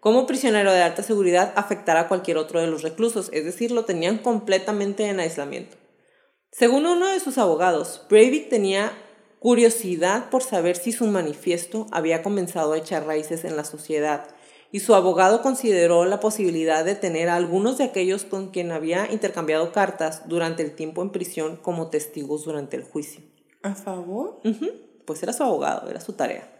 como 0.00 0.26
prisionero 0.26 0.70
de 0.72 0.82
alta 0.82 1.02
seguridad 1.02 1.52
afectara 1.56 2.00
a 2.00 2.08
cualquier 2.08 2.36
otro 2.36 2.60
de 2.60 2.66
los 2.66 2.82
reclusos, 2.82 3.30
es 3.32 3.44
decir, 3.44 3.72
lo 3.72 3.84
tenían 3.84 4.18
completamente 4.18 5.06
en 5.06 5.18
aislamiento. 5.18 5.76
Según 6.52 6.86
uno 6.86 7.08
de 7.08 7.20
sus 7.20 7.38
abogados, 7.38 8.02
Breivik 8.08 8.48
tenía 8.48 8.92
curiosidad 9.38 10.30
por 10.30 10.42
saber 10.42 10.76
si 10.76 10.92
su 10.92 11.06
manifiesto 11.06 11.86
había 11.90 12.22
comenzado 12.22 12.72
a 12.72 12.78
echar 12.78 13.06
raíces 13.06 13.44
en 13.44 13.56
la 13.56 13.64
sociedad 13.64 14.28
y 14.70 14.80
su 14.80 14.94
abogado 14.94 15.42
consideró 15.42 16.04
la 16.04 16.20
posibilidad 16.20 16.84
de 16.84 16.94
tener 16.94 17.28
a 17.28 17.36
algunos 17.36 17.78
de 17.78 17.84
aquellos 17.84 18.24
con 18.24 18.50
quien 18.50 18.70
había 18.70 19.10
intercambiado 19.10 19.72
cartas 19.72 20.28
durante 20.28 20.62
el 20.62 20.74
tiempo 20.74 21.02
en 21.02 21.10
prisión 21.10 21.56
como 21.56 21.88
testigos 21.88 22.44
durante 22.44 22.76
el 22.76 22.84
juicio. 22.84 23.22
¿A 23.62 23.74
favor? 23.74 24.40
Pues 25.04 25.22
era 25.22 25.32
su 25.32 25.42
abogado, 25.42 25.88
era 25.88 26.00
su 26.00 26.12
tarea. 26.12 26.54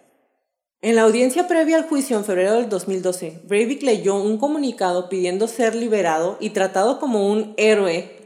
En 0.81 0.95
la 0.95 1.03
audiencia 1.03 1.49
previa 1.49 1.77
al 1.77 1.89
juicio 1.89 2.17
en 2.17 2.25
febrero 2.25 2.55
del 2.55 2.69
2012, 2.69 3.43
Breivik 3.45 3.83
leyó 3.83 4.15
un 4.15 4.39
comunicado 4.39 5.09
pidiendo 5.09 5.49
ser 5.49 5.75
liberado 5.75 6.37
y 6.41 6.51
tratado 6.51 7.01
como 7.01 7.29
un 7.29 7.53
héroe 7.57 8.17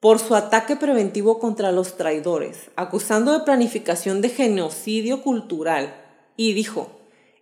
por 0.00 0.18
su 0.20 0.34
ataque 0.34 0.76
preventivo 0.76 1.38
contra 1.38 1.72
los 1.72 1.96
traidores, 1.96 2.70
acusando 2.76 3.32
de 3.32 3.44
planificación 3.44 4.20
de 4.20 4.28
genocidio 4.28 5.22
cultural, 5.22 6.04
y 6.36 6.52
dijo, 6.52 6.97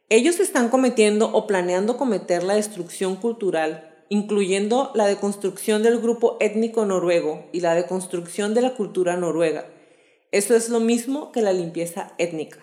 ellos 0.09 0.39
están 0.39 0.69
cometiendo 0.69 1.33
o 1.33 1.47
planeando 1.47 1.97
cometer 1.97 2.43
la 2.45 2.55
destrucción 2.55 3.17
cultural, 3.17 4.05
incluyendo 4.09 4.93
la 4.95 5.07
deconstrucción 5.07 5.83
del 5.83 5.99
grupo 5.99 6.37
étnico 6.39 6.87
noruego 6.87 7.47
y 7.53 7.61
la 7.61 7.75
deconstrucción 7.75 8.55
de 8.55 8.63
la 8.63 8.75
cultura 8.75 9.17
noruega. 9.17 9.67
Eso 10.31 10.55
es 10.55 10.69
lo 10.69 10.79
mismo 10.79 11.33
que 11.33 11.43
la 11.43 11.53
limpieza 11.53 12.13
étnica. 12.19 12.59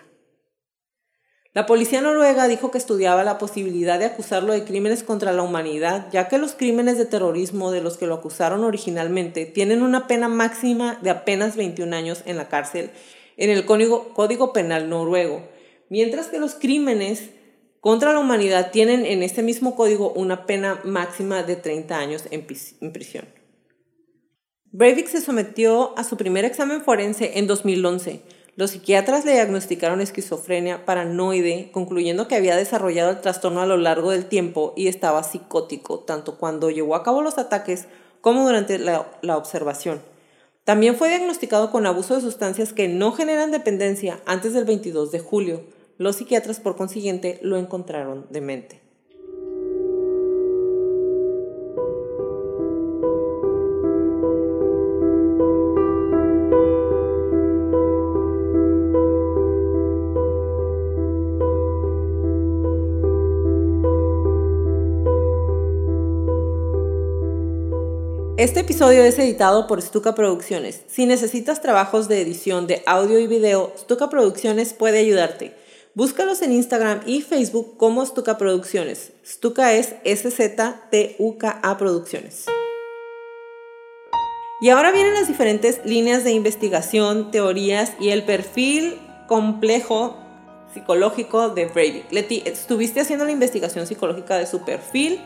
La 1.52 1.66
policía 1.66 2.00
noruega 2.00 2.48
dijo 2.48 2.70
que 2.70 2.78
estudiaba 2.78 3.22
la 3.22 3.38
posibilidad 3.38 3.98
de 3.98 4.06
acusarlo 4.06 4.52
de 4.52 4.64
crímenes 4.64 5.04
contra 5.04 5.32
la 5.32 5.42
humanidad, 5.42 6.08
ya 6.10 6.28
que 6.28 6.38
los 6.38 6.54
crímenes 6.54 6.98
de 6.98 7.04
terrorismo 7.04 7.70
de 7.70 7.80
los 7.80 7.96
que 7.96 8.06
lo 8.06 8.14
acusaron 8.14 8.64
originalmente 8.64 9.46
tienen 9.46 9.82
una 9.82 10.08
pena 10.08 10.28
máxima 10.28 10.98
de 11.02 11.10
apenas 11.10 11.56
21 11.56 11.94
años 11.94 12.22
en 12.26 12.38
la 12.38 12.48
cárcel 12.48 12.90
en 13.36 13.50
el 13.50 13.64
Código, 13.64 14.52
Penal 14.52 14.88
noruego, 14.88 15.42
mientras 15.94 16.26
que 16.26 16.40
los 16.40 16.56
crímenes 16.56 17.30
contra 17.78 18.12
la 18.12 18.18
humanidad 18.18 18.72
tienen 18.72 19.06
en 19.06 19.22
este 19.22 19.44
mismo 19.44 19.76
código 19.76 20.10
una 20.10 20.44
pena 20.44 20.80
máxima 20.82 21.44
de 21.44 21.54
30 21.54 21.96
años 21.96 22.24
en, 22.32 22.92
prisión. 22.92 23.26
Breivik 24.72 25.06
se 25.06 25.20
sometió 25.20 25.96
a 25.96 26.02
su 26.02 26.16
primer 26.16 26.44
examen 26.44 26.82
forense 26.82 27.38
en 27.38 27.46
2011. 27.46 28.22
Los 28.56 28.72
psiquiatras 28.72 29.24
le 29.24 29.34
diagnosticaron 29.34 30.00
esquizofrenia 30.00 30.84
paranoide, 30.84 31.70
concluyendo 31.70 32.26
que 32.26 32.34
había 32.34 32.56
desarrollado 32.56 33.12
el 33.12 33.20
trastorno 33.20 33.60
a 33.60 33.66
lo 33.66 33.76
largo 33.76 34.10
del 34.10 34.26
tiempo 34.26 34.74
y 34.76 34.88
estaba 34.88 35.22
psicótico, 35.22 36.00
tanto 36.00 36.38
cuando 36.38 36.70
llevó 36.70 36.96
a 36.96 37.04
cabo 37.04 37.22
los 37.22 37.38
ataques 37.38 37.86
como 38.20 38.44
durante 38.44 38.80
la, 38.80 39.12
la 39.22 39.36
observación. 39.36 40.02
También 40.64 40.96
fue 40.96 41.08
diagnosticado 41.08 41.70
con 41.70 41.86
abuso 41.86 42.16
de 42.16 42.20
sustancias 42.20 42.72
que 42.72 42.88
no 42.88 43.12
generan 43.12 43.52
dependencia 43.52 44.18
antes 44.26 44.54
del 44.54 44.64
22 44.64 45.12
de 45.12 45.20
julio. 45.20 45.83
Los 45.96 46.16
psiquiatras, 46.16 46.58
por 46.58 46.74
consiguiente, 46.74 47.38
lo 47.42 47.56
encontraron 47.56 48.26
demente. 48.30 48.80
Este 68.36 68.60
episodio 68.60 69.04
es 69.04 69.16
editado 69.20 69.68
por 69.68 69.80
Stuka 69.80 70.16
Producciones. 70.16 70.82
Si 70.88 71.06
necesitas 71.06 71.62
trabajos 71.62 72.08
de 72.08 72.20
edición 72.20 72.66
de 72.66 72.82
audio 72.84 73.20
y 73.20 73.28
video, 73.28 73.72
Stuka 73.78 74.10
Producciones 74.10 74.74
puede 74.74 74.98
ayudarte. 74.98 75.63
Búscalos 75.96 76.42
en 76.42 76.50
Instagram 76.50 77.02
y 77.06 77.20
Facebook 77.20 77.76
como 77.76 78.04
Stuka 78.04 78.36
Producciones. 78.36 79.12
Stuka 79.24 79.74
es 79.74 79.94
S-Z-T-U-K-A 80.02 81.78
Producciones. 81.78 82.46
Y 84.60 84.70
ahora 84.70 84.90
vienen 84.90 85.14
las 85.14 85.28
diferentes 85.28 85.82
líneas 85.84 86.24
de 86.24 86.32
investigación, 86.32 87.30
teorías 87.30 87.92
y 88.00 88.08
el 88.08 88.24
perfil 88.24 88.98
complejo 89.28 90.16
psicológico 90.72 91.50
de 91.50 91.66
Brady. 91.66 92.02
Leti, 92.10 92.42
estuviste 92.44 93.00
haciendo 93.00 93.24
la 93.24 93.30
investigación 93.30 93.86
psicológica 93.86 94.36
de 94.36 94.46
su 94.46 94.64
perfil. 94.64 95.20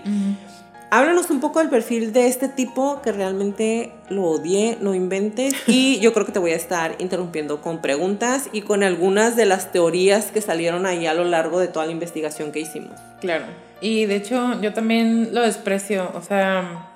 Háblanos 0.91 1.29
un 1.29 1.41
poco 1.41 1.59
del 1.59 1.69
perfil 1.69 2.15
de 2.15 2.29
este 2.29 2.49
tipo 2.49 3.03
que 3.03 3.13
realmente 3.13 3.93
lo 4.09 4.25
odié, 4.25 4.79
no 4.81 4.95
inventes. 4.95 5.55
Y 5.67 6.01
yo 6.01 6.15
creo 6.15 6.25
que 6.25 6.33
te 6.33 6.39
voy 6.39 6.53
a 6.53 6.57
estar 6.57 6.97
interrumpiendo 6.99 7.61
con 7.61 7.83
preguntas 7.83 8.49
y 8.53 8.63
con 8.63 8.83
algunas 8.83 9.37
de 9.37 9.45
las 9.45 9.71
teorías 9.71 10.31
que 10.31 10.41
salieron 10.41 10.87
ahí 10.87 11.07
a 11.07 11.13
lo 11.13 11.25
largo 11.25 11.61
de 11.61 11.69
toda 11.69 11.85
la 11.85 11.93
investigación 11.93 12.53
que 12.53 12.61
hicimos. 12.61 12.99
Claro. 13.21 13.45
Y 13.83 14.07
de 14.07 14.17
hecho, 14.17 14.59
yo 14.63 14.73
también 14.73 15.35
lo 15.35 15.43
desprecio. 15.43 16.11
O 16.15 16.23
sea, 16.23 16.89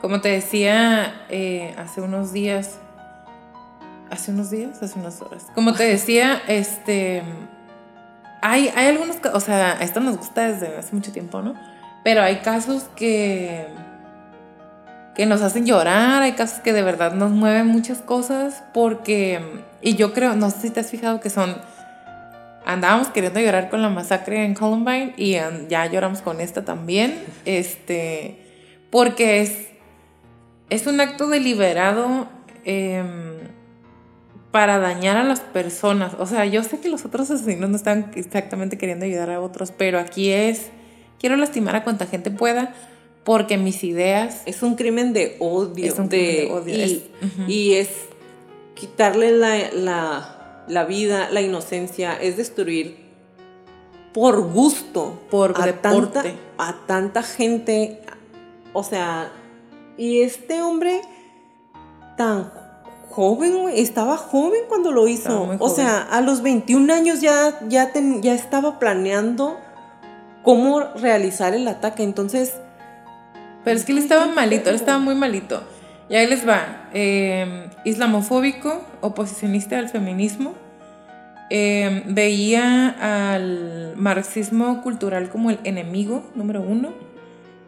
como 0.00 0.20
te 0.22 0.30
decía 0.30 1.26
eh, 1.28 1.74
hace 1.76 2.00
unos 2.00 2.32
días. 2.32 2.78
¿Hace 4.10 4.30
unos 4.30 4.50
días? 4.50 4.82
Hace 4.82 4.98
unas 4.98 5.20
horas. 5.20 5.46
Como 5.54 5.74
te 5.74 5.84
decía, 5.84 6.40
este. 6.48 7.22
Hay, 8.40 8.70
hay 8.74 8.86
algunos. 8.86 9.16
O 9.34 9.40
sea, 9.40 9.74
esto 9.82 10.00
nos 10.00 10.16
gusta 10.16 10.48
desde 10.48 10.74
hace 10.76 10.94
mucho 10.94 11.12
tiempo, 11.12 11.42
¿no? 11.42 11.54
Pero 12.08 12.22
hay 12.22 12.36
casos 12.36 12.84
que, 12.96 13.66
que 15.14 15.26
nos 15.26 15.42
hacen 15.42 15.66
llorar, 15.66 16.22
hay 16.22 16.32
casos 16.32 16.60
que 16.60 16.72
de 16.72 16.80
verdad 16.80 17.12
nos 17.12 17.32
mueven 17.32 17.66
muchas 17.66 17.98
cosas 17.98 18.62
porque, 18.72 19.40
y 19.82 19.94
yo 19.94 20.14
creo, 20.14 20.34
no 20.34 20.50
sé 20.50 20.58
si 20.62 20.70
te 20.70 20.80
has 20.80 20.90
fijado 20.90 21.20
que 21.20 21.28
son, 21.28 21.54
andábamos 22.64 23.08
queriendo 23.08 23.40
llorar 23.40 23.68
con 23.68 23.82
la 23.82 23.90
masacre 23.90 24.42
en 24.46 24.54
Columbine 24.54 25.12
y 25.18 25.32
ya 25.68 25.84
lloramos 25.84 26.22
con 26.22 26.40
esta 26.40 26.64
también, 26.64 27.22
este, 27.44 28.38
porque 28.88 29.42
es, 29.42 29.66
es 30.70 30.86
un 30.86 31.02
acto 31.02 31.28
deliberado 31.28 32.26
em, 32.64 33.34
para 34.50 34.78
dañar 34.78 35.18
a 35.18 35.24
las 35.24 35.40
personas. 35.40 36.14
O 36.18 36.24
sea, 36.24 36.46
yo 36.46 36.62
sé 36.62 36.80
que 36.80 36.88
los 36.88 37.04
otros 37.04 37.30
asesinos 37.30 37.68
no 37.68 37.76
están 37.76 38.12
exactamente 38.14 38.78
queriendo 38.78 39.04
ayudar 39.04 39.28
a 39.28 39.42
otros, 39.42 39.72
pero 39.76 39.98
aquí 39.98 40.30
es 40.30 40.70
quiero 41.18 41.36
lastimar 41.36 41.76
a 41.76 41.84
cuanta 41.84 42.06
gente 42.06 42.30
pueda 42.30 42.74
porque 43.24 43.58
mis 43.58 43.84
ideas... 43.84 44.42
Es 44.46 44.62
un 44.62 44.74
crimen 44.74 45.12
de 45.12 45.36
odio. 45.38 45.84
Es 45.84 45.98
un 45.98 46.08
crimen 46.08 46.46
de, 46.46 46.50
odio. 46.50 47.00
Y 47.46 47.74
es, 47.74 47.90
quitarle 48.74 49.32
la, 49.32 50.84
vida, 50.88 51.28
la 51.30 51.42
inocencia, 51.42 52.14
es 52.14 52.38
destruir 52.38 52.96
por 54.14 54.40
gusto 54.50 55.20
por 55.30 55.60
a 55.60 55.82
tanta, 55.82 56.24
a 56.56 56.76
tanta 56.86 57.22
gente. 57.22 58.00
O 58.72 58.82
sea, 58.82 59.30
y 59.98 60.22
este 60.22 60.62
hombre 60.62 61.02
tan 62.16 62.50
joven, 63.10 63.68
estaba 63.74 64.16
joven 64.16 64.62
cuando 64.68 64.90
lo 64.90 65.06
hizo. 65.06 65.56
O 65.58 65.68
sea, 65.68 66.00
a 66.00 66.20
los 66.20 66.40
21 66.40 66.92
años 66.94 67.20
ya, 67.20 67.60
ya, 67.68 67.92
ya 67.92 68.34
estaba 68.34 68.78
planeando 68.78 69.58
cómo 70.48 70.80
realizar 70.80 71.52
el 71.52 71.68
ataque. 71.68 72.02
Entonces... 72.02 72.54
Pero 73.64 73.76
es 73.76 73.84
que 73.84 73.92
él 73.92 73.98
estaba 73.98 74.24
malito, 74.28 74.70
él 74.70 74.76
estaba 74.76 74.98
muy 74.98 75.14
malito. 75.14 75.62
Y 76.08 76.14
ahí 76.14 76.26
les 76.26 76.48
va. 76.48 76.88
Em, 76.94 77.68
islamofóbico, 77.84 78.82
oposicionista 79.02 79.78
al 79.78 79.90
feminismo. 79.90 80.54
Em, 81.50 82.14
veía 82.14 82.96
al 83.26 83.92
marxismo 83.96 84.80
cultural 84.82 85.28
como 85.28 85.50
el 85.50 85.58
enemigo 85.64 86.24
número 86.34 86.62
uno. 86.62 86.94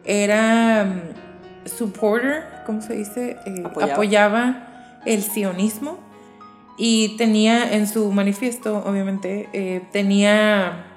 Era 0.03 0.87
um, 0.87 1.69
supporter, 1.69 2.45
¿cómo 2.65 2.81
se 2.81 2.95
dice? 2.95 3.37
Eh, 3.45 3.63
apoyaba. 3.63 4.99
el 5.05 5.21
sionismo. 5.21 5.99
Y 6.79 7.15
tenía 7.17 7.75
en 7.75 7.85
su 7.85 8.11
manifiesto, 8.11 8.83
obviamente, 8.83 9.49
eh, 9.53 9.83
tenía 9.91 10.90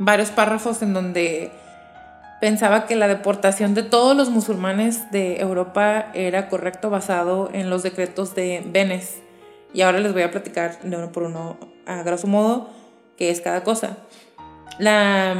varios 0.00 0.30
párrafos 0.30 0.82
en 0.82 0.94
donde 0.94 1.52
pensaba 2.40 2.86
que 2.86 2.96
la 2.96 3.06
deportación 3.06 3.74
de 3.74 3.82
todos 3.82 4.16
los 4.16 4.30
musulmanes 4.30 5.10
de 5.12 5.40
Europa 5.40 6.06
era 6.14 6.48
correcto 6.48 6.88
basado 6.88 7.50
en 7.52 7.70
los 7.70 7.82
decretos 7.82 8.34
de 8.34 8.64
Benes. 8.66 9.18
Y 9.74 9.82
ahora 9.82 10.00
les 10.00 10.12
voy 10.12 10.22
a 10.22 10.30
platicar 10.30 10.80
de 10.80 10.96
uno 10.96 11.12
por 11.12 11.24
uno, 11.24 11.58
a 11.86 12.02
grosso 12.02 12.26
modo, 12.26 12.70
qué 13.16 13.30
es 13.30 13.42
cada 13.42 13.62
cosa. 13.62 13.98
La, 14.78 15.36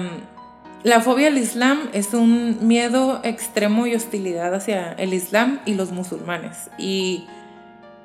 la 0.83 1.01
fobia 1.01 1.29
al 1.29 1.39
Islam 1.39 1.89
es 1.95 2.13
un 2.13 2.59
miedo 2.69 3.21
extremo 3.25 3.87
y 3.87 3.95
hostilidad 3.95 4.55
hacia 4.55 4.93
el 4.93 5.15
Islam 5.15 5.61
y 5.65 5.73
los 5.73 5.91
musulmanes. 5.91 6.71
Y 6.77 7.27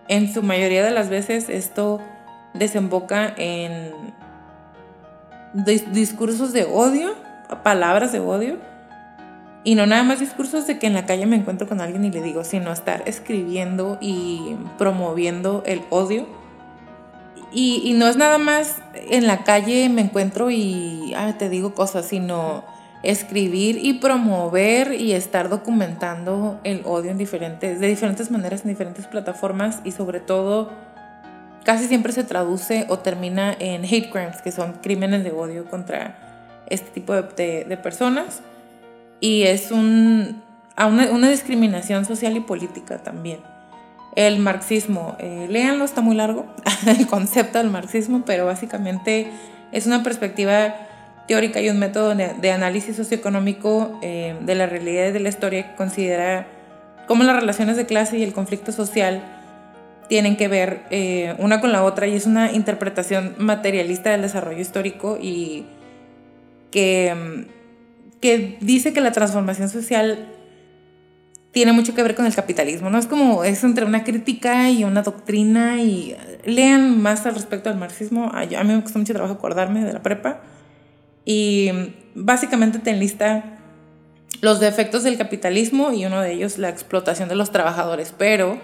en 0.08 0.34
su 0.34 0.42
mayoría 0.42 0.86
de 0.86 0.92
las 0.92 1.10
veces 1.10 1.50
esto 1.50 2.00
desemboca 2.54 3.34
en 3.38 4.15
discursos 5.56 6.54
de 6.54 6.66
odio, 6.66 7.14
palabras 7.64 8.12
de 8.12 8.20
odio. 8.20 8.58
Y 9.64 9.74
no 9.74 9.88
nada 9.88 10.04
más 10.04 10.20
discursos 10.20 10.68
de 10.68 10.78
que 10.78 10.86
en 10.86 10.94
la 10.94 11.08
calle 11.08 11.26
me 11.26 11.36
encuentro 11.36 11.68
con 11.68 11.82
alguien 11.82 12.06
y 12.06 12.12
le 12.12 12.22
digo, 12.22 12.44
sino 12.44 12.72
estar 12.72 13.02
escribiendo 13.08 13.98
y 14.00 14.56
promoviendo 14.78 15.64
el 15.66 15.82
odio. 15.90 16.28
Y, 17.52 17.94
no 17.94 18.08
es 18.08 18.18
nada 18.18 18.38
más 18.38 18.76
en 18.94 19.28
la 19.28 19.44
calle 19.44 19.88
me 19.88 20.02
encuentro 20.02 20.52
y 20.52 21.16
te 21.40 21.50
digo 21.50 21.74
cosas, 21.74 22.06
sino 22.06 22.66
escribir 23.02 23.80
y 23.82 23.94
promover 23.94 24.94
y 24.94 25.14
estar 25.14 25.48
documentando 25.48 26.60
el 26.64 26.82
odio 26.86 27.12
en 27.12 27.18
diferentes, 27.18 27.80
de 27.80 27.88
diferentes 27.88 28.30
maneras 28.30 28.64
en 28.64 28.72
diferentes 28.72 29.08
plataformas 29.08 29.80
y 29.86 29.92
sobre 29.92 30.20
todo 30.20 30.72
casi 31.66 31.88
siempre 31.88 32.14
se 32.14 32.24
traduce 32.24 32.86
o 32.88 33.00
termina 33.00 33.56
en 33.60 33.84
hate 33.84 34.10
crimes, 34.10 34.42
que 34.42 34.52
son 34.52 34.74
crímenes 34.82 35.24
de 35.24 35.32
odio 35.32 35.66
contra 35.66 36.64
este 36.70 36.90
tipo 36.92 37.14
de, 37.14 37.80
personas. 37.82 38.42
Y 39.20 39.44
es 39.44 39.72
un, 39.72 40.44
una, 40.78 41.12
una, 41.12 41.30
discriminación 41.30 42.06
social 42.06 42.38
y 42.38 42.40
política 42.40 43.00
también. 43.00 43.40
El 44.16 44.40
marxismo, 44.40 45.18
eh, 45.20 45.48
léanlo, 45.50 45.84
está 45.84 46.02
muy 46.02 46.16
largo, 46.16 46.46
el 46.88 47.08
concepto 47.08 47.58
del 47.58 47.70
marxismo, 47.70 48.24
pero 48.26 48.46
básicamente 48.46 49.30
es 49.72 49.88
una 49.88 50.04
perspectiva 50.04 50.76
teórica 51.28 51.60
y 51.60 51.70
un 51.70 51.80
método 51.80 52.14
de, 52.14 52.52
análisis 52.52 52.96
socioeconómico 52.96 54.00
eh, 54.04 54.38
de 54.42 54.56
la 54.56 54.68
realidad 54.68 55.08
y 55.08 55.12
de 55.12 55.20
la 55.20 55.30
historia 55.30 55.72
que 55.72 55.76
considera 55.76 56.48
cómo 57.08 57.24
las 57.24 57.36
relaciones 57.36 57.76
de 57.76 57.88
clase 57.88 58.20
y 58.20 58.24
el 58.24 58.34
conflicto 58.34 58.72
social 58.72 59.35
tienen 60.08 60.38
que 60.38 60.48
ver 60.48 60.84
eh, 60.92 61.36
una 61.40 61.62
con 61.62 61.72
la 61.72 61.84
otra 61.84 62.08
y 62.08 62.16
es 62.16 62.26
una 62.26 62.52
interpretación 62.52 63.36
materialista 63.38 64.12
del 64.12 64.22
desarrollo 64.22 64.60
histórico 64.60 65.18
y 65.22 65.66
que, 66.72 67.14
mm, 67.16 68.20
que 68.20 68.58
dice 68.62 68.94
que 68.94 69.02
la 69.02 69.12
transformación 69.12 69.70
social 69.70 70.28
tiene 71.52 71.72
mucho 71.72 71.96
que 71.96 72.04
ver 72.04 72.16
con 72.16 72.26
el 72.26 72.36
capitalismo, 72.36 72.90
¿no? 72.90 72.98
Es 72.98 73.08
como, 73.08 73.46
es 73.46 73.64
entre 73.64 73.86
una 73.86 74.04
crítica 74.04 74.70
y 74.70 74.84
una 74.84 75.04
doctrina 75.04 75.82
y 75.82 76.14
lean 76.44 77.02
más 77.02 77.26
al 77.26 77.34
respecto 77.34 77.70
del 77.70 77.80
marxismo. 77.80 78.30
A, 78.34 78.46
mí 78.46 78.74
me 78.74 78.84
costó 78.84 79.00
mucho 79.00 79.14
trabajo 79.14 79.36
acordarme 79.36 79.86
de 79.86 79.94
la 79.94 80.04
prepa 80.04 80.42
y 81.24 81.72
mm, 81.74 82.24
básicamente 82.26 82.80
te 82.80 82.90
enlista 82.90 83.58
los 84.42 84.60
defectos 84.60 85.04
del 85.04 85.18
capitalismo 85.18 85.94
y 85.94 86.06
uno 86.06 86.20
de 86.22 86.34
ellos 86.34 86.58
la 86.58 86.68
explotación 86.68 87.30
de 87.30 87.36
los 87.36 87.52
trabajadores, 87.52 88.14
pero 88.18 88.60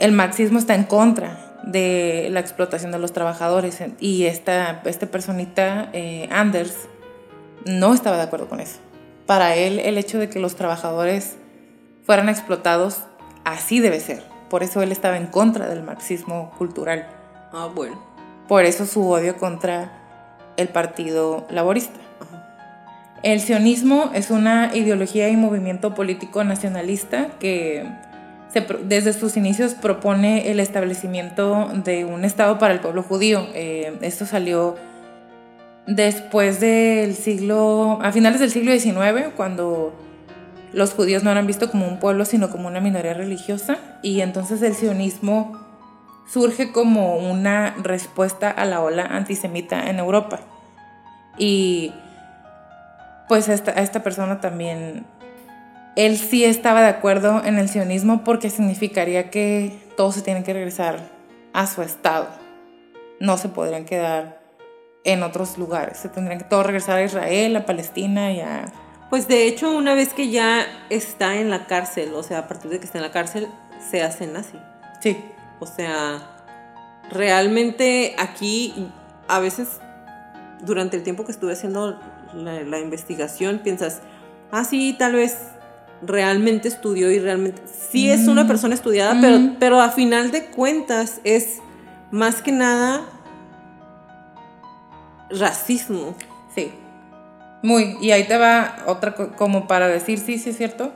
el 0.00 0.12
marxismo 0.12 0.58
está 0.58 0.74
en 0.74 0.84
contra 0.84 1.58
de 1.62 2.28
la 2.30 2.40
explotación 2.40 2.90
de 2.90 2.98
los 2.98 3.12
trabajadores 3.12 3.78
y 4.00 4.24
esta, 4.24 4.80
esta 4.86 5.06
personita, 5.06 5.90
eh, 5.92 6.26
Anders, 6.32 6.88
no 7.66 7.92
estaba 7.92 8.16
de 8.16 8.22
acuerdo 8.22 8.48
con 8.48 8.60
eso. 8.60 8.78
Para 9.26 9.54
él 9.54 9.78
el 9.78 9.98
hecho 9.98 10.18
de 10.18 10.30
que 10.30 10.40
los 10.40 10.56
trabajadores 10.56 11.36
fueran 12.04 12.30
explotados 12.30 13.02
así 13.44 13.78
debe 13.80 14.00
ser. 14.00 14.22
Por 14.48 14.62
eso 14.62 14.82
él 14.82 14.90
estaba 14.90 15.18
en 15.18 15.26
contra 15.26 15.68
del 15.68 15.82
marxismo 15.82 16.50
cultural. 16.56 17.06
Ah, 17.52 17.68
bueno. 17.72 18.02
Por 18.48 18.64
eso 18.64 18.86
su 18.86 19.06
odio 19.06 19.36
contra 19.36 19.92
el 20.56 20.68
Partido 20.68 21.46
Laborista. 21.50 22.00
El 23.22 23.40
sionismo 23.40 24.10
es 24.14 24.30
una 24.30 24.74
ideología 24.74 25.28
y 25.28 25.36
movimiento 25.36 25.94
político 25.94 26.42
nacionalista 26.42 27.28
que 27.38 27.86
desde 28.84 29.12
sus 29.12 29.36
inicios 29.36 29.74
propone 29.74 30.50
el 30.50 30.60
establecimiento 30.60 31.70
de 31.84 32.04
un 32.04 32.24
Estado 32.24 32.58
para 32.58 32.74
el 32.74 32.80
pueblo 32.80 33.02
judío. 33.02 33.46
Eh, 33.54 33.96
esto 34.02 34.26
salió 34.26 34.76
después 35.86 36.60
del 36.60 37.14
siglo, 37.14 37.98
a 38.02 38.12
finales 38.12 38.40
del 38.40 38.50
siglo 38.50 38.72
XIX, 38.72 39.32
cuando 39.36 39.92
los 40.72 40.94
judíos 40.94 41.22
no 41.22 41.30
eran 41.30 41.46
vistos 41.46 41.70
como 41.70 41.86
un 41.86 41.98
pueblo, 41.98 42.24
sino 42.24 42.50
como 42.50 42.68
una 42.68 42.80
minoría 42.80 43.14
religiosa. 43.14 43.78
Y 44.02 44.20
entonces 44.20 44.62
el 44.62 44.74
sionismo 44.74 45.58
surge 46.32 46.72
como 46.72 47.16
una 47.16 47.74
respuesta 47.82 48.50
a 48.50 48.64
la 48.64 48.80
ola 48.80 49.04
antisemita 49.04 49.90
en 49.90 49.98
Europa. 49.98 50.40
Y 51.38 51.92
pues 53.28 53.48
esta, 53.48 53.72
a 53.72 53.82
esta 53.82 54.02
persona 54.02 54.40
también, 54.40 55.06
él 55.96 56.16
sí 56.18 56.44
estaba 56.44 56.82
de 56.82 56.88
acuerdo 56.88 57.42
en 57.44 57.58
el 57.58 57.68
sionismo 57.68 58.24
porque 58.24 58.50
significaría 58.50 59.30
que 59.30 59.78
todos 59.96 60.14
se 60.14 60.22
tienen 60.22 60.44
que 60.44 60.52
regresar 60.52 60.98
a 61.52 61.66
su 61.66 61.82
estado. 61.82 62.28
No 63.18 63.36
se 63.36 63.48
podrían 63.48 63.84
quedar 63.84 64.40
en 65.04 65.22
otros 65.22 65.58
lugares. 65.58 65.98
Se 65.98 66.08
tendrían 66.08 66.38
que 66.38 66.44
todos 66.44 66.64
regresar 66.64 66.98
a 66.98 67.04
Israel, 67.04 67.56
a 67.56 67.66
Palestina 67.66 68.32
y 68.32 68.40
a... 68.40 68.66
Pues 69.10 69.26
de 69.26 69.48
hecho, 69.48 69.76
una 69.76 69.94
vez 69.94 70.14
que 70.14 70.30
ya 70.30 70.64
está 70.88 71.36
en 71.36 71.50
la 71.50 71.66
cárcel, 71.66 72.14
o 72.14 72.22
sea, 72.22 72.38
a 72.38 72.48
partir 72.48 72.70
de 72.70 72.78
que 72.78 72.86
está 72.86 72.98
en 72.98 73.04
la 73.04 73.10
cárcel, 73.10 73.48
se 73.90 74.02
hace 74.02 74.26
nazi. 74.26 74.58
Sí. 75.00 75.16
O 75.58 75.66
sea, 75.66 76.40
realmente 77.10 78.14
aquí 78.18 78.88
a 79.28 79.40
veces 79.40 79.80
durante 80.62 80.96
el 80.96 81.02
tiempo 81.02 81.24
que 81.24 81.32
estuve 81.32 81.52
haciendo 81.52 81.98
la, 82.34 82.78
investigación, 82.78 83.58
piensas, 83.58 84.00
ah, 84.50 84.64
sí, 84.64 84.94
tal 84.98 85.14
vez 85.14 85.38
realmente 86.02 86.68
estudió 86.68 87.10
y 87.10 87.18
realmente 87.18 87.62
sí 87.66 88.10
es 88.10 88.28
una 88.28 88.44
mm. 88.44 88.48
persona 88.48 88.74
estudiada, 88.74 89.18
pero, 89.20 89.38
mm. 89.38 89.56
pero 89.58 89.80
a 89.80 89.90
final 89.90 90.30
de 90.30 90.46
cuentas 90.46 91.20
es 91.24 91.58
más 92.10 92.42
que 92.42 92.52
nada 92.52 93.02
racismo. 95.30 96.14
Sí. 96.54 96.72
Muy, 97.62 97.98
y 98.00 98.10
ahí 98.12 98.24
te 98.24 98.38
va 98.38 98.76
otra 98.86 99.14
como 99.14 99.66
para 99.66 99.88
decir, 99.88 100.18
sí, 100.18 100.38
sí 100.38 100.50
es 100.50 100.56
cierto. 100.56 100.92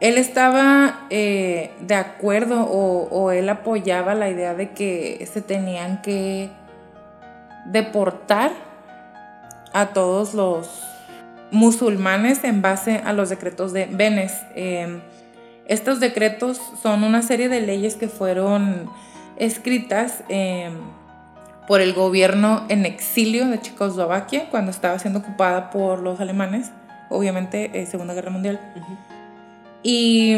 Él 0.00 0.18
estaba 0.18 1.06
eh, 1.10 1.72
de 1.80 1.94
acuerdo 1.94 2.62
o, 2.62 3.08
o 3.10 3.30
él 3.30 3.48
apoyaba 3.48 4.14
la 4.14 4.28
idea 4.28 4.54
de 4.54 4.72
que 4.72 5.26
se 5.32 5.40
tenían 5.40 6.02
que 6.02 6.50
deportar 7.66 8.52
a 9.72 9.86
todos 9.86 10.34
los 10.34 10.93
musulmanes 11.54 12.44
en 12.44 12.60
base 12.60 13.00
a 13.04 13.12
los 13.12 13.30
decretos 13.30 13.72
de 13.72 13.86
Benes. 13.86 14.32
Em, 14.54 15.00
estos 15.66 16.00
decretos 16.00 16.60
son 16.82 17.04
una 17.04 17.22
serie 17.22 17.48
de 17.48 17.60
leyes 17.60 17.94
que 17.94 18.08
fueron 18.08 18.90
escritas 19.36 20.22
em, 20.28 20.74
por 21.66 21.80
el 21.80 21.94
gobierno 21.94 22.64
en 22.68 22.84
exilio 22.84 23.46
de 23.48 23.60
Checoslovaquia 23.60 24.50
cuando 24.50 24.70
estaba 24.70 24.98
siendo 24.98 25.20
ocupada 25.20 25.70
por 25.70 26.00
los 26.00 26.20
alemanes, 26.20 26.70
obviamente 27.08 27.70
eh, 27.72 27.86
Segunda 27.86 28.12
Guerra 28.12 28.30
Mundial. 28.30 28.60
Y 29.82 30.36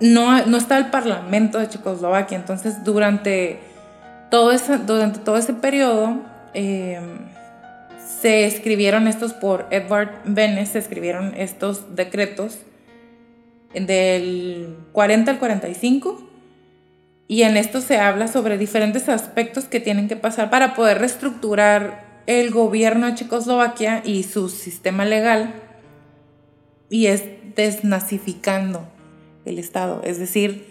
no, 0.00 0.46
no 0.46 0.56
está 0.56 0.78
el 0.78 0.86
parlamento 0.86 1.58
de 1.58 1.68
Checoslovaquia, 1.68 2.36
entonces 2.36 2.82
durante 2.82 3.60
todo 4.30 4.52
ese, 4.52 4.78
durante 4.78 5.20
todo 5.20 5.36
ese 5.36 5.52
periodo 5.52 6.16
em, 6.54 7.29
se 8.20 8.44
escribieron 8.44 9.06
estos 9.06 9.32
por 9.32 9.66
Edward 9.70 10.22
Benes, 10.24 10.70
se 10.70 10.78
escribieron 10.78 11.34
estos 11.36 11.94
decretos 11.94 12.58
del 13.74 14.76
40 14.92 15.30
al 15.30 15.38
45 15.38 16.28
y 17.28 17.42
en 17.42 17.56
esto 17.56 17.80
se 17.80 17.98
habla 17.98 18.28
sobre 18.28 18.58
diferentes 18.58 19.08
aspectos 19.08 19.64
que 19.64 19.80
tienen 19.80 20.08
que 20.08 20.16
pasar 20.16 20.50
para 20.50 20.74
poder 20.74 20.98
reestructurar 20.98 22.22
el 22.26 22.50
gobierno 22.50 23.06
de 23.06 23.14
Checoslovaquia 23.14 24.02
y 24.04 24.24
su 24.24 24.48
sistema 24.48 25.04
legal 25.04 25.54
y 26.88 27.06
es 27.06 27.24
desnazificando 27.54 28.88
el 29.44 29.58
Estado, 29.58 30.02
es 30.04 30.18
decir, 30.18 30.66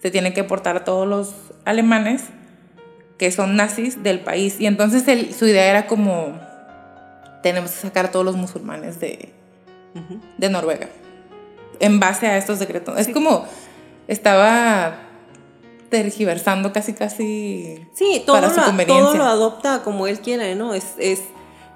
se 0.00 0.10
tiene 0.10 0.32
que 0.32 0.44
portar 0.44 0.76
a 0.76 0.84
todos 0.84 1.06
los 1.06 1.34
alemanes 1.64 2.24
que 3.18 3.30
son 3.32 3.56
nazis 3.56 4.02
del 4.02 4.20
país. 4.20 4.60
Y 4.60 4.66
entonces 4.66 5.04
su 5.36 5.46
idea 5.46 5.68
era 5.68 5.86
como 5.86 6.47
tenemos 7.42 7.70
que 7.70 7.78
sacar 7.78 8.06
a 8.06 8.10
todos 8.10 8.24
los 8.24 8.36
musulmanes 8.36 9.00
de, 9.00 9.32
de 10.36 10.48
Noruega. 10.48 10.88
En 11.80 12.00
base 12.00 12.26
a 12.26 12.36
estos 12.36 12.58
decretos. 12.58 12.98
Es 12.98 13.08
como 13.08 13.46
estaba 14.08 15.08
tergiversando 15.90 16.72
casi 16.72 16.92
casi 16.92 17.86
sí, 17.94 18.22
todo 18.26 18.36
para 18.36 18.50
su 18.50 18.60
conveniencia. 18.60 19.04
Todo 19.04 19.14
lo 19.16 19.24
adopta 19.24 19.82
como 19.82 20.06
él 20.06 20.20
quiere, 20.20 20.54
¿no? 20.54 20.74
Es, 20.74 20.94
es, 20.98 21.20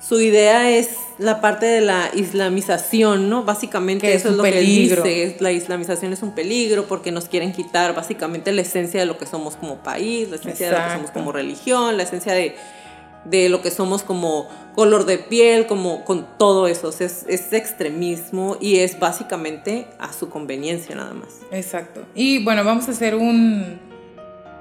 su 0.01 0.21
idea 0.21 0.69
es 0.69 0.91
la 1.19 1.41
parte 1.41 1.67
de 1.67 1.81
la 1.81 2.11
islamización, 2.13 3.31
¿no? 3.31 3.45
Básicamente 3.45 4.13
eso 4.13 4.31
es, 4.31 4.35
lo 4.35 4.43
que 4.43 4.59
él 4.59 4.67
dice. 4.67 5.37
La 5.39 5.53
islamización 5.53 6.13
es 6.13 6.23
un 6.23 6.35
peligro 6.35 6.87
porque 6.87 7.13
nos 7.13 7.27
quieren 7.27 7.53
quitar 7.53 7.95
básicamente 7.95 8.51
la 8.53 8.63
esencia 8.63 9.01
de 9.01 9.07
lo 9.07 9.17
que 9.17 9.27
somos 9.27 9.57
como 9.57 9.77
país, 9.77 10.29
la 10.29 10.37
esencia 10.37 10.67
de 10.67 10.73
lo 10.73 10.85
que 10.85 10.93
somos 10.95 11.11
como 11.13 11.33
religión, 11.33 11.97
la 11.97 12.03
esencia 12.03 12.33
de 12.33 12.57
de 13.25 13.49
lo 13.49 13.63
que 13.63 13.71
somos 13.71 14.03
como 14.03 14.49
color 14.75 15.07
de 15.07 15.19
piel, 15.19 15.67
como 15.67 16.05
con 16.05 16.27
todo 16.39 16.67
eso. 16.67 16.89
es, 16.89 17.25
es, 17.29 17.53
extremismo 17.53 18.57
y 18.61 18.79
es 18.79 18.99
básicamente 18.99 19.87
a 19.99 20.13
su 20.13 20.29
conveniencia 20.29 20.95
nada 20.95 21.15
más. 21.15 21.41
Exacto. 21.51 22.03
Y 22.15 22.43
bueno, 22.43 22.65
vamos 22.65 22.89
a 22.89 22.93
hacer 22.93 23.15
un 23.15 23.79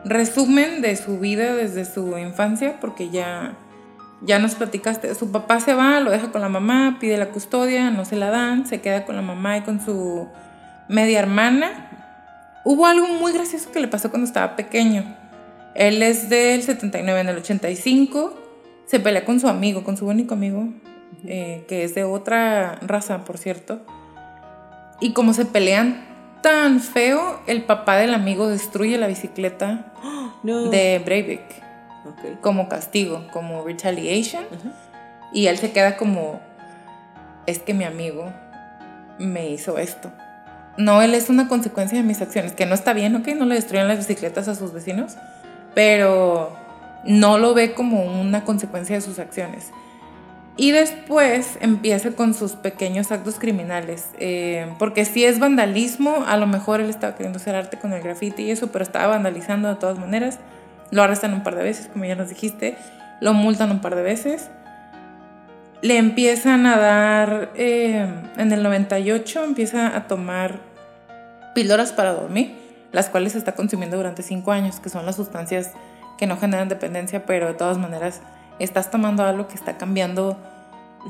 resumen 0.04 0.82
de 0.82 0.96
su 0.96 1.20
vida 1.20 1.56
desde 1.56 1.86
su 1.86 2.18
infancia, 2.18 2.80
porque 2.80 3.10
ya, 3.10 3.56
ya 4.22 4.40
nos 4.40 4.56
platicaste. 4.56 5.14
Su 5.16 5.32
papá 5.32 5.60
se 5.60 5.74
va, 5.74 6.00
lo 6.00 6.12
deja 6.12 6.32
con 6.32 6.42
la 6.42 6.50
mamá, 6.50 6.98
pide 7.00 7.18
la 7.18 7.30
custodia, 7.30 7.90
no 7.90 8.06
se 8.06 8.16
la 8.16 8.30
dan, 8.30 8.68
se 8.68 8.82
queda 8.82 9.06
con 9.06 9.16
la 9.16 9.22
mamá 9.22 9.58
y 9.58 9.62
con 9.62 9.84
su 9.84 10.28
media 10.88 11.20
hermana. 11.20 11.88
Hubo 12.64 12.86
algo 12.86 13.08
muy 13.08 13.32
gracioso 13.32 13.72
que 13.72 13.80
le 13.80 13.88
pasó 13.88 14.12
cuando 14.12 14.28
estaba 14.28 14.56
pequeño. 14.56 15.18
Él 15.74 16.04
es 16.04 16.30
del 16.30 16.62
79, 16.62 17.22
en 17.22 17.30
el 17.30 17.38
85 17.38 18.41
se 18.92 19.00
pelea 19.00 19.24
con 19.24 19.40
su 19.40 19.48
amigo, 19.48 19.86
con 19.86 19.96
su 19.96 20.06
único 20.06 20.34
amigo, 20.34 20.68
eh, 21.26 21.64
que 21.70 21.86
es 21.86 21.96
de 21.96 22.04
otra 22.04 22.78
raza, 22.82 23.24
por 23.24 23.38
cierto. 23.38 23.80
Y 25.00 25.14
como 25.14 25.32
se 25.32 25.46
pelean 25.46 26.04
tan 26.42 26.82
feo, 26.82 27.40
el 27.48 27.64
papá 27.64 27.96
del 27.96 28.14
amigo 28.14 28.50
destruye 28.50 28.98
la 28.98 29.08
bicicleta 29.08 29.94
de 30.44 31.02
Breivik. 31.06 31.40
Como 32.42 32.68
castigo, 32.68 33.26
como 33.32 33.64
retaliation. 33.64 34.44
Y 35.32 35.48
él 35.48 35.58
se 35.58 35.72
queda 35.72 35.96
como, 35.96 36.42
es 37.46 37.60
que 37.60 37.74
mi 37.74 37.86
amigo 37.86 38.26
me 39.18 39.52
hizo 39.52 39.78
esto. 39.78 40.12
No, 40.78 41.02
él 41.02 41.16
es 41.16 41.30
una 41.30 41.48
consecuencia 41.48 41.98
de 41.98 42.04
mis 42.04 42.22
acciones, 42.22 42.52
que 42.52 42.66
no 42.66 42.76
está 42.76 42.92
bien, 42.92 43.16
¿ok? 43.16 43.30
No 43.38 43.46
le 43.46 43.56
destruyen 43.56 43.88
las 43.88 44.00
bicicletas 44.00 44.50
a 44.50 44.56
sus 44.56 44.74
vecinos, 44.74 45.16
pero 45.74 46.61
no 47.06 47.38
lo 47.38 47.54
ve 47.54 47.74
como 47.74 48.04
una 48.04 48.44
consecuencia 48.44 48.96
de 48.96 49.02
sus 49.02 49.20
acciones. 49.20 49.72
Y 50.58 50.72
después 50.72 51.58
empieza 51.62 52.12
con 52.12 52.34
sus 52.34 52.52
pequeños 52.52 53.12
actos 53.12 53.40
criminales. 53.40 54.10
Eh, 54.20 54.72
porque 54.78 55.06
si 55.06 55.24
es 55.24 55.40
vandalismo, 55.40 56.26
a 56.28 56.38
lo 56.38 56.46
mejor 56.46 56.82
él 56.82 56.90
estaba 56.90 57.16
queriendo 57.16 57.38
hacer 57.38 57.56
arte 57.56 57.80
con 57.80 57.94
el 57.94 58.02
graffiti 58.02 58.44
y 58.44 58.52
eso, 58.52 58.72
pero 58.72 58.84
estaba 58.84 59.08
vandalizando 59.08 59.70
de 59.70 59.76
todas 59.76 59.98
maneras. 59.98 60.40
Lo 60.92 61.04
arrestan 61.04 61.34
un 61.34 61.44
par 61.44 61.56
de 61.56 61.64
veces, 61.64 61.88
como 61.88 62.06
ya 62.06 62.16
nos 62.16 62.30
dijiste. 62.30 62.78
Lo 63.22 63.34
multan 63.34 63.72
un 63.72 63.80
par 63.80 63.96
de 63.96 64.04
veces. 64.04 64.50
Le 65.82 65.98
empiezan 65.98 66.66
a 66.68 66.78
dar, 66.78 67.52
eh, 67.56 68.06
en 68.38 68.52
el 68.52 68.62
98, 68.62 69.44
empieza 69.46 69.96
a 69.96 70.08
tomar 70.08 70.60
píldoras 71.56 71.92
para 71.92 72.14
dormir, 72.14 72.56
las 72.92 73.10
cuales 73.10 73.36
está 73.36 73.54
consumiendo 73.54 73.98
durante 73.98 74.22
5 74.22 74.52
años, 74.52 74.80
que 74.80 74.90
son 74.90 75.06
las 75.06 75.16
sustancias 75.16 75.72
que 76.22 76.28
no 76.28 76.38
generan 76.38 76.70
dependencia, 76.70 77.26
pero 77.26 77.48
de 77.48 77.56
todas 77.56 77.80
maneras 77.80 78.22
estás 78.60 78.92
tomando 78.92 79.24
algo 79.24 79.48
que 79.48 79.56
está 79.56 79.80
cambiando 79.80 80.38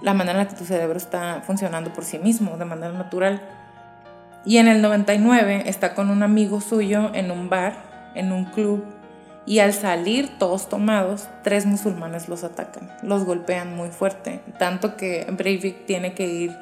la 0.01 0.13
manera 0.13 0.39
en 0.39 0.45
la 0.45 0.49
que 0.49 0.55
tu 0.55 0.63
cerebro 0.63 0.97
está 0.97 1.43
funcionando 1.45 1.91
por 1.91 2.05
sí 2.05 2.17
mismo, 2.17 2.55
de 2.55 2.63
manera 2.63 2.93
natural. 2.93 3.41
Y 4.45 4.55
en 4.55 4.69
el 4.69 4.81
99 4.81 5.63
está 5.65 5.95
con 5.95 6.09
un 6.09 6.23
amigo 6.23 6.61
suyo 6.61 7.11
en 7.13 7.29
un 7.29 7.49
bar 7.49 7.73
en 8.15 8.31
un 8.31 8.45
club 8.45 8.85
y 9.45 9.59
al 9.59 9.73
salir 9.73 10.37
todos 10.39 10.69
tomados, 10.69 11.27
tres 11.43 11.65
musulmanes 11.65 12.29
los 12.29 12.45
atacan, 12.45 12.89
los 13.03 13.25
golpean 13.25 13.75
muy 13.75 13.89
fuerte, 13.89 14.39
tanto 14.59 14.95
que 14.95 15.27
Breivik 15.29 15.85
tiene 15.85 16.13
que 16.13 16.27
ir 16.27 16.55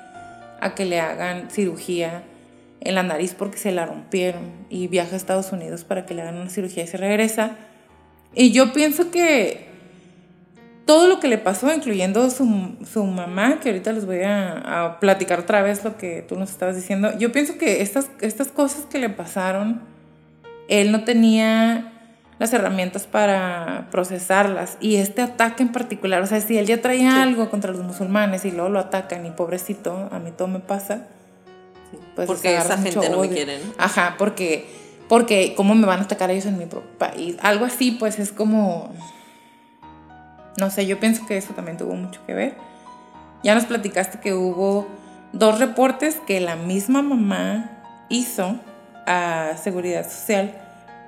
a 0.60 0.74
que 0.74 0.86
le 0.86 1.00
hagan 1.00 1.52
cirugía 1.52 2.24
en 2.82 2.96
la 2.96 3.04
nariz 3.04 3.36
porque 3.38 3.60
se 3.60 3.72
la 3.72 3.86
rompieron 3.86 4.66
y 4.70 4.88
viaja 4.88 5.14
a 5.14 5.18
Estados 5.18 5.52
Unidos 5.52 5.84
para 5.84 6.08
que 6.08 6.16
le 6.16 6.24
hagan 6.24 6.38
una 6.38 6.50
cirugía 6.50 6.84
y 6.84 6.88
se 6.88 6.98
regresa. 6.98 7.58
Y 8.34 8.52
yo 8.52 8.74
pienso 8.74 9.12
que 9.12 9.68
todo 10.86 11.08
lo 11.08 11.20
que 11.20 11.28
le 11.28 11.38
pasó, 11.38 11.72
incluyendo 11.74 12.30
su, 12.30 12.46
mamá, 12.46 13.60
que 13.60 13.70
ahorita 13.70 13.92
les 13.92 14.06
voy 14.06 14.22
a, 14.22 14.86
a, 14.86 15.00
platicar 15.00 15.40
otra 15.40 15.62
vez 15.62 15.84
lo 15.84 15.98
que 15.98 16.24
tú 16.28 16.36
nos 16.36 16.50
estabas 16.50 16.76
diciendo, 16.76 17.16
yo 17.18 17.32
pienso 17.32 17.58
que 17.58 17.82
estas, 17.82 18.10
estas 18.22 18.48
cosas 18.48 18.86
que 18.86 18.98
le 18.98 19.10
pasaron, 19.10 19.82
él 20.68 20.92
no 20.92 21.04
tenía 21.04 21.94
las 22.40 22.54
herramientas 22.54 23.06
para 23.06 23.90
procesarlas. 23.92 24.78
Y 24.80 24.96
este 24.96 25.22
ataque 25.22 25.62
en 25.62 25.72
particular, 25.72 26.24
o 26.24 26.26
sea, 26.26 26.42
si 26.42 26.58
él 26.58 26.66
ya 26.66 26.82
traía 26.82 27.22
algo 27.22 27.50
contra 27.50 27.72
los 27.72 27.84
musulmanes 27.84 28.46
y 28.46 28.52
luego 28.52 28.70
lo 28.70 28.80
atacan 28.80 29.26
y 29.26 29.32
pobrecito, 29.32 30.10
a 30.12 30.20
mí 30.20 30.32
todo 30.32 30.48
me 30.48 30.60
pasa. 30.60 31.08
Pues 32.16 32.28
porque 32.28 32.56
esa 32.56 32.78
gente 32.78 33.10
no 33.10 33.20
me 33.20 33.30
quiere, 33.30 33.60
Ajá, 33.78 34.16
porque, 34.18 34.68
porque 35.10 35.56
¿cómo 35.58 35.76
me 35.76 35.88
van 35.88 36.00
a 36.00 36.04
atacar 36.04 36.30
ellos 36.30 36.46
en 36.46 36.58
mi 36.58 36.68
país? 36.98 37.36
Algo 37.42 37.66
así, 37.66 37.92
pues 37.92 38.20
es 38.20 38.32
como... 38.32 38.94
No 40.58 40.70
sé, 40.70 40.86
yo 40.86 41.00
pienso 41.00 41.26
que 41.26 41.36
eso 41.36 41.54
también 41.54 41.78
tuvo 41.78 41.96
mucho 41.96 42.22
que 42.26 42.34
ver. 42.34 42.56
Ya 43.44 43.56
nos 43.56 43.66
platicaste 43.66 44.20
que 44.20 44.34
hubo 44.34 44.88
dos 45.34 45.60
reportes 45.60 46.18
que 46.28 46.40
la 46.40 46.56
misma 46.56 47.02
mamá 47.02 47.72
hizo 48.10 48.60
a 49.08 49.54
Seguridad 49.62 50.08
Social 50.08 50.54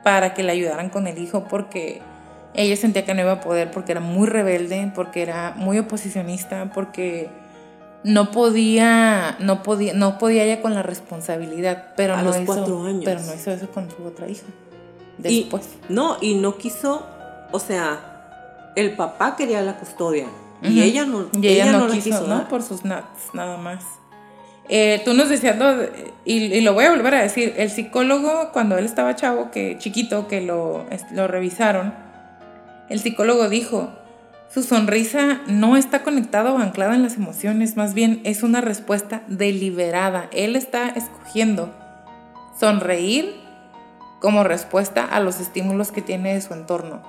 para 0.04 0.34
que 0.34 0.42
le 0.42 0.52
ayudaran 0.52 0.90
con 0.90 1.06
el 1.06 1.20
hijo 1.20 1.46
porque 1.48 2.02
ella 2.56 2.76
sentía 2.76 3.06
que 3.06 3.14
no 3.14 3.22
iba 3.22 3.34
a 3.34 3.42
poder 3.42 3.70
porque 3.70 3.92
era 3.92 4.02
muy 4.02 4.28
rebelde, 4.28 4.92
porque 4.96 5.22
era 5.22 5.54
muy 5.56 5.78
oposicionista, 5.78 6.72
porque 6.74 7.30
no 8.04 8.32
podía, 8.32 9.36
no 9.40 9.64
podía, 9.64 9.94
no 9.94 10.18
podía 10.18 10.44
ella 10.44 10.62
con 10.62 10.74
la 10.74 10.84
responsabilidad, 10.84 11.94
pero 11.96 12.18
no 12.18 12.30
hizo, 12.42 12.86
años. 12.86 13.02
pero 13.06 13.22
no 13.22 13.34
hizo 13.34 13.52
eso 13.52 13.70
con 13.70 13.90
su 13.90 14.04
otra 14.04 14.28
hija. 14.28 14.46
Después. 15.18 15.70
no, 15.88 16.18
y 16.20 16.36
no 16.36 16.58
quiso, 16.58 17.06
o 17.52 17.60
sea, 17.60 18.72
el 18.76 18.96
papá 18.96 19.36
quería 19.36 19.62
la 19.62 19.78
custodia 19.78 20.26
y 20.64 20.82
ella 20.82 21.06
no, 21.06 21.28
y 21.40 21.48
ella, 21.48 21.72
no, 21.72 21.88
quiso, 21.90 22.28
¿no? 22.28 22.48
Por 22.48 22.64
sus 22.64 22.86
nuts, 22.86 23.34
nada 23.34 23.58
más. 23.58 23.84
Eh, 24.70 25.02
tú 25.04 25.14
nos 25.14 25.30
decías, 25.30 25.58
y, 26.24 26.62
lo 26.62 26.74
voy 26.74 26.86
a 26.86 26.92
volver 26.92 27.16
a 27.16 27.22
decir, 27.22 27.54
el 27.58 27.70
psicólogo 27.70 28.52
cuando 28.54 28.78
él 28.78 28.86
estaba 28.86 29.16
chavo, 29.16 29.52
que 29.52 29.78
chiquito, 29.80 30.28
que 30.28 30.42
lo, 30.42 30.86
lo 31.12 31.28
revisaron, 31.28 31.94
el 32.90 33.00
psicólogo 33.00 33.50
dijo, 33.50 33.90
su 34.54 34.64
sonrisa 34.64 35.40
no 35.48 35.78
está 35.78 36.04
conectada 36.04 36.52
o 36.52 36.58
anclada 36.58 36.96
en 36.96 37.04
las 37.04 37.16
emociones, 37.16 37.78
más 37.78 37.94
bien 37.94 38.20
es 38.26 38.44
una 38.44 38.60
respuesta 38.60 39.22
deliberada. 39.28 40.28
Él 40.34 40.58
está 40.58 40.90
escogiendo 40.90 41.74
sonreír 42.60 43.34
como 44.20 44.44
respuesta 44.44 45.06
a 45.06 45.22
los 45.22 45.40
estímulos 45.40 45.92
que 45.92 46.02
tiene 46.02 46.34
de 46.34 46.42
su 46.42 46.54
entorno. 46.54 47.02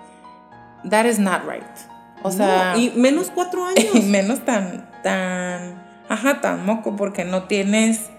That 0.89 1.07
is 1.07 1.19
not 1.19 1.43
right. 1.45 1.67
O 2.23 2.31
sea. 2.31 2.77
y 2.77 2.91
menos 2.97 3.31
cuatro 3.35 3.65
años. 3.67 4.05
menos 4.05 4.45
tan, 4.45 4.89
tan 5.03 5.83
ajá, 6.09 6.41
tan 6.41 6.65
moco 6.65 6.97
porque 6.97 7.25
no 7.25 7.45
tienes... 7.45 8.11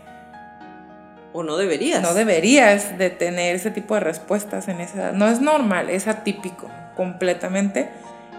O 1.32 1.42
no 1.42 1.58
deberías. 1.58 2.04
No 2.04 2.14
deberías 2.14 2.98
de 2.98 3.10
tener 3.10 3.56
ese 3.56 3.72
tipo 3.72 3.96
de 3.96 4.02
respuestas 4.02 4.68
en 4.68 4.82
esa 4.82 4.98
edad. 4.98 5.14
No 5.14 5.28
es 5.28 5.42
normal, 5.42 5.90
es 5.90 6.08
atípico 6.08 6.70
completamente. 6.96 7.90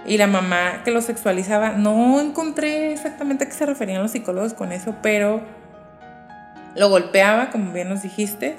Y 0.07 0.19
la 0.19 0.27
mamá 0.27 0.83
que 0.85 0.91
lo 0.91 1.01
sexualizaba, 1.01 1.71
no 1.73 2.21
encontré 2.21 2.93
exactamente 2.93 3.45
a 3.45 3.49
qué 3.49 3.55
se 3.55 3.67
referían 3.67 4.03
los 4.03 4.11
psicólogos 4.11 4.53
con 4.53 4.73
eso, 4.73 4.95
pero 5.03 5.41
lo 6.77 6.89
golpeaba, 6.91 7.51
como 7.51 7.73
bien 7.73 7.89
nos 7.89 8.03
dijiste, 8.03 8.57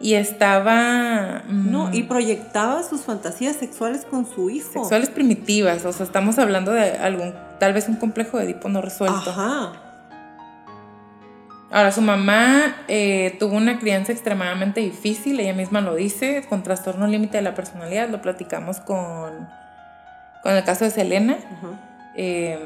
y 0.00 0.14
estaba... 0.14 1.42
No, 1.48 1.92
y 1.92 2.04
mm, 2.04 2.08
proyectaba 2.08 2.82
sus 2.82 3.02
fantasías 3.02 3.56
sexuales 3.56 4.04
con 4.04 4.26
su 4.26 4.48
hijo. 4.48 4.80
Sexuales 4.80 5.10
primitivas, 5.10 5.84
o 5.84 5.92
sea, 5.92 6.06
estamos 6.06 6.38
hablando 6.38 6.72
de 6.72 6.92
algún, 6.92 7.34
tal 7.58 7.72
vez 7.72 7.88
un 7.88 7.96
complejo 7.96 8.38
de 8.38 8.44
Edipo 8.44 8.68
no 8.68 8.80
resuelto. 8.80 9.30
Ajá. 9.30 9.72
Ahora, 11.70 11.92
su 11.92 12.00
mamá 12.00 12.76
eh, 12.88 13.36
tuvo 13.38 13.56
una 13.56 13.78
crianza 13.78 14.12
extremadamente 14.12 14.80
difícil, 14.80 15.38
ella 15.38 15.52
misma 15.52 15.82
lo 15.82 15.94
dice, 15.96 16.46
con 16.48 16.62
trastorno 16.62 17.06
límite 17.06 17.36
de 17.36 17.42
la 17.42 17.54
personalidad, 17.54 18.08
lo 18.08 18.22
platicamos 18.22 18.80
con, 18.80 19.48
con 20.42 20.52
el 20.54 20.64
caso 20.64 20.84
de 20.84 20.90
Selena, 20.90 21.38
em, 22.16 22.58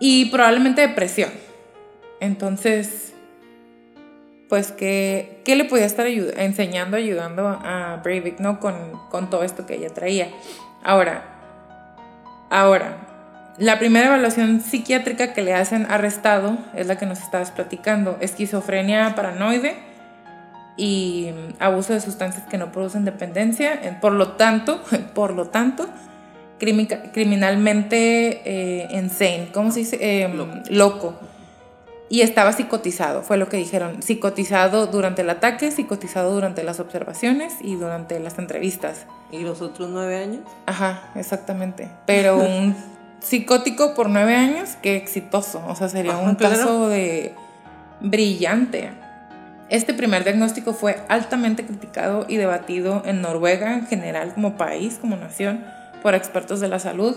y 0.00 0.26
probablemente 0.26 0.80
depresión. 0.80 1.30
Entonces, 2.20 3.12
pues, 4.48 4.72
¿qué, 4.72 5.40
qué 5.44 5.56
le 5.56 5.64
podía 5.64 5.86
estar 5.86 6.06
enseñando, 6.06 6.96
ayudando 6.96 7.48
a 7.48 8.00
Breivik, 8.02 8.40
¿no? 8.40 8.60
Con, 8.60 8.74
con 9.10 9.30
todo 9.30 9.44
esto 9.44 9.66
que 9.66 9.74
ella 9.74 9.88
traía. 9.88 10.28
Ahora, 10.82 11.22
ahora, 12.50 13.04
la 13.58 13.78
primera 13.78 14.06
evaluación 14.06 14.60
psiquiátrica 14.60 15.32
que 15.32 15.42
le 15.42 15.54
hacen 15.54 15.86
arrestado 15.88 16.58
es 16.74 16.88
la 16.88 16.98
que 16.98 17.06
nos 17.06 17.20
estabas 17.20 17.52
platicando, 17.52 18.16
esquizofrenia 18.20 19.14
paranoide 19.14 19.76
y 20.76 21.30
abuso 21.60 21.92
de 21.92 22.00
sustancias 22.00 22.46
que 22.48 22.58
no 22.58 22.72
producen 22.72 23.04
dependencia, 23.04 23.98
por 24.00 24.12
lo 24.12 24.32
tanto, 24.32 24.82
por 25.14 25.32
lo 25.32 25.46
tanto, 25.48 25.88
criminalmente 26.58 28.42
eh, 28.44 28.88
insane, 28.90 29.48
¿cómo 29.52 29.70
se 29.70 29.80
dice? 29.80 29.98
Em, 30.00 30.62
loco. 30.70 31.14
Y 32.08 32.20
estaba 32.20 32.52
psicotizado, 32.52 33.22
fue 33.22 33.38
lo 33.38 33.48
que 33.48 33.56
dijeron, 33.56 34.02
psicotizado 34.02 34.86
durante 34.86 35.22
el 35.22 35.30
ataque, 35.30 35.70
psicotizado 35.70 36.32
durante 36.32 36.62
las 36.62 36.78
observaciones 36.78 37.54
y 37.60 37.76
durante 37.76 38.20
las 38.20 38.38
entrevistas. 38.38 39.06
¿Y 39.32 39.40
los 39.40 39.62
otros 39.62 39.88
nueve 39.88 40.18
años? 40.18 40.40
Ajá, 40.66 41.10
exactamente. 41.16 41.88
Pero 42.06 42.36
un 42.36 42.76
psicótico 43.20 43.94
por 43.94 44.10
nueve 44.10 44.36
años, 44.36 44.76
qué 44.82 44.96
exitoso. 44.96 45.64
O 45.66 45.74
sea, 45.74 45.88
sería 45.88 46.18
un 46.18 46.34
caso 46.34 46.88
de 46.88 47.34
brillante. 48.00 48.92
Este 49.70 49.94
primer 49.94 50.24
diagnóstico 50.24 50.74
fue 50.74 50.98
altamente 51.08 51.64
criticado 51.64 52.26
y 52.28 52.36
debatido 52.36 53.02
en 53.06 53.22
Noruega 53.22 53.74
en 53.74 53.86
general 53.86 54.34
como 54.34 54.56
país, 54.56 54.98
como 55.00 55.16
nación, 55.16 55.64
por 56.04 56.14
expertos 56.14 56.60
de 56.60 56.68
la 56.68 56.78
salud. 56.78 57.16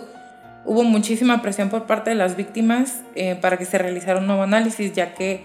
Hubo 0.63 0.85
muchísima 0.85 1.41
presión 1.41 1.67
por 1.67 1.87
parte 1.87 2.11
de 2.11 2.15
las 2.15 2.37
víctimas 2.37 3.01
eh, 3.15 3.35
para 3.35 3.57
que 3.57 3.65
se 3.65 3.77
realizara 3.77 4.21
un 4.21 4.27
nuevo 4.27 4.43
análisis, 4.43 4.93
ya 4.93 5.13
que 5.13 5.43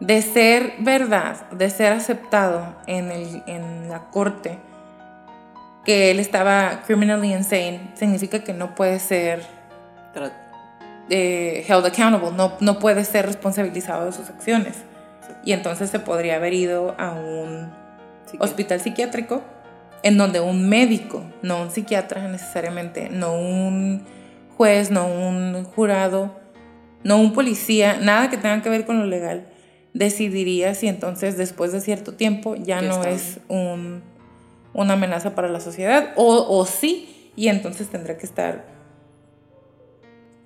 de 0.00 0.20
ser 0.22 0.72
verdad, 0.80 1.48
de 1.52 1.70
ser 1.70 1.92
aceptado 1.92 2.74
en, 2.88 3.12
el, 3.12 3.44
en 3.46 3.88
la 3.88 4.10
corte, 4.10 4.58
que 5.84 6.10
él 6.10 6.18
estaba 6.18 6.82
criminally 6.84 7.32
insane, 7.32 7.92
significa 7.94 8.42
que 8.42 8.54
no 8.54 8.74
puede 8.74 8.98
ser 8.98 9.46
eh, 11.10 11.64
held 11.68 11.86
accountable, 11.86 12.32
no, 12.32 12.54
no 12.58 12.78
puede 12.80 13.04
ser 13.04 13.24
responsabilizado 13.24 14.06
de 14.06 14.12
sus 14.12 14.28
acciones. 14.30 14.78
Y 15.44 15.52
entonces 15.52 15.90
se 15.90 16.00
podría 16.00 16.36
haber 16.36 16.54
ido 16.54 16.96
a 16.98 17.12
un 17.12 17.72
hospital 18.40 18.80
psiquiátrico 18.80 19.44
en 20.02 20.16
donde 20.16 20.40
un 20.40 20.68
médico, 20.68 21.24
no 21.42 21.62
un 21.62 21.70
psiquiatra 21.70 22.28
necesariamente, 22.28 23.08
no 23.10 23.34
un 23.34 24.02
juez, 24.56 24.90
no 24.90 25.06
un 25.06 25.64
jurado, 25.64 26.36
no 27.02 27.18
un 27.18 27.32
policía, 27.32 27.98
nada 28.00 28.30
que 28.30 28.36
tenga 28.36 28.62
que 28.62 28.68
ver 28.68 28.86
con 28.86 28.98
lo 28.98 29.06
legal, 29.06 29.48
decidiría 29.94 30.74
si 30.74 30.86
entonces 30.86 31.36
después 31.36 31.72
de 31.72 31.80
cierto 31.80 32.14
tiempo 32.14 32.54
ya, 32.56 32.80
no 32.82 33.04
es 33.04 33.40
un, 33.48 34.02
una 34.72 34.94
amenaza 34.94 35.34
para 35.34 35.48
la 35.48 35.60
sociedad 35.60 36.12
o, 36.16 36.46
o 36.48 36.66
sí, 36.66 37.32
y 37.36 37.48
entonces 37.48 37.88
tendrá 37.88 38.16
que 38.16 38.26
estar 38.26 38.64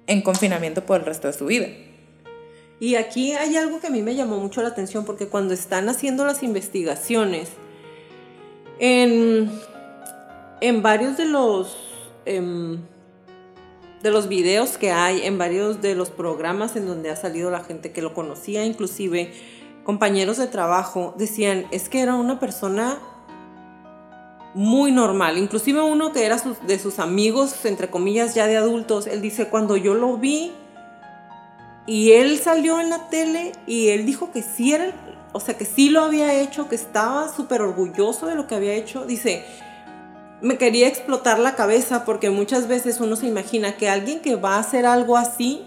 en 0.07 0.23
confinamiento 0.23 0.85
por 0.85 1.01
el 1.01 1.07
resto 1.07 1.27
de 1.27 1.33
su 1.33 1.47
vida. 1.47 1.67
Y 2.81 2.97
aquí 2.97 3.33
hay 3.33 3.57
algo 3.57 3.81
que 3.81 3.87
a 3.87 3.91
mí 3.91 4.03
me 4.03 4.15
llamó 4.15 4.39
mucho 4.39 4.63
la 4.63 4.69
atención 4.69 5.05
porque 5.05 5.29
cuando 5.29 5.55
están 5.55 5.89
haciendo 5.89 6.25
las 6.27 6.43
investigaciones, 6.43 7.49
en, 8.79 9.51
en 10.61 10.83
varios 10.83 11.17
de 11.17 11.27
los, 11.27 11.77
em, 12.25 12.81
de 14.03 14.11
los 14.11 14.29
videos 14.29 14.79
que 14.79 14.93
hay, 14.93 15.23
en 15.23 15.39
varios 15.39 15.81
de 15.81 15.95
los 15.95 16.11
programas 16.11 16.77
en 16.77 16.87
donde 16.87 17.11
ha 17.11 17.17
salido 17.17 17.51
la 17.51 17.65
gente 17.65 17.93
que 17.93 18.03
lo 18.03 18.15
conocía, 18.15 18.65
inclusive 18.65 19.33
compañeros 19.85 20.39
de 20.39 20.47
trabajo, 20.47 21.15
decían, 21.17 21.67
es 21.71 21.89
que 21.89 22.01
era 22.01 22.15
una 22.15 22.41
persona 22.41 22.99
muy 24.55 24.93
normal. 24.93 25.37
Inclusive 25.37 25.83
uno 25.83 26.13
que 26.13 26.25
era 26.25 26.39
de 26.67 26.79
sus 26.79 26.99
amigos, 26.99 27.65
entre 27.65 27.91
comillas, 27.91 28.35
ya 28.35 28.47
de 28.47 28.57
adultos, 28.57 29.07
él 29.07 29.21
dice, 29.21 29.49
cuando 29.49 29.77
yo 29.77 29.95
lo 29.95 30.17
vi 30.17 30.53
y 31.87 32.13
él 32.13 32.39
salió 32.39 32.81
en 32.81 32.89
la 32.89 33.09
tele 33.11 33.53
y 33.67 33.89
él 33.89 34.07
dijo 34.07 34.33
que 34.33 34.43
sí 34.43 34.73
era, 34.73 34.93
o 35.35 35.41
sea, 35.41 35.59
que 35.59 35.65
sí 35.65 35.91
lo 35.91 36.05
había 36.05 36.41
hecho, 36.41 36.69
que 36.69 36.77
estaba 36.77 37.29
súper 37.29 37.61
orgulloso 37.61 38.27
de 38.27 38.37
lo 38.37 38.47
que 38.47 38.55
había 38.55 38.73
hecho, 38.73 39.05
dice, 39.05 39.45
me 40.41 40.57
quería 40.59 40.87
explotar 40.87 41.41
la 41.41 41.57
cabeza 41.57 42.05
porque 42.05 42.31
muchas 42.31 42.69
veces 42.69 43.01
uno 43.01 43.17
se 43.17 43.27
imagina 43.27 43.77
que 43.77 43.89
alguien 43.89 44.21
que 44.21 44.37
va 44.37 44.55
a 44.55 44.59
hacer 44.61 44.87
algo 44.87 45.17
así, 45.17 45.65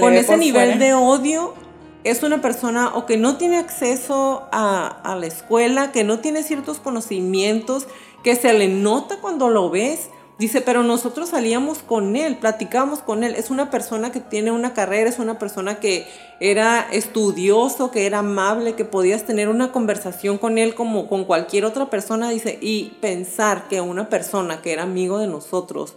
con 0.00 0.14
ese 0.14 0.38
nivel 0.38 0.78
de 0.78 0.94
odio, 0.94 1.52
es 2.02 2.22
una 2.22 2.40
persona 2.40 2.94
o 2.94 3.04
que 3.04 3.18
no 3.18 3.36
tiene 3.36 3.58
acceso 3.58 4.48
a, 4.52 4.86
a 4.86 5.16
la 5.16 5.26
escuela, 5.26 5.92
que 5.92 6.02
no 6.02 6.20
tiene 6.20 6.42
ciertos 6.42 6.80
conocimientos, 6.80 7.86
que 8.24 8.36
se 8.36 8.54
le 8.54 8.68
nota 8.68 9.18
cuando 9.20 9.50
lo 9.50 9.68
ves 9.68 10.08
Dice, 10.42 10.60
pero 10.60 10.82
nosotros 10.82 11.28
salíamos 11.28 11.84
con 11.84 12.16
él, 12.16 12.36
platicábamos 12.36 12.98
con 12.98 13.22
él. 13.22 13.36
Es 13.36 13.48
una 13.50 13.70
persona 13.70 14.10
que 14.10 14.18
tiene 14.18 14.50
una 14.50 14.74
carrera, 14.74 15.08
es 15.08 15.20
una 15.20 15.38
persona 15.38 15.76
que 15.78 16.08
era 16.40 16.80
estudioso, 16.90 17.92
que 17.92 18.06
era 18.06 18.18
amable, 18.18 18.74
que 18.74 18.84
podías 18.84 19.22
tener 19.22 19.48
una 19.48 19.70
conversación 19.70 20.38
con 20.38 20.58
él 20.58 20.74
como 20.74 21.08
con 21.08 21.26
cualquier 21.26 21.64
otra 21.64 21.90
persona. 21.90 22.28
Dice, 22.28 22.58
y 22.60 22.96
pensar 23.00 23.68
que 23.68 23.80
una 23.80 24.08
persona 24.08 24.62
que 24.62 24.72
era 24.72 24.82
amigo 24.82 25.18
de 25.18 25.28
nosotros, 25.28 25.94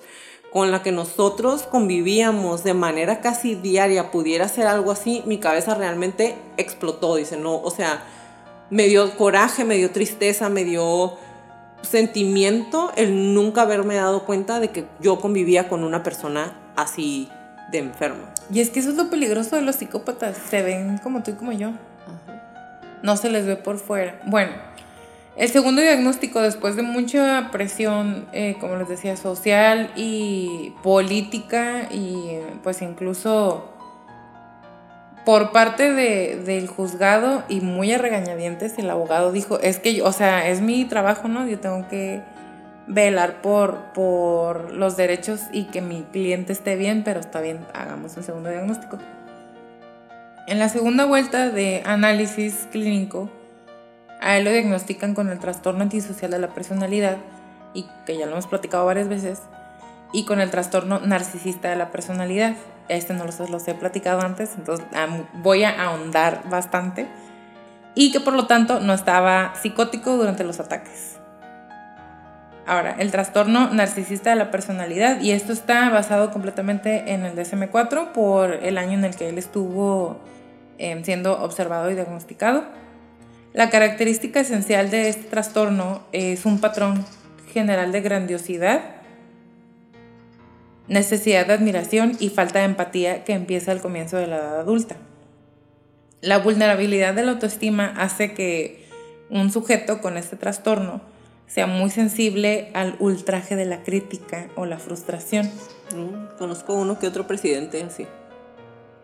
con 0.53 0.69
la 0.69 0.83
que 0.83 0.91
nosotros 0.91 1.63
convivíamos 1.63 2.63
de 2.63 2.75
manera 2.75 3.21
casi 3.21 3.55
diaria, 3.55 4.11
pudiera 4.11 4.45
hacer 4.45 4.67
algo 4.67 4.91
así, 4.91 5.23
mi 5.25 5.39
cabeza 5.39 5.73
realmente 5.73 6.35
explotó. 6.57 7.15
Dice, 7.15 7.35
no, 7.35 7.55
o 7.63 7.71
sea, 7.71 8.03
me 8.69 8.85
dio 8.85 9.17
coraje, 9.17 9.63
me 9.63 9.77
dio 9.77 9.89
tristeza, 9.89 10.49
me 10.49 10.65
dio 10.65 11.17
sentimiento 11.81 12.91
el 12.95 13.33
nunca 13.33 13.61
haberme 13.61 13.95
dado 13.95 14.25
cuenta 14.25 14.59
de 14.59 14.69
que 14.69 14.85
yo 14.99 15.19
convivía 15.19 15.69
con 15.69 15.83
una 15.83 16.03
persona 16.03 16.57
así 16.75 17.29
de 17.71 17.79
enfermo. 17.79 18.23
Y 18.51 18.61
es 18.61 18.69
que 18.69 18.79
eso 18.79 18.89
es 18.89 18.95
lo 18.95 19.09
peligroso 19.09 19.55
de 19.55 19.61
los 19.61 19.75
psicópatas, 19.75 20.37
se 20.37 20.61
ven 20.61 20.97
como 20.99 21.23
tú 21.23 21.31
y 21.31 21.33
como 21.35 21.51
yo. 21.51 21.71
No 23.01 23.17
se 23.17 23.29
les 23.29 23.45
ve 23.45 23.55
por 23.55 23.77
fuera. 23.77 24.19
Bueno, 24.25 24.51
el 25.35 25.49
segundo 25.49 25.81
diagnóstico, 25.81 26.41
después 26.41 26.75
de 26.75 26.81
mucha 26.81 27.49
presión, 27.51 28.25
eh, 28.31 28.55
como 28.59 28.77
les 28.77 28.87
decía, 28.87 29.17
social 29.17 29.91
y 29.95 30.73
política 30.81 31.89
y 31.91 32.39
pues 32.63 32.81
incluso 32.81 33.74
por 35.25 35.51
parte 35.51 35.91
de, 35.91 36.37
del 36.45 36.67
juzgado 36.67 37.43
y 37.49 37.61
muy 37.61 37.91
a 37.91 37.97
regañadientes 37.97 38.77
el 38.77 38.89
abogado 38.89 39.31
dijo, 39.31 39.59
es 39.59 39.79
que, 39.79 40.01
o 40.03 40.11
sea, 40.11 40.47
es 40.47 40.61
mi 40.61 40.85
trabajo, 40.85 41.27
¿no? 41.27 41.47
Yo 41.47 41.59
tengo 41.59 41.87
que 41.89 42.21
velar 42.87 43.41
por, 43.41 43.91
por 43.93 44.71
los 44.71 44.95
derechos 44.95 45.41
y 45.51 45.65
que 45.65 45.81
mi 45.81 46.03
cliente 46.03 46.53
esté 46.53 46.75
bien, 46.75 47.03
pero 47.03 47.19
está 47.19 47.41
bien, 47.41 47.65
hagamos 47.73 48.15
un 48.15 48.23
segundo 48.23 48.49
diagnóstico. 48.49 48.99
En 50.47 50.59
la 50.59 50.69
segunda 50.69 51.05
vuelta 51.05 51.49
de 51.49 51.81
análisis 51.85 52.67
clínico, 52.71 53.31
a 54.21 54.37
él 54.37 54.43
lo 54.45 54.51
diagnostican 54.51 55.15
con 55.15 55.29
el 55.29 55.39
trastorno 55.39 55.81
antisocial 55.81 56.29
de 56.29 56.37
la 56.37 56.49
personalidad, 56.49 57.17
y 57.73 57.87
que 58.05 58.15
ya 58.15 58.27
lo 58.27 58.33
hemos 58.33 58.45
platicado 58.45 58.85
varias 58.85 59.09
veces, 59.09 59.41
y 60.13 60.25
con 60.25 60.39
el 60.39 60.51
trastorno 60.51 60.99
narcisista 60.99 61.71
de 61.71 61.75
la 61.77 61.89
personalidad 61.89 62.55
este 62.89 63.13
no 63.13 63.25
los, 63.25 63.39
los 63.49 63.67
he 63.67 63.73
platicado 63.73 64.21
antes, 64.21 64.51
entonces 64.57 64.85
voy 65.33 65.63
a 65.63 65.81
ahondar 65.81 66.49
bastante. 66.49 67.07
Y 67.95 68.11
que 68.11 68.19
por 68.19 68.33
lo 68.33 68.45
tanto 68.45 68.81
no 68.81 68.93
estaba 68.93 69.53
psicótico 69.55 70.17
durante 70.17 70.43
los 70.43 70.59
ataques. 70.59 71.17
Ahora, 72.67 72.95
el 72.97 73.11
trastorno 73.11 73.69
narcisista 73.69 74.31
de 74.31 74.37
la 74.37 74.49
personalidad, 74.49 75.21
y 75.21 75.31
esto 75.31 75.53
está 75.53 75.89
basado 75.91 76.31
completamente 76.31 77.13
en 77.13 77.23
el 77.23 77.35
DSM-4 77.35 78.11
por 78.11 78.53
el 78.53 78.79
año 78.79 78.93
en 78.93 79.05
el 79.05 79.15
que 79.15 79.29
él 79.29 79.37
estuvo 79.37 80.19
em, 80.79 81.03
siendo 81.03 81.41
observado 81.43 81.91
y 81.91 81.93
diagnosticado. 81.93 82.63
La 83.53 83.69
característica 83.69 84.39
esencial 84.39 84.89
de 84.89 85.09
este 85.09 85.23
trastorno 85.29 86.01
es 86.11 86.45
un 86.45 86.59
patrón 86.59 87.05
general 87.53 87.91
de 87.91 88.01
grandiosidad, 88.01 88.94
necesidad 90.87 91.47
de 91.47 91.53
admiración 91.53 92.15
y 92.19 92.29
falta 92.29 92.59
de 92.59 92.65
empatía 92.65 93.23
que 93.23 93.33
empieza 93.33 93.71
al 93.71 93.81
comienzo 93.81 94.17
de 94.17 94.27
la 94.27 94.37
edad 94.37 94.59
adulta. 94.59 94.95
La 96.21 96.39
vulnerabilidad 96.39 97.13
de 97.13 97.23
la 97.23 97.33
autoestima 97.33 97.93
hace 97.97 98.33
que 98.33 98.85
un 99.29 99.51
sujeto 99.51 100.01
con 100.01 100.17
este 100.17 100.35
trastorno 100.35 101.01
sea 101.47 101.67
muy 101.67 101.89
sensible 101.89 102.69
al 102.73 102.95
ultraje 102.99 103.55
de 103.55 103.65
la 103.65 103.83
crítica 103.83 104.49
o 104.55 104.65
la 104.65 104.79
frustración. 104.79 105.49
Mm, 105.95 106.37
conozco 106.37 106.73
uno 106.73 106.99
que 106.99 107.07
otro 107.07 107.27
presidente 107.27 107.83
así. 107.83 108.07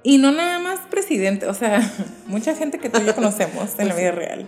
Y 0.04 0.18
no 0.18 0.32
nada 0.32 0.60
más 0.60 0.80
presidente, 0.90 1.48
o 1.48 1.54
sea, 1.54 1.82
mucha 2.28 2.56
gente 2.56 2.80
que 2.80 2.90
tú 2.90 3.00
y 3.02 3.06
yo 3.06 3.16
conocemos 3.16 3.78
en 3.78 3.88
la 3.88 3.96
vida 3.96 4.12
real. 4.12 4.46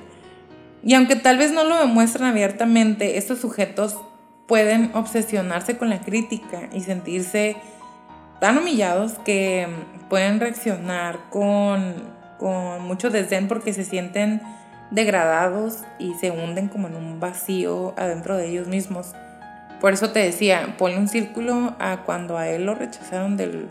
Y 0.84 0.95
aunque 0.95 1.15
tal 1.15 1.38
vez 1.38 1.51
no 1.51 1.63
lo 1.63 1.77
demuestran 1.77 2.29
abiertamente, 2.29 3.17
estos 3.17 3.39
sujetos 3.39 3.97
pueden 4.47 4.91
obsesionarse 4.93 5.77
con 5.77 5.89
la 5.89 6.01
crítica 6.01 6.69
y 6.71 6.81
sentirse 6.81 7.55
tan 8.39 8.57
humillados 8.57 9.13
que 9.25 9.67
pueden 10.09 10.39
reaccionar 10.39 11.19
con, 11.29 11.93
con 12.39 12.83
mucho 12.83 13.09
desdén 13.09 13.47
porque 13.47 13.73
se 13.73 13.85
sienten 13.85 14.41
degradados 14.91 15.79
y 15.97 16.13
se 16.15 16.29
hunden 16.31 16.67
como 16.67 16.87
en 16.87 16.95
un 16.95 17.19
vacío 17.19 17.93
adentro 17.97 18.37
de 18.37 18.49
ellos 18.49 18.67
mismos. 18.67 19.13
Por 19.81 19.93
eso 19.93 20.11
te 20.11 20.19
decía, 20.19 20.75
ponle 20.77 20.97
un 20.97 21.07
círculo 21.07 21.75
a 21.79 22.03
cuando 22.05 22.37
a 22.37 22.47
él 22.47 22.65
lo 22.65 22.75
rechazaron 22.75 23.37
del, 23.37 23.69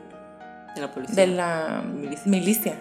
de 1.08 1.26
la, 1.26 1.82
milicia. 2.26 2.74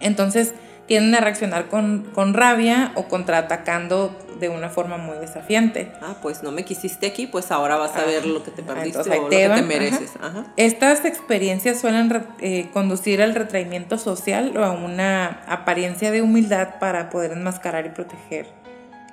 Entonces 0.00 0.54
tienden 0.86 1.14
a 1.14 1.20
reaccionar 1.20 1.66
con, 1.66 2.08
con 2.14 2.34
rabia 2.34 2.92
o 2.94 3.04
contraatacando 3.08 4.16
de 4.40 4.48
una 4.48 4.70
forma 4.70 4.96
muy 4.96 5.18
desafiante. 5.18 5.92
Ah, 6.00 6.16
pues 6.20 6.42
no 6.42 6.50
me 6.50 6.64
quisiste 6.64 7.06
aquí, 7.06 7.26
pues 7.26 7.50
ahora 7.50 7.76
vas 7.76 7.94
a 7.96 8.04
ver 8.04 8.26
lo 8.26 8.42
que 8.42 8.50
te 8.50 8.62
perdiste 8.62 8.98
o 8.98 9.22
lo 9.22 9.28
que 9.28 9.48
te 9.48 9.62
mereces. 9.62 10.12
Estas 10.56 11.04
experiencias 11.04 11.80
suelen 11.80 12.24
eh, 12.40 12.70
conducir 12.72 13.22
al 13.22 13.34
retraimiento 13.34 13.98
social 13.98 14.56
o 14.56 14.64
a 14.64 14.72
una 14.72 15.42
apariencia 15.46 16.10
de 16.10 16.22
humildad 16.22 16.78
para 16.80 17.10
poder 17.10 17.32
enmascarar 17.32 17.86
y 17.86 17.90
proteger 17.90 18.46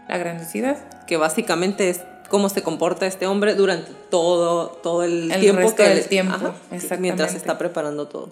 la 0.08 0.18
grandiosidad. 0.18 0.78
Que 1.06 1.18
básicamente 1.18 1.90
es 1.90 2.02
cómo 2.30 2.50
se 2.50 2.64
comporta 2.64 3.06
este 3.06 3.28
hombre 3.28 3.56
durante 3.56 3.92
todo, 4.10 4.70
todo 4.70 5.04
el, 5.04 5.34
tiempo 5.40 5.76
que 5.76 5.84
del 5.84 6.08
tiempo, 6.08 6.54
mientras 7.00 7.32
se 7.32 7.38
está 7.38 7.58
preparando 7.58 8.08
todo. 8.08 8.32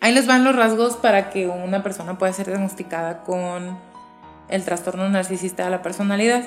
Ahí 0.00 0.12
les 0.12 0.26
van 0.26 0.44
los 0.44 0.54
rasgos 0.54 0.96
para 0.96 1.30
que 1.30 1.46
una 1.46 1.82
persona 1.82 2.18
pueda 2.18 2.32
ser 2.32 2.46
diagnosticada 2.46 3.22
con 3.22 3.78
el 4.48 4.64
trastorno 4.64 5.08
narcisista 5.08 5.64
de 5.64 5.70
la 5.70 5.82
personalidad. 5.82 6.44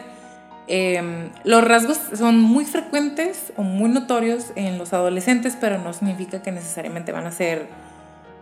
Em, 0.68 1.30
los 1.44 1.64
rasgos 1.64 2.00
son 2.14 2.42
muy 2.42 2.66
frecuentes 2.66 3.54
o 3.56 3.64
muy 3.64 3.90
notorios 3.90 4.52
en 4.56 4.78
los 4.78 4.94
adolescentes, 4.94 5.58
pero 5.60 5.78
no 5.78 5.94
significa 5.94 6.42
que 6.42 6.52
necesariamente 6.52 7.12
van 7.12 7.26
a 7.26 7.32
ser 7.32 7.68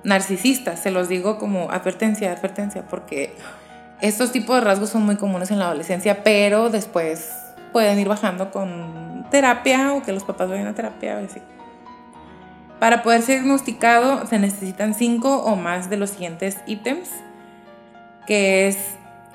narcisistas. 0.04 0.80
Se 0.80 0.92
los 0.92 1.08
digo 1.08 1.38
como 1.38 1.70
advertencia, 1.72 2.32
advertencia, 2.32 2.84
porque 2.88 3.36
estos 4.02 4.32
tipos 4.32 4.56
de 4.56 4.62
rasgos 4.62 4.90
son 4.90 5.06
muy 5.06 5.18
comunes 5.18 5.52
en 5.52 5.60
la 5.60 5.66
adolescencia, 5.66 6.24
pero 6.24 6.70
después 6.70 7.30
pueden 7.72 8.00
ir 8.00 8.08
bajando 8.08 8.52
con 8.52 9.28
terapia 9.30 9.94
o 9.94 10.02
que 10.02 10.12
los 10.12 10.24
papás 10.24 10.50
vayan 10.50 10.68
a 10.68 10.74
terapia 10.74 11.18
o 11.18 11.26
así. 11.26 11.42
Para 12.80 13.04
poder 13.04 13.22
ser 13.22 13.40
diagnosticado 13.40 14.26
se 14.28 14.40
necesitan 14.40 14.94
cinco 14.94 15.38
o 15.38 15.56
más 15.56 15.90
de 15.90 15.98
los 15.98 16.12
siguientes 16.12 16.58
ítems, 16.68 17.10
que 18.28 18.68
es 18.68 18.78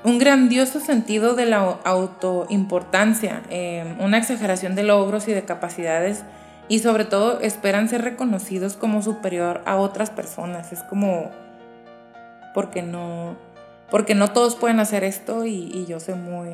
un 0.03 0.17
grandioso 0.17 0.79
sentido 0.79 1.35
de 1.35 1.45
la 1.45 1.79
autoimportancia, 1.83 3.43
eh, 3.49 3.95
una 3.99 4.17
exageración 4.17 4.75
de 4.75 4.83
logros 4.83 5.27
y 5.27 5.33
de 5.33 5.43
capacidades 5.43 6.23
y 6.67 6.79
sobre 6.79 7.05
todo 7.05 7.39
esperan 7.41 7.89
ser 7.89 8.01
reconocidos 8.01 8.75
como 8.75 9.01
superior 9.01 9.61
a 9.65 9.77
otras 9.77 10.09
personas. 10.09 10.71
Es 10.71 10.81
como, 10.83 11.29
porque 12.53 12.81
no, 12.81 13.35
porque 13.89 14.15
no 14.15 14.29
todos 14.29 14.55
pueden 14.55 14.79
hacer 14.79 15.03
esto 15.03 15.45
y, 15.45 15.71
y 15.73 15.85
yo 15.87 15.99
soy 15.99 16.15
muy, 16.15 16.49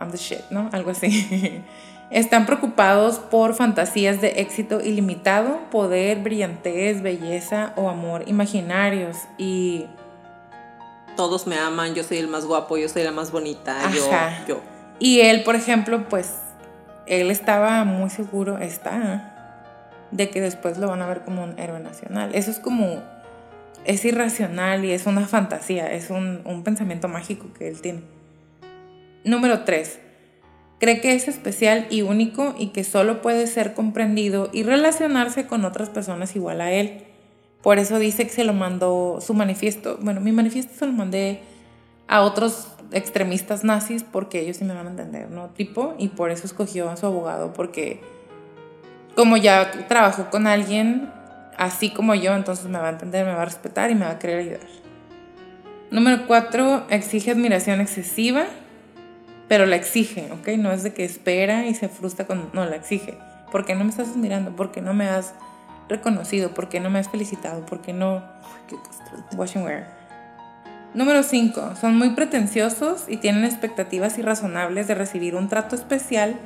I'm 0.00 0.10
the 0.10 0.16
shit, 0.16 0.42
¿no? 0.50 0.68
Algo 0.72 0.90
así. 0.90 1.62
Están 2.10 2.44
preocupados 2.44 3.18
por 3.18 3.54
fantasías 3.54 4.20
de 4.20 4.40
éxito 4.40 4.80
ilimitado, 4.80 5.58
poder, 5.70 6.18
brillantez, 6.20 7.00
belleza 7.00 7.72
o 7.76 7.88
amor 7.88 8.24
imaginarios 8.26 9.16
y 9.38 9.86
todos 11.16 11.46
me 11.46 11.56
aman, 11.56 11.94
yo 11.94 12.04
soy 12.04 12.18
el 12.18 12.28
más 12.28 12.44
guapo, 12.44 12.76
yo 12.76 12.88
soy 12.88 13.02
la 13.02 13.12
más 13.12 13.30
bonita, 13.30 13.90
yo, 13.92 14.10
yo. 14.48 14.60
Y 14.98 15.20
él, 15.20 15.42
por 15.42 15.56
ejemplo, 15.56 16.08
pues, 16.08 16.34
él 17.06 17.30
estaba 17.30 17.84
muy 17.84 18.10
seguro, 18.10 18.58
está, 18.58 20.06
de 20.10 20.30
que 20.30 20.40
después 20.40 20.78
lo 20.78 20.88
van 20.88 21.02
a 21.02 21.06
ver 21.06 21.22
como 21.22 21.42
un 21.42 21.58
héroe 21.58 21.80
nacional. 21.80 22.34
Eso 22.34 22.50
es 22.50 22.58
como, 22.58 23.02
es 23.84 24.04
irracional 24.04 24.84
y 24.84 24.92
es 24.92 25.06
una 25.06 25.26
fantasía, 25.26 25.92
es 25.92 26.10
un, 26.10 26.42
un 26.44 26.62
pensamiento 26.62 27.08
mágico 27.08 27.52
que 27.52 27.68
él 27.68 27.80
tiene. 27.80 28.02
Número 29.24 29.64
3. 29.64 30.00
Cree 30.78 31.00
que 31.00 31.14
es 31.14 31.28
especial 31.28 31.86
y 31.88 32.02
único 32.02 32.54
y 32.58 32.68
que 32.68 32.84
solo 32.84 33.22
puede 33.22 33.46
ser 33.46 33.74
comprendido 33.74 34.50
y 34.52 34.64
relacionarse 34.64 35.46
con 35.46 35.64
otras 35.64 35.88
personas 35.88 36.36
igual 36.36 36.60
a 36.60 36.72
él. 36.72 37.04
Por 37.64 37.78
eso 37.78 37.98
dice 37.98 38.24
que 38.24 38.30
se 38.30 38.44
lo 38.44 38.52
mandó 38.52 39.18
su 39.22 39.32
manifiesto. 39.32 39.98
Bueno, 40.02 40.20
mi 40.20 40.32
manifiesto 40.32 40.74
se 40.78 40.86
lo 40.86 40.92
mandé 40.92 41.40
a 42.06 42.20
otros 42.20 42.68
extremistas 42.92 43.64
nazis 43.64 44.04
porque 44.04 44.40
ellos 44.40 44.58
sí 44.58 44.64
me 44.64 44.74
van 44.74 44.86
a 44.86 44.90
entender, 44.90 45.30
¿no? 45.30 45.48
Tipo, 45.48 45.94
y 45.98 46.08
por 46.08 46.30
eso 46.30 46.46
escogió 46.46 46.90
a 46.90 46.98
su 46.98 47.06
abogado, 47.06 47.54
porque 47.54 48.02
como 49.16 49.38
ya 49.38 49.86
trabajó 49.88 50.28
con 50.28 50.46
alguien 50.46 51.10
así 51.56 51.88
como 51.88 52.14
yo, 52.14 52.34
entonces 52.34 52.66
me 52.66 52.78
va 52.78 52.88
a 52.88 52.90
entender, 52.90 53.24
me 53.24 53.32
va 53.32 53.40
a 53.40 53.46
respetar 53.46 53.90
y 53.90 53.94
me 53.94 54.04
va 54.04 54.10
a 54.10 54.18
querer 54.18 54.40
ayudar. 54.40 54.68
Número 55.90 56.26
cuatro, 56.26 56.84
exige 56.90 57.30
admiración 57.30 57.80
excesiva, 57.80 58.44
pero 59.48 59.64
la 59.64 59.76
exige, 59.76 60.30
¿ok? 60.32 60.48
No 60.58 60.70
es 60.70 60.82
de 60.82 60.92
que 60.92 61.04
espera 61.06 61.66
y 61.66 61.74
se 61.74 61.88
frustra 61.88 62.26
con... 62.26 62.50
No, 62.52 62.66
la 62.66 62.76
exige. 62.76 63.16
¿Por 63.50 63.64
qué 63.64 63.74
no 63.74 63.84
me 63.84 63.90
estás 63.90 64.08
admirando? 64.08 64.54
¿Por 64.54 64.70
qué 64.70 64.82
no 64.82 64.92
me 64.92 65.08
has 65.08 65.32
reconocido? 65.88 66.50
¿Por 66.50 66.68
qué 66.68 66.80
no 66.80 66.90
me 66.90 66.98
has 66.98 67.08
felicitado? 67.08 67.64
¿Por 67.66 67.80
qué 67.80 67.92
no... 67.92 68.22
Qué 68.68 68.76
castrante. 68.76 69.36
Wash 69.36 69.56
and 69.56 69.66
wear. 69.66 70.04
Número 70.94 71.22
5. 71.22 71.74
Son 71.80 71.96
muy 71.96 72.10
pretenciosos 72.10 73.04
y 73.08 73.16
tienen 73.16 73.44
expectativas 73.44 74.16
irrazonables 74.16 74.86
de 74.86 74.94
recibir 74.94 75.34
un 75.34 75.48
trato 75.48 75.74
especial 75.74 76.38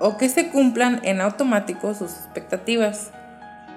o 0.00 0.16
que 0.18 0.28
se 0.28 0.50
cumplan 0.50 1.00
en 1.04 1.20
automático 1.20 1.94
sus 1.94 2.10
expectativas. 2.10 3.12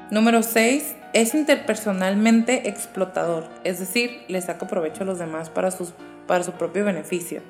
Número 0.09 0.41
6. 0.41 0.95
Es 1.13 1.33
interpersonalmente 1.33 2.67
explotador, 2.67 3.47
es 3.63 3.79
decir, 3.79 4.25
le 4.27 4.41
saca 4.41 4.67
provecho 4.67 5.03
a 5.03 5.05
los 5.05 5.17
demás 5.17 5.49
para, 5.49 5.71
sus, 5.71 5.93
para 6.27 6.43
su 6.43 6.51
propio 6.51 6.83
beneficio. 6.83 7.41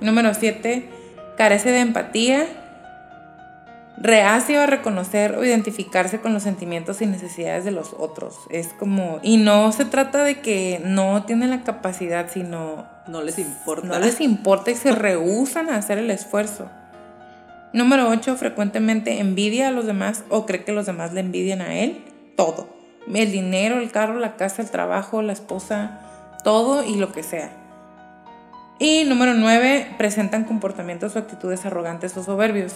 Número 0.00 0.34
7. 0.34 0.88
Carece 1.36 1.70
de 1.70 1.80
empatía, 1.80 2.46
reacio 3.96 4.60
a 4.60 4.66
reconocer 4.66 5.36
o 5.36 5.44
identificarse 5.44 6.20
con 6.20 6.32
los 6.32 6.42
sentimientos 6.42 7.00
y 7.00 7.06
necesidades 7.06 7.64
de 7.64 7.70
los 7.70 7.94
otros. 7.98 8.38
Es 8.50 8.68
como, 8.68 9.20
y 9.22 9.36
no 9.36 9.70
se 9.72 9.84
trata 9.84 10.24
de 10.24 10.40
que 10.40 10.80
no 10.84 11.24
tienen 11.24 11.50
la 11.50 11.62
capacidad, 11.62 12.30
sino... 12.30 12.86
No 13.06 13.22
les 13.22 13.38
importa. 13.38 13.86
No 13.86 13.98
les 13.98 14.20
importa 14.20 14.70
y 14.70 14.74
se 14.74 14.92
rehusan 14.92 15.68
a 15.70 15.76
hacer 15.76 15.98
el 15.98 16.10
esfuerzo. 16.10 16.70
Número 17.72 18.08
8. 18.08 18.36
Frecuentemente 18.36 19.20
envidia 19.20 19.68
a 19.68 19.70
los 19.70 19.86
demás 19.86 20.24
o 20.30 20.46
cree 20.46 20.64
que 20.64 20.72
los 20.72 20.86
demás 20.86 21.12
le 21.12 21.20
envidian 21.20 21.60
a 21.60 21.74
él. 21.74 22.04
Todo. 22.36 22.68
El 23.12 23.30
dinero, 23.30 23.78
el 23.78 23.90
carro, 23.90 24.18
la 24.18 24.36
casa, 24.36 24.62
el 24.62 24.70
trabajo, 24.70 25.22
la 25.22 25.32
esposa, 25.32 26.00
todo 26.42 26.84
y 26.84 26.96
lo 26.96 27.12
que 27.12 27.22
sea. 27.22 27.50
Y 28.78 29.04
número 29.04 29.34
9. 29.34 29.94
Presentan 29.98 30.44
comportamientos 30.44 31.14
o 31.14 31.18
actitudes 31.18 31.66
arrogantes 31.66 32.16
o 32.16 32.22
soberbios. 32.22 32.72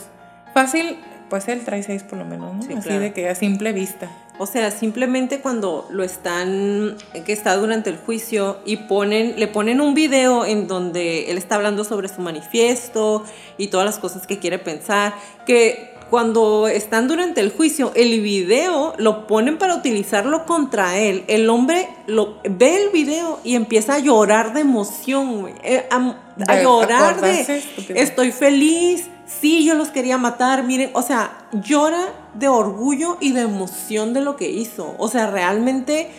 Fácil, 0.58 0.98
pues 1.30 1.46
él 1.46 1.64
trae 1.64 1.84
6 1.84 2.02
por 2.02 2.18
lo 2.18 2.24
menos, 2.24 2.52
¿no? 2.52 2.62
Sí, 2.62 2.72
Así 2.72 2.88
claro. 2.88 3.00
de 3.00 3.12
que 3.12 3.28
a 3.28 3.34
simple 3.36 3.72
vista. 3.72 4.10
O 4.38 4.46
sea, 4.46 4.72
simplemente 4.72 5.40
cuando 5.40 5.86
lo 5.90 6.02
están, 6.02 6.96
que 7.24 7.32
está 7.32 7.56
durante 7.56 7.90
el 7.90 7.96
juicio 7.96 8.58
y 8.64 8.76
ponen, 8.76 9.34
le 9.38 9.46
ponen 9.46 9.80
un 9.80 9.94
video 9.94 10.44
en 10.44 10.66
donde 10.66 11.30
él 11.30 11.38
está 11.38 11.54
hablando 11.54 11.84
sobre 11.84 12.08
su 12.08 12.22
manifiesto 12.22 13.24
y 13.56 13.68
todas 13.68 13.86
las 13.86 13.98
cosas 14.00 14.26
que 14.26 14.38
quiere 14.38 14.58
pensar, 14.58 15.14
que 15.46 15.94
cuando 16.10 16.66
están 16.66 17.06
durante 17.06 17.40
el 17.40 17.52
juicio, 17.52 17.92
el 17.94 18.20
video 18.20 18.94
lo 18.98 19.28
ponen 19.28 19.58
para 19.58 19.76
utilizarlo 19.76 20.44
contra 20.44 20.98
él. 20.98 21.22
El 21.28 21.50
hombre 21.50 21.88
lo, 22.06 22.40
ve 22.48 22.82
el 22.82 22.90
video 22.90 23.38
y 23.44 23.54
empieza 23.54 23.94
a 23.94 23.98
llorar 24.00 24.54
de 24.54 24.60
emoción, 24.62 25.52
eh, 25.62 25.86
a, 25.90 26.16
a 26.48 26.62
llorar 26.62 27.20
de 27.20 27.62
estoy 27.94 28.32
feliz, 28.32 29.08
sí, 29.28 29.64
yo 29.64 29.74
los 29.74 29.88
quería 29.90 30.18
matar, 30.18 30.64
miren, 30.64 30.90
o 30.94 31.02
sea, 31.02 31.30
llora 31.52 32.12
de 32.34 32.48
orgullo 32.48 33.16
y 33.20 33.32
de 33.32 33.42
emoción 33.42 34.12
de 34.14 34.22
lo 34.22 34.34
que 34.36 34.48
hizo. 34.50 34.94
O 34.98 35.08
sea, 35.08 35.26
realmente 35.28 36.10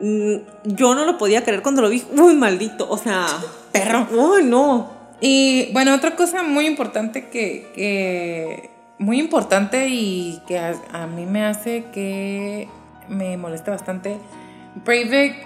mm, 0.00 0.34
yo 0.64 0.94
no 0.94 1.04
lo 1.04 1.18
podía 1.18 1.42
creer 1.44 1.62
cuando 1.62 1.82
lo 1.82 1.88
vi. 1.88 2.04
Uy, 2.16 2.34
maldito, 2.36 2.88
o 2.88 2.98
sea, 2.98 3.26
Perro. 3.72 4.06
Uy, 4.12 4.44
no. 4.44 4.90
Y 5.20 5.70
bueno, 5.72 5.94
otra 5.94 6.14
cosa 6.14 6.42
muy 6.44 6.66
importante 6.66 7.28
que, 7.28 7.70
que- 7.74 8.70
muy 9.00 9.18
importante 9.20 9.88
y 9.88 10.40
que 10.48 10.58
a, 10.58 10.74
a 10.92 11.06
mí 11.06 11.24
me 11.24 11.44
hace 11.44 11.84
que 11.92 12.68
me 13.08 13.36
moleste 13.36 13.70
bastante, 13.70 14.18
Breivik 14.84 15.36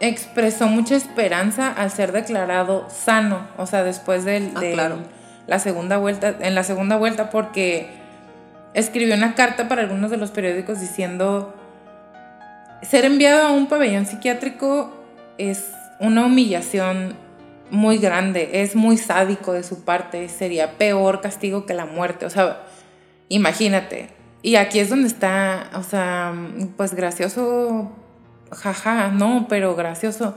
expresó 0.00 0.66
mucha 0.66 0.96
esperanza 0.96 1.68
al 1.72 1.92
ser 1.92 2.10
declarado 2.10 2.88
sano, 2.90 3.46
o 3.58 3.66
sea, 3.66 3.84
después 3.84 4.24
del, 4.24 4.50
Ah, 4.56 4.60
de 4.60 4.72
claro. 4.72 4.96
La 5.46 5.58
segunda 5.58 5.98
vuelta, 5.98 6.36
en 6.40 6.54
la 6.54 6.64
segunda 6.64 6.96
vuelta 6.96 7.30
porque 7.30 7.88
escribió 8.74 9.14
una 9.14 9.34
carta 9.34 9.68
para 9.68 9.82
algunos 9.82 10.10
de 10.10 10.16
los 10.16 10.30
periódicos 10.30 10.80
diciendo 10.80 11.54
ser 12.82 13.04
enviado 13.04 13.46
a 13.46 13.50
un 13.50 13.66
pabellón 13.66 14.06
psiquiátrico 14.06 14.92
es 15.38 15.70
una 16.00 16.26
humillación 16.26 17.16
muy 17.70 17.98
grande, 17.98 18.62
es 18.62 18.76
muy 18.76 18.98
sádico 18.98 19.52
de 19.52 19.62
su 19.62 19.84
parte, 19.84 20.28
sería 20.28 20.72
peor 20.72 21.20
castigo 21.20 21.64
que 21.64 21.74
la 21.74 21.86
muerte, 21.86 22.26
o 22.26 22.30
sea, 22.30 22.60
imagínate. 23.28 24.10
Y 24.42 24.56
aquí 24.56 24.78
es 24.78 24.90
donde 24.90 25.06
está, 25.06 25.70
o 25.74 25.82
sea, 25.82 26.34
pues 26.76 26.94
gracioso, 26.94 27.92
jaja, 28.50 29.08
no, 29.08 29.46
pero 29.48 29.74
gracioso, 29.74 30.34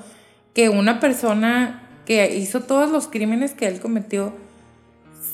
que 0.53 0.69
una 0.69 0.99
persona 0.99 1.81
que 2.05 2.35
hizo 2.35 2.61
todos 2.61 2.89
los 2.89 3.07
crímenes 3.07 3.53
que 3.53 3.67
él 3.67 3.81
cometió 3.81 4.33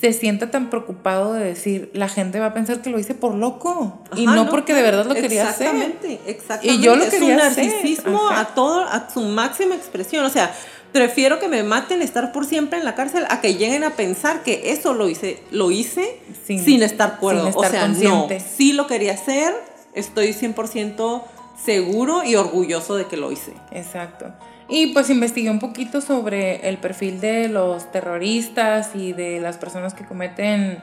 se 0.00 0.12
sienta 0.12 0.50
tan 0.50 0.68
preocupado 0.70 1.32
de 1.34 1.44
decir, 1.44 1.90
la 1.94 2.08
gente 2.08 2.40
va 2.40 2.46
a 2.46 2.54
pensar 2.54 2.82
que 2.82 2.90
lo 2.90 2.98
hice 2.98 3.14
por 3.14 3.34
loco 3.34 4.00
y 4.16 4.26
no, 4.26 4.48
porque 4.50 4.74
de 4.74 4.82
verdad 4.82 5.06
lo 5.06 5.14
quería 5.14 5.48
hacer. 5.48 5.68
Exactamente, 5.68 6.20
exactamente. 6.26 6.66
Y 6.74 6.84
yo 6.84 6.96
lo 6.96 7.04
Es 7.04 7.10
quería 7.10 7.28
un 7.30 7.36
narcisismo 7.36 8.28
a 8.30 8.46
todo, 8.54 8.80
a 8.80 9.08
su 9.10 9.20
máxima 9.20 9.74
expresión. 9.76 10.24
O 10.24 10.30
sea, 10.30 10.52
prefiero 10.92 11.38
que 11.38 11.48
me 11.48 11.62
maten, 11.62 12.02
estar 12.02 12.32
por 12.32 12.46
siempre 12.46 12.78
en 12.78 12.84
la 12.84 12.94
cárcel, 12.94 13.24
a 13.28 13.40
que 13.40 13.54
lleguen 13.54 13.84
a 13.84 13.90
pensar 13.90 14.42
que 14.42 14.72
eso 14.72 14.92
lo 14.94 15.08
hice, 15.08 15.40
lo 15.52 15.70
hice 15.70 16.18
Sin- 16.46 16.64
sin, 16.64 16.82
estar 16.82 17.18
cuerdo. 17.18 17.40
sin 17.42 17.48
estar 17.50 17.66
o 17.66 17.70
sea, 17.70 17.80
consciente. 17.82 18.38
no, 18.40 18.44
sí 18.56 18.72
lo 18.72 18.86
quería 18.88 19.12
hacer, 19.14 19.54
estoy 19.94 20.32
100% 20.32 21.22
seguro 21.64 22.24
y 22.24 22.34
orgulloso 22.34 22.96
de 22.96 23.06
que 23.06 23.16
lo 23.16 23.30
hice. 23.30 23.52
Exacto. 23.70 24.26
Y 24.74 24.86
pues 24.94 25.10
investigué 25.10 25.50
un 25.50 25.58
poquito 25.58 26.00
sobre 26.00 26.66
el 26.66 26.78
perfil 26.78 27.20
de 27.20 27.50
los 27.50 27.92
terroristas 27.92 28.92
y 28.94 29.12
de 29.12 29.38
las 29.38 29.58
personas 29.58 29.92
que 29.92 30.06
cometen 30.06 30.78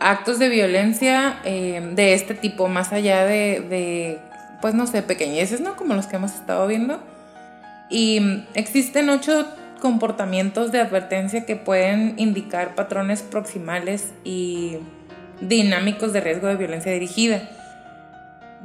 actos 0.00 0.40
de 0.40 0.48
violencia 0.48 1.38
eh, 1.44 1.92
de 1.94 2.14
este 2.14 2.34
tipo, 2.34 2.66
más 2.66 2.92
allá 2.92 3.26
de, 3.26 3.60
de, 3.60 4.18
pues 4.60 4.74
no 4.74 4.88
sé, 4.88 5.02
pequeñeces, 5.02 5.60
¿no? 5.60 5.76
Como 5.76 5.94
los 5.94 6.08
que 6.08 6.16
hemos 6.16 6.34
estado 6.34 6.66
viendo. 6.66 7.00
Y 7.90 8.18
mm, 8.18 8.46
existen 8.54 9.08
ocho 9.08 9.46
comportamientos 9.80 10.72
de 10.72 10.80
advertencia 10.80 11.46
que 11.46 11.54
pueden 11.54 12.14
indicar 12.16 12.74
patrones 12.74 13.22
proximales 13.22 14.12
y 14.24 14.78
dinámicos 15.40 16.12
de 16.12 16.22
riesgo 16.22 16.48
de 16.48 16.56
violencia 16.56 16.90
dirigida. 16.90 17.48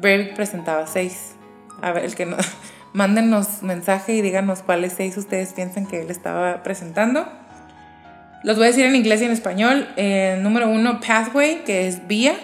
Breivik 0.02 0.34
presentaba 0.34 0.88
seis. 0.88 1.36
A 1.80 1.92
ver, 1.92 2.06
el 2.06 2.16
que 2.16 2.26
no. 2.26 2.38
Mándenos 2.94 3.62
mensaje 3.62 4.14
y 4.14 4.22
díganos 4.22 4.62
cuáles 4.62 4.94
seis 4.94 5.16
ustedes 5.18 5.54
piensan 5.54 5.86
que 5.86 6.02
él 6.02 6.10
estaba 6.10 6.64
presentando. 6.64 7.28
Los 8.44 8.56
voy 8.56 8.66
a 8.66 8.68
decir 8.68 8.86
en 8.86 8.96
inglés 8.96 9.22
y 9.22 9.26
en 9.26 9.32
español. 9.32 9.88
Eh, 9.96 10.40
número 10.42 10.70
uno, 10.70 11.00
pathway, 11.00 11.64
que 11.66 11.88
es 11.88 12.08
vía. 12.08 12.36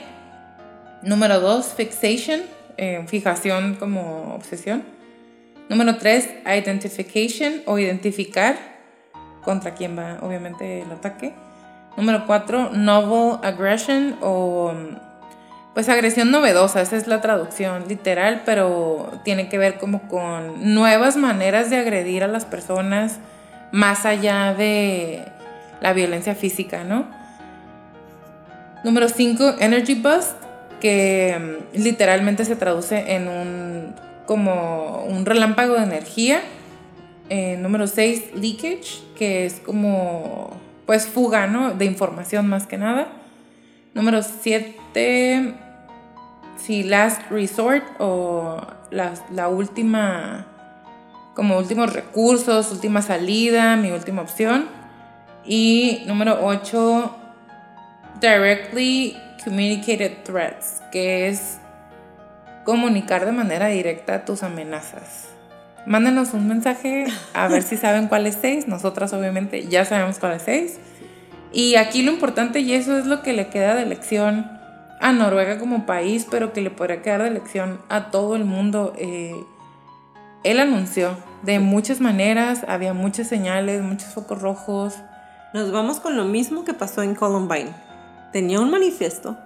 Número 1.01 1.39
dos, 1.39 1.73
fixation, 1.73 2.41
eh, 2.77 3.03
fijación 3.07 3.75
como 3.75 4.35
obsesión. 4.35 4.83
Número 5.69 5.97
tres, 5.97 6.29
identification 6.45 7.61
o 7.65 7.79
identificar 7.79 8.55
contra 9.43 9.73
quién 9.73 9.97
va 9.97 10.19
obviamente 10.21 10.81
el 10.81 10.91
ataque. 10.91 11.33
Número 11.97 12.25
cuatro, 12.27 12.71
novel 12.71 13.39
aggression 13.41 14.17
o 14.21 14.73
pues 15.75 15.89
agresión 15.89 16.31
novedosa, 16.31 16.81
esa 16.81 16.95
es 16.95 17.05
la 17.05 17.19
traducción 17.19 17.89
literal, 17.89 18.43
pero 18.45 19.11
tiene 19.25 19.49
que 19.49 19.57
ver 19.57 19.77
como 19.77 20.07
con 20.07 20.73
nuevas 20.73 21.17
maneras 21.17 21.69
de 21.69 21.75
agredir 21.75 22.23
a 22.23 22.27
las 22.27 22.45
personas 22.45 23.19
más 23.73 24.05
allá 24.05 24.53
de 24.53 25.25
la 25.81 25.91
violencia 25.91 26.33
física, 26.33 26.85
¿no? 26.85 27.05
Número 28.85 29.09
5, 29.09 29.55
Energy 29.59 29.95
Bust, 29.95 30.37
que 30.79 31.37
mm, 31.75 31.83
literalmente 31.83 32.45
se 32.45 32.55
traduce 32.55 33.13
en 33.13 33.27
un 33.27 33.95
como 34.25 35.03
un 35.09 35.25
relámpago 35.25 35.73
de 35.73 35.83
energía. 35.83 36.41
Eh, 37.29 37.57
número 37.57 37.87
6, 37.87 38.35
Leakage, 38.35 39.01
que 39.17 39.45
es 39.45 39.59
como 39.59 40.51
pues 40.85 41.05
fuga, 41.05 41.47
¿no? 41.47 41.73
De 41.73 41.83
información 41.83 42.47
más 42.47 42.65
que 42.65 42.77
nada. 42.77 43.09
Número 43.93 44.21
7, 44.23 45.64
sí, 46.65 46.83
Last 46.83 47.21
Resort 47.29 47.83
o 47.99 48.61
la, 48.89 49.13
la 49.31 49.47
última, 49.47 50.45
como 51.35 51.57
últimos 51.57 51.93
recursos, 51.93 52.71
última 52.71 53.01
salida, 53.01 53.75
mi 53.75 53.91
última 53.91 54.21
opción. 54.21 54.67
Y 55.45 56.03
número 56.07 56.39
8, 56.43 57.15
Directly 58.19 59.15
Communicated 59.43 60.23
Threats, 60.23 60.81
que 60.91 61.27
es 61.27 61.59
comunicar 62.63 63.25
de 63.25 63.31
manera 63.31 63.67
directa 63.67 64.25
tus 64.25 64.41
amenazas. 64.41 65.29
Mándenos 65.85 66.33
un 66.33 66.47
mensaje 66.47 67.05
a 67.35 67.47
ver 67.47 67.61
si 67.61 67.77
saben 67.77 68.07
cuál 68.07 68.25
es 68.25 68.39
6. 68.41 68.67
Nosotras 68.67 69.13
obviamente 69.13 69.67
ya 69.67 69.85
sabemos 69.85 70.17
cuál 70.17 70.33
es 70.33 70.41
6. 70.41 70.79
Y 71.53 71.75
aquí 71.75 72.01
lo 72.01 72.11
importante, 72.11 72.59
y 72.59 72.73
eso 72.73 72.97
es 72.97 73.05
lo 73.05 73.21
que 73.21 73.33
le 73.33 73.47
queda 73.47 73.75
de 73.75 73.85
lección 73.85 74.54
a 74.99 75.11
Noruega 75.11 75.59
como 75.59 75.85
país, 75.85 76.27
pero 76.29 76.53
que 76.53 76.61
le 76.61 76.69
podría 76.69 77.01
quedar 77.01 77.23
de 77.23 77.31
lección 77.31 77.79
a 77.89 78.11
todo 78.11 78.35
el 78.35 78.45
mundo. 78.45 78.93
Eh, 78.97 79.35
él 80.43 80.59
anunció 80.59 81.17
de 81.43 81.59
muchas 81.59 82.01
maneras, 82.01 82.63
había 82.67 82.93
muchas 82.93 83.27
señales, 83.27 83.81
muchos 83.81 84.13
focos 84.13 84.41
rojos. 84.41 84.95
Nos 85.53 85.71
vamos 85.71 85.99
con 85.99 86.17
lo 86.17 86.25
mismo 86.25 86.65
que 86.65 86.73
pasó 86.73 87.01
en 87.01 87.15
Columbine. 87.15 87.73
Tenía 88.31 88.59
un 88.59 88.69
manifiesto, 88.69 89.37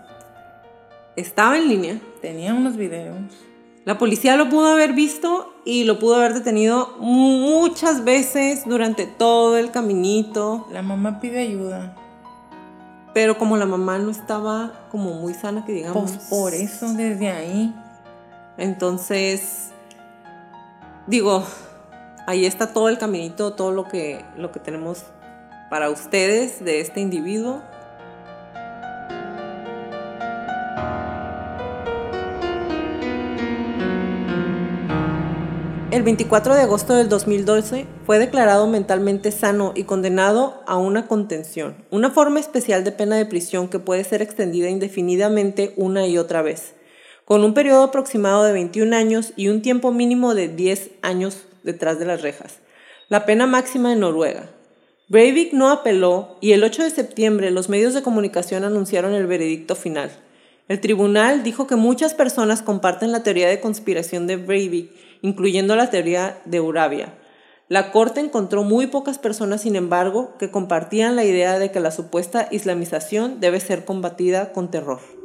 estaba 1.15 1.57
en 1.57 1.67
línea. 1.67 1.99
Tenía 2.21 2.53
unos 2.53 2.77
videos. 2.77 3.17
La 3.85 3.97
policía 3.97 4.37
lo 4.37 4.49
pudo 4.49 4.67
haber 4.67 4.93
visto 4.93 5.53
y 5.65 5.83
lo 5.83 5.99
pudo 5.99 6.15
haber 6.15 6.33
detenido 6.33 6.95
muchas 6.99 8.03
veces 8.03 8.63
durante 8.65 9.05
todo 9.05 9.57
el 9.57 9.71
caminito. 9.71 10.67
La 10.71 10.81
mamá 10.81 11.19
pide 11.19 11.39
ayuda. 11.39 11.95
Pero 13.19 13.37
como 13.37 13.57
la 13.57 13.65
mamá 13.65 13.97
no 13.97 14.11
estaba 14.11 14.71
como 14.89 15.11
muy 15.11 15.33
sana, 15.33 15.65
que 15.65 15.73
digamos. 15.73 16.09
Pues 16.09 16.27
por 16.29 16.53
eso, 16.53 16.93
desde 16.93 17.29
ahí. 17.29 17.75
Entonces, 18.55 19.71
digo, 21.05 21.43
ahí 22.27 22.45
está 22.45 22.71
todo 22.71 22.87
el 22.87 22.97
caminito, 22.97 23.55
todo 23.55 23.73
lo 23.73 23.89
que, 23.89 24.23
lo 24.37 24.53
que 24.53 24.61
tenemos 24.61 25.03
para 25.69 25.89
ustedes 25.89 26.63
de 26.63 26.79
este 26.79 27.01
individuo. 27.01 27.61
El 35.99 36.05
24 36.05 36.55
de 36.55 36.61
agosto 36.61 36.93
del 36.93 37.09
2012 37.09 37.85
fue 38.05 38.19
declarado 38.19 38.67
mentalmente 38.67 39.31
sano 39.31 39.73
y 39.75 39.83
condenado 39.83 40.63
a 40.65 40.77
una 40.77 41.07
contención, 41.07 41.75
una 41.91 42.09
forma 42.09 42.39
especial 42.39 42.85
de 42.85 42.93
pena 42.93 43.17
de 43.17 43.25
prisión 43.25 43.67
que 43.67 43.79
puede 43.79 44.05
ser 44.05 44.21
extendida 44.21 44.69
indefinidamente 44.69 45.73
una 45.75 46.07
y 46.07 46.17
otra 46.17 46.41
vez, 46.41 46.73
con 47.25 47.43
un 47.43 47.53
periodo 47.53 47.83
aproximado 47.83 48.45
de 48.45 48.53
21 48.53 48.95
años 48.95 49.33
y 49.35 49.49
un 49.49 49.61
tiempo 49.61 49.91
mínimo 49.91 50.35
de 50.35 50.47
10 50.47 50.91
años 51.01 51.43
detrás 51.63 51.99
de 51.99 52.05
las 52.05 52.21
rejas, 52.21 52.59
la 53.09 53.25
pena 53.25 53.45
máxima 53.45 53.91
en 53.91 53.99
Noruega. 53.99 54.49
Breivik 55.09 55.51
no 55.51 55.69
apeló 55.69 56.37
y 56.39 56.53
el 56.53 56.63
8 56.63 56.83
de 56.83 56.91
septiembre 56.91 57.51
los 57.51 57.67
medios 57.67 57.93
de 57.93 58.03
comunicación 58.03 58.63
anunciaron 58.63 59.15
el 59.15 59.27
veredicto 59.27 59.75
final. 59.75 60.11
El 60.69 60.79
tribunal 60.79 61.43
dijo 61.43 61.67
que 61.67 61.75
muchas 61.75 62.13
personas 62.13 62.61
comparten 62.61 63.11
la 63.11 63.23
teoría 63.23 63.49
de 63.49 63.59
conspiración 63.59 64.27
de 64.27 64.37
Breivik 64.37 65.08
incluyendo 65.21 65.75
la 65.75 65.89
teoría 65.89 66.41
de 66.45 66.59
Urabia. 66.59 67.13
La 67.67 67.91
Corte 67.91 68.19
encontró 68.19 68.63
muy 68.63 68.87
pocas 68.87 69.19
personas, 69.19 69.61
sin 69.61 69.75
embargo, 69.75 70.35
que 70.39 70.49
compartían 70.49 71.15
la 71.15 71.23
idea 71.23 71.59
de 71.59 71.71
que 71.71 71.79
la 71.79 71.91
supuesta 71.91 72.47
islamización 72.49 73.39
debe 73.39 73.59
ser 73.59 73.85
combatida 73.85 74.51
con 74.53 74.71
terror. 74.71 75.18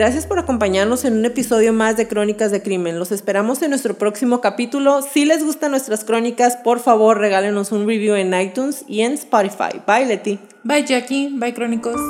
Gracias 0.00 0.24
por 0.24 0.38
acompañarnos 0.38 1.04
en 1.04 1.18
un 1.18 1.26
episodio 1.26 1.74
más 1.74 1.98
de 1.98 2.08
Crónicas 2.08 2.50
de 2.50 2.62
Crimen. 2.62 2.98
Los 2.98 3.12
esperamos 3.12 3.60
en 3.60 3.68
nuestro 3.68 3.98
próximo 3.98 4.40
capítulo. 4.40 5.02
Si 5.02 5.26
les 5.26 5.44
gustan 5.44 5.72
nuestras 5.72 6.04
crónicas, 6.04 6.56
por 6.56 6.80
favor 6.80 7.18
regálenos 7.18 7.70
un 7.70 7.86
review 7.86 8.14
en 8.14 8.32
iTunes 8.32 8.82
y 8.88 9.02
en 9.02 9.12
Spotify. 9.12 9.82
Bye 9.86 10.06
Leti. 10.06 10.38
Bye 10.64 10.86
Jackie. 10.86 11.28
Bye 11.34 11.52
Crónicos. 11.52 12.00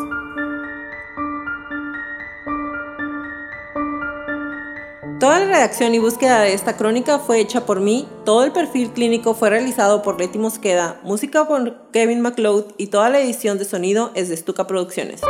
Toda 5.19 5.41
la 5.41 5.47
redacción 5.47 5.93
y 5.93 5.99
búsqueda 5.99 6.43
de 6.43 6.55
esta 6.55 6.77
crónica 6.77 7.19
fue 7.19 7.41
hecha 7.41 7.67
por 7.67 7.81
mí, 7.81 8.07
todo 8.25 8.45
el 8.45 8.53
perfil 8.53 8.93
clínico 8.93 9.35
fue 9.35 9.51
realizado 9.51 10.03
por 10.03 10.21
Leti 10.21 10.39
Mosqueda, 10.39 11.01
música 11.03 11.49
por 11.49 11.91
Kevin 11.91 12.21
McLeod 12.21 12.67
y 12.79 12.87
toda 12.87 13.11
la 13.11 13.19
edición 13.19 13.59
de 13.59 13.65
sonido 13.65 14.13
es 14.15 14.29
de 14.29 14.37
Stuka 14.37 14.69
Producciones. 14.69 15.23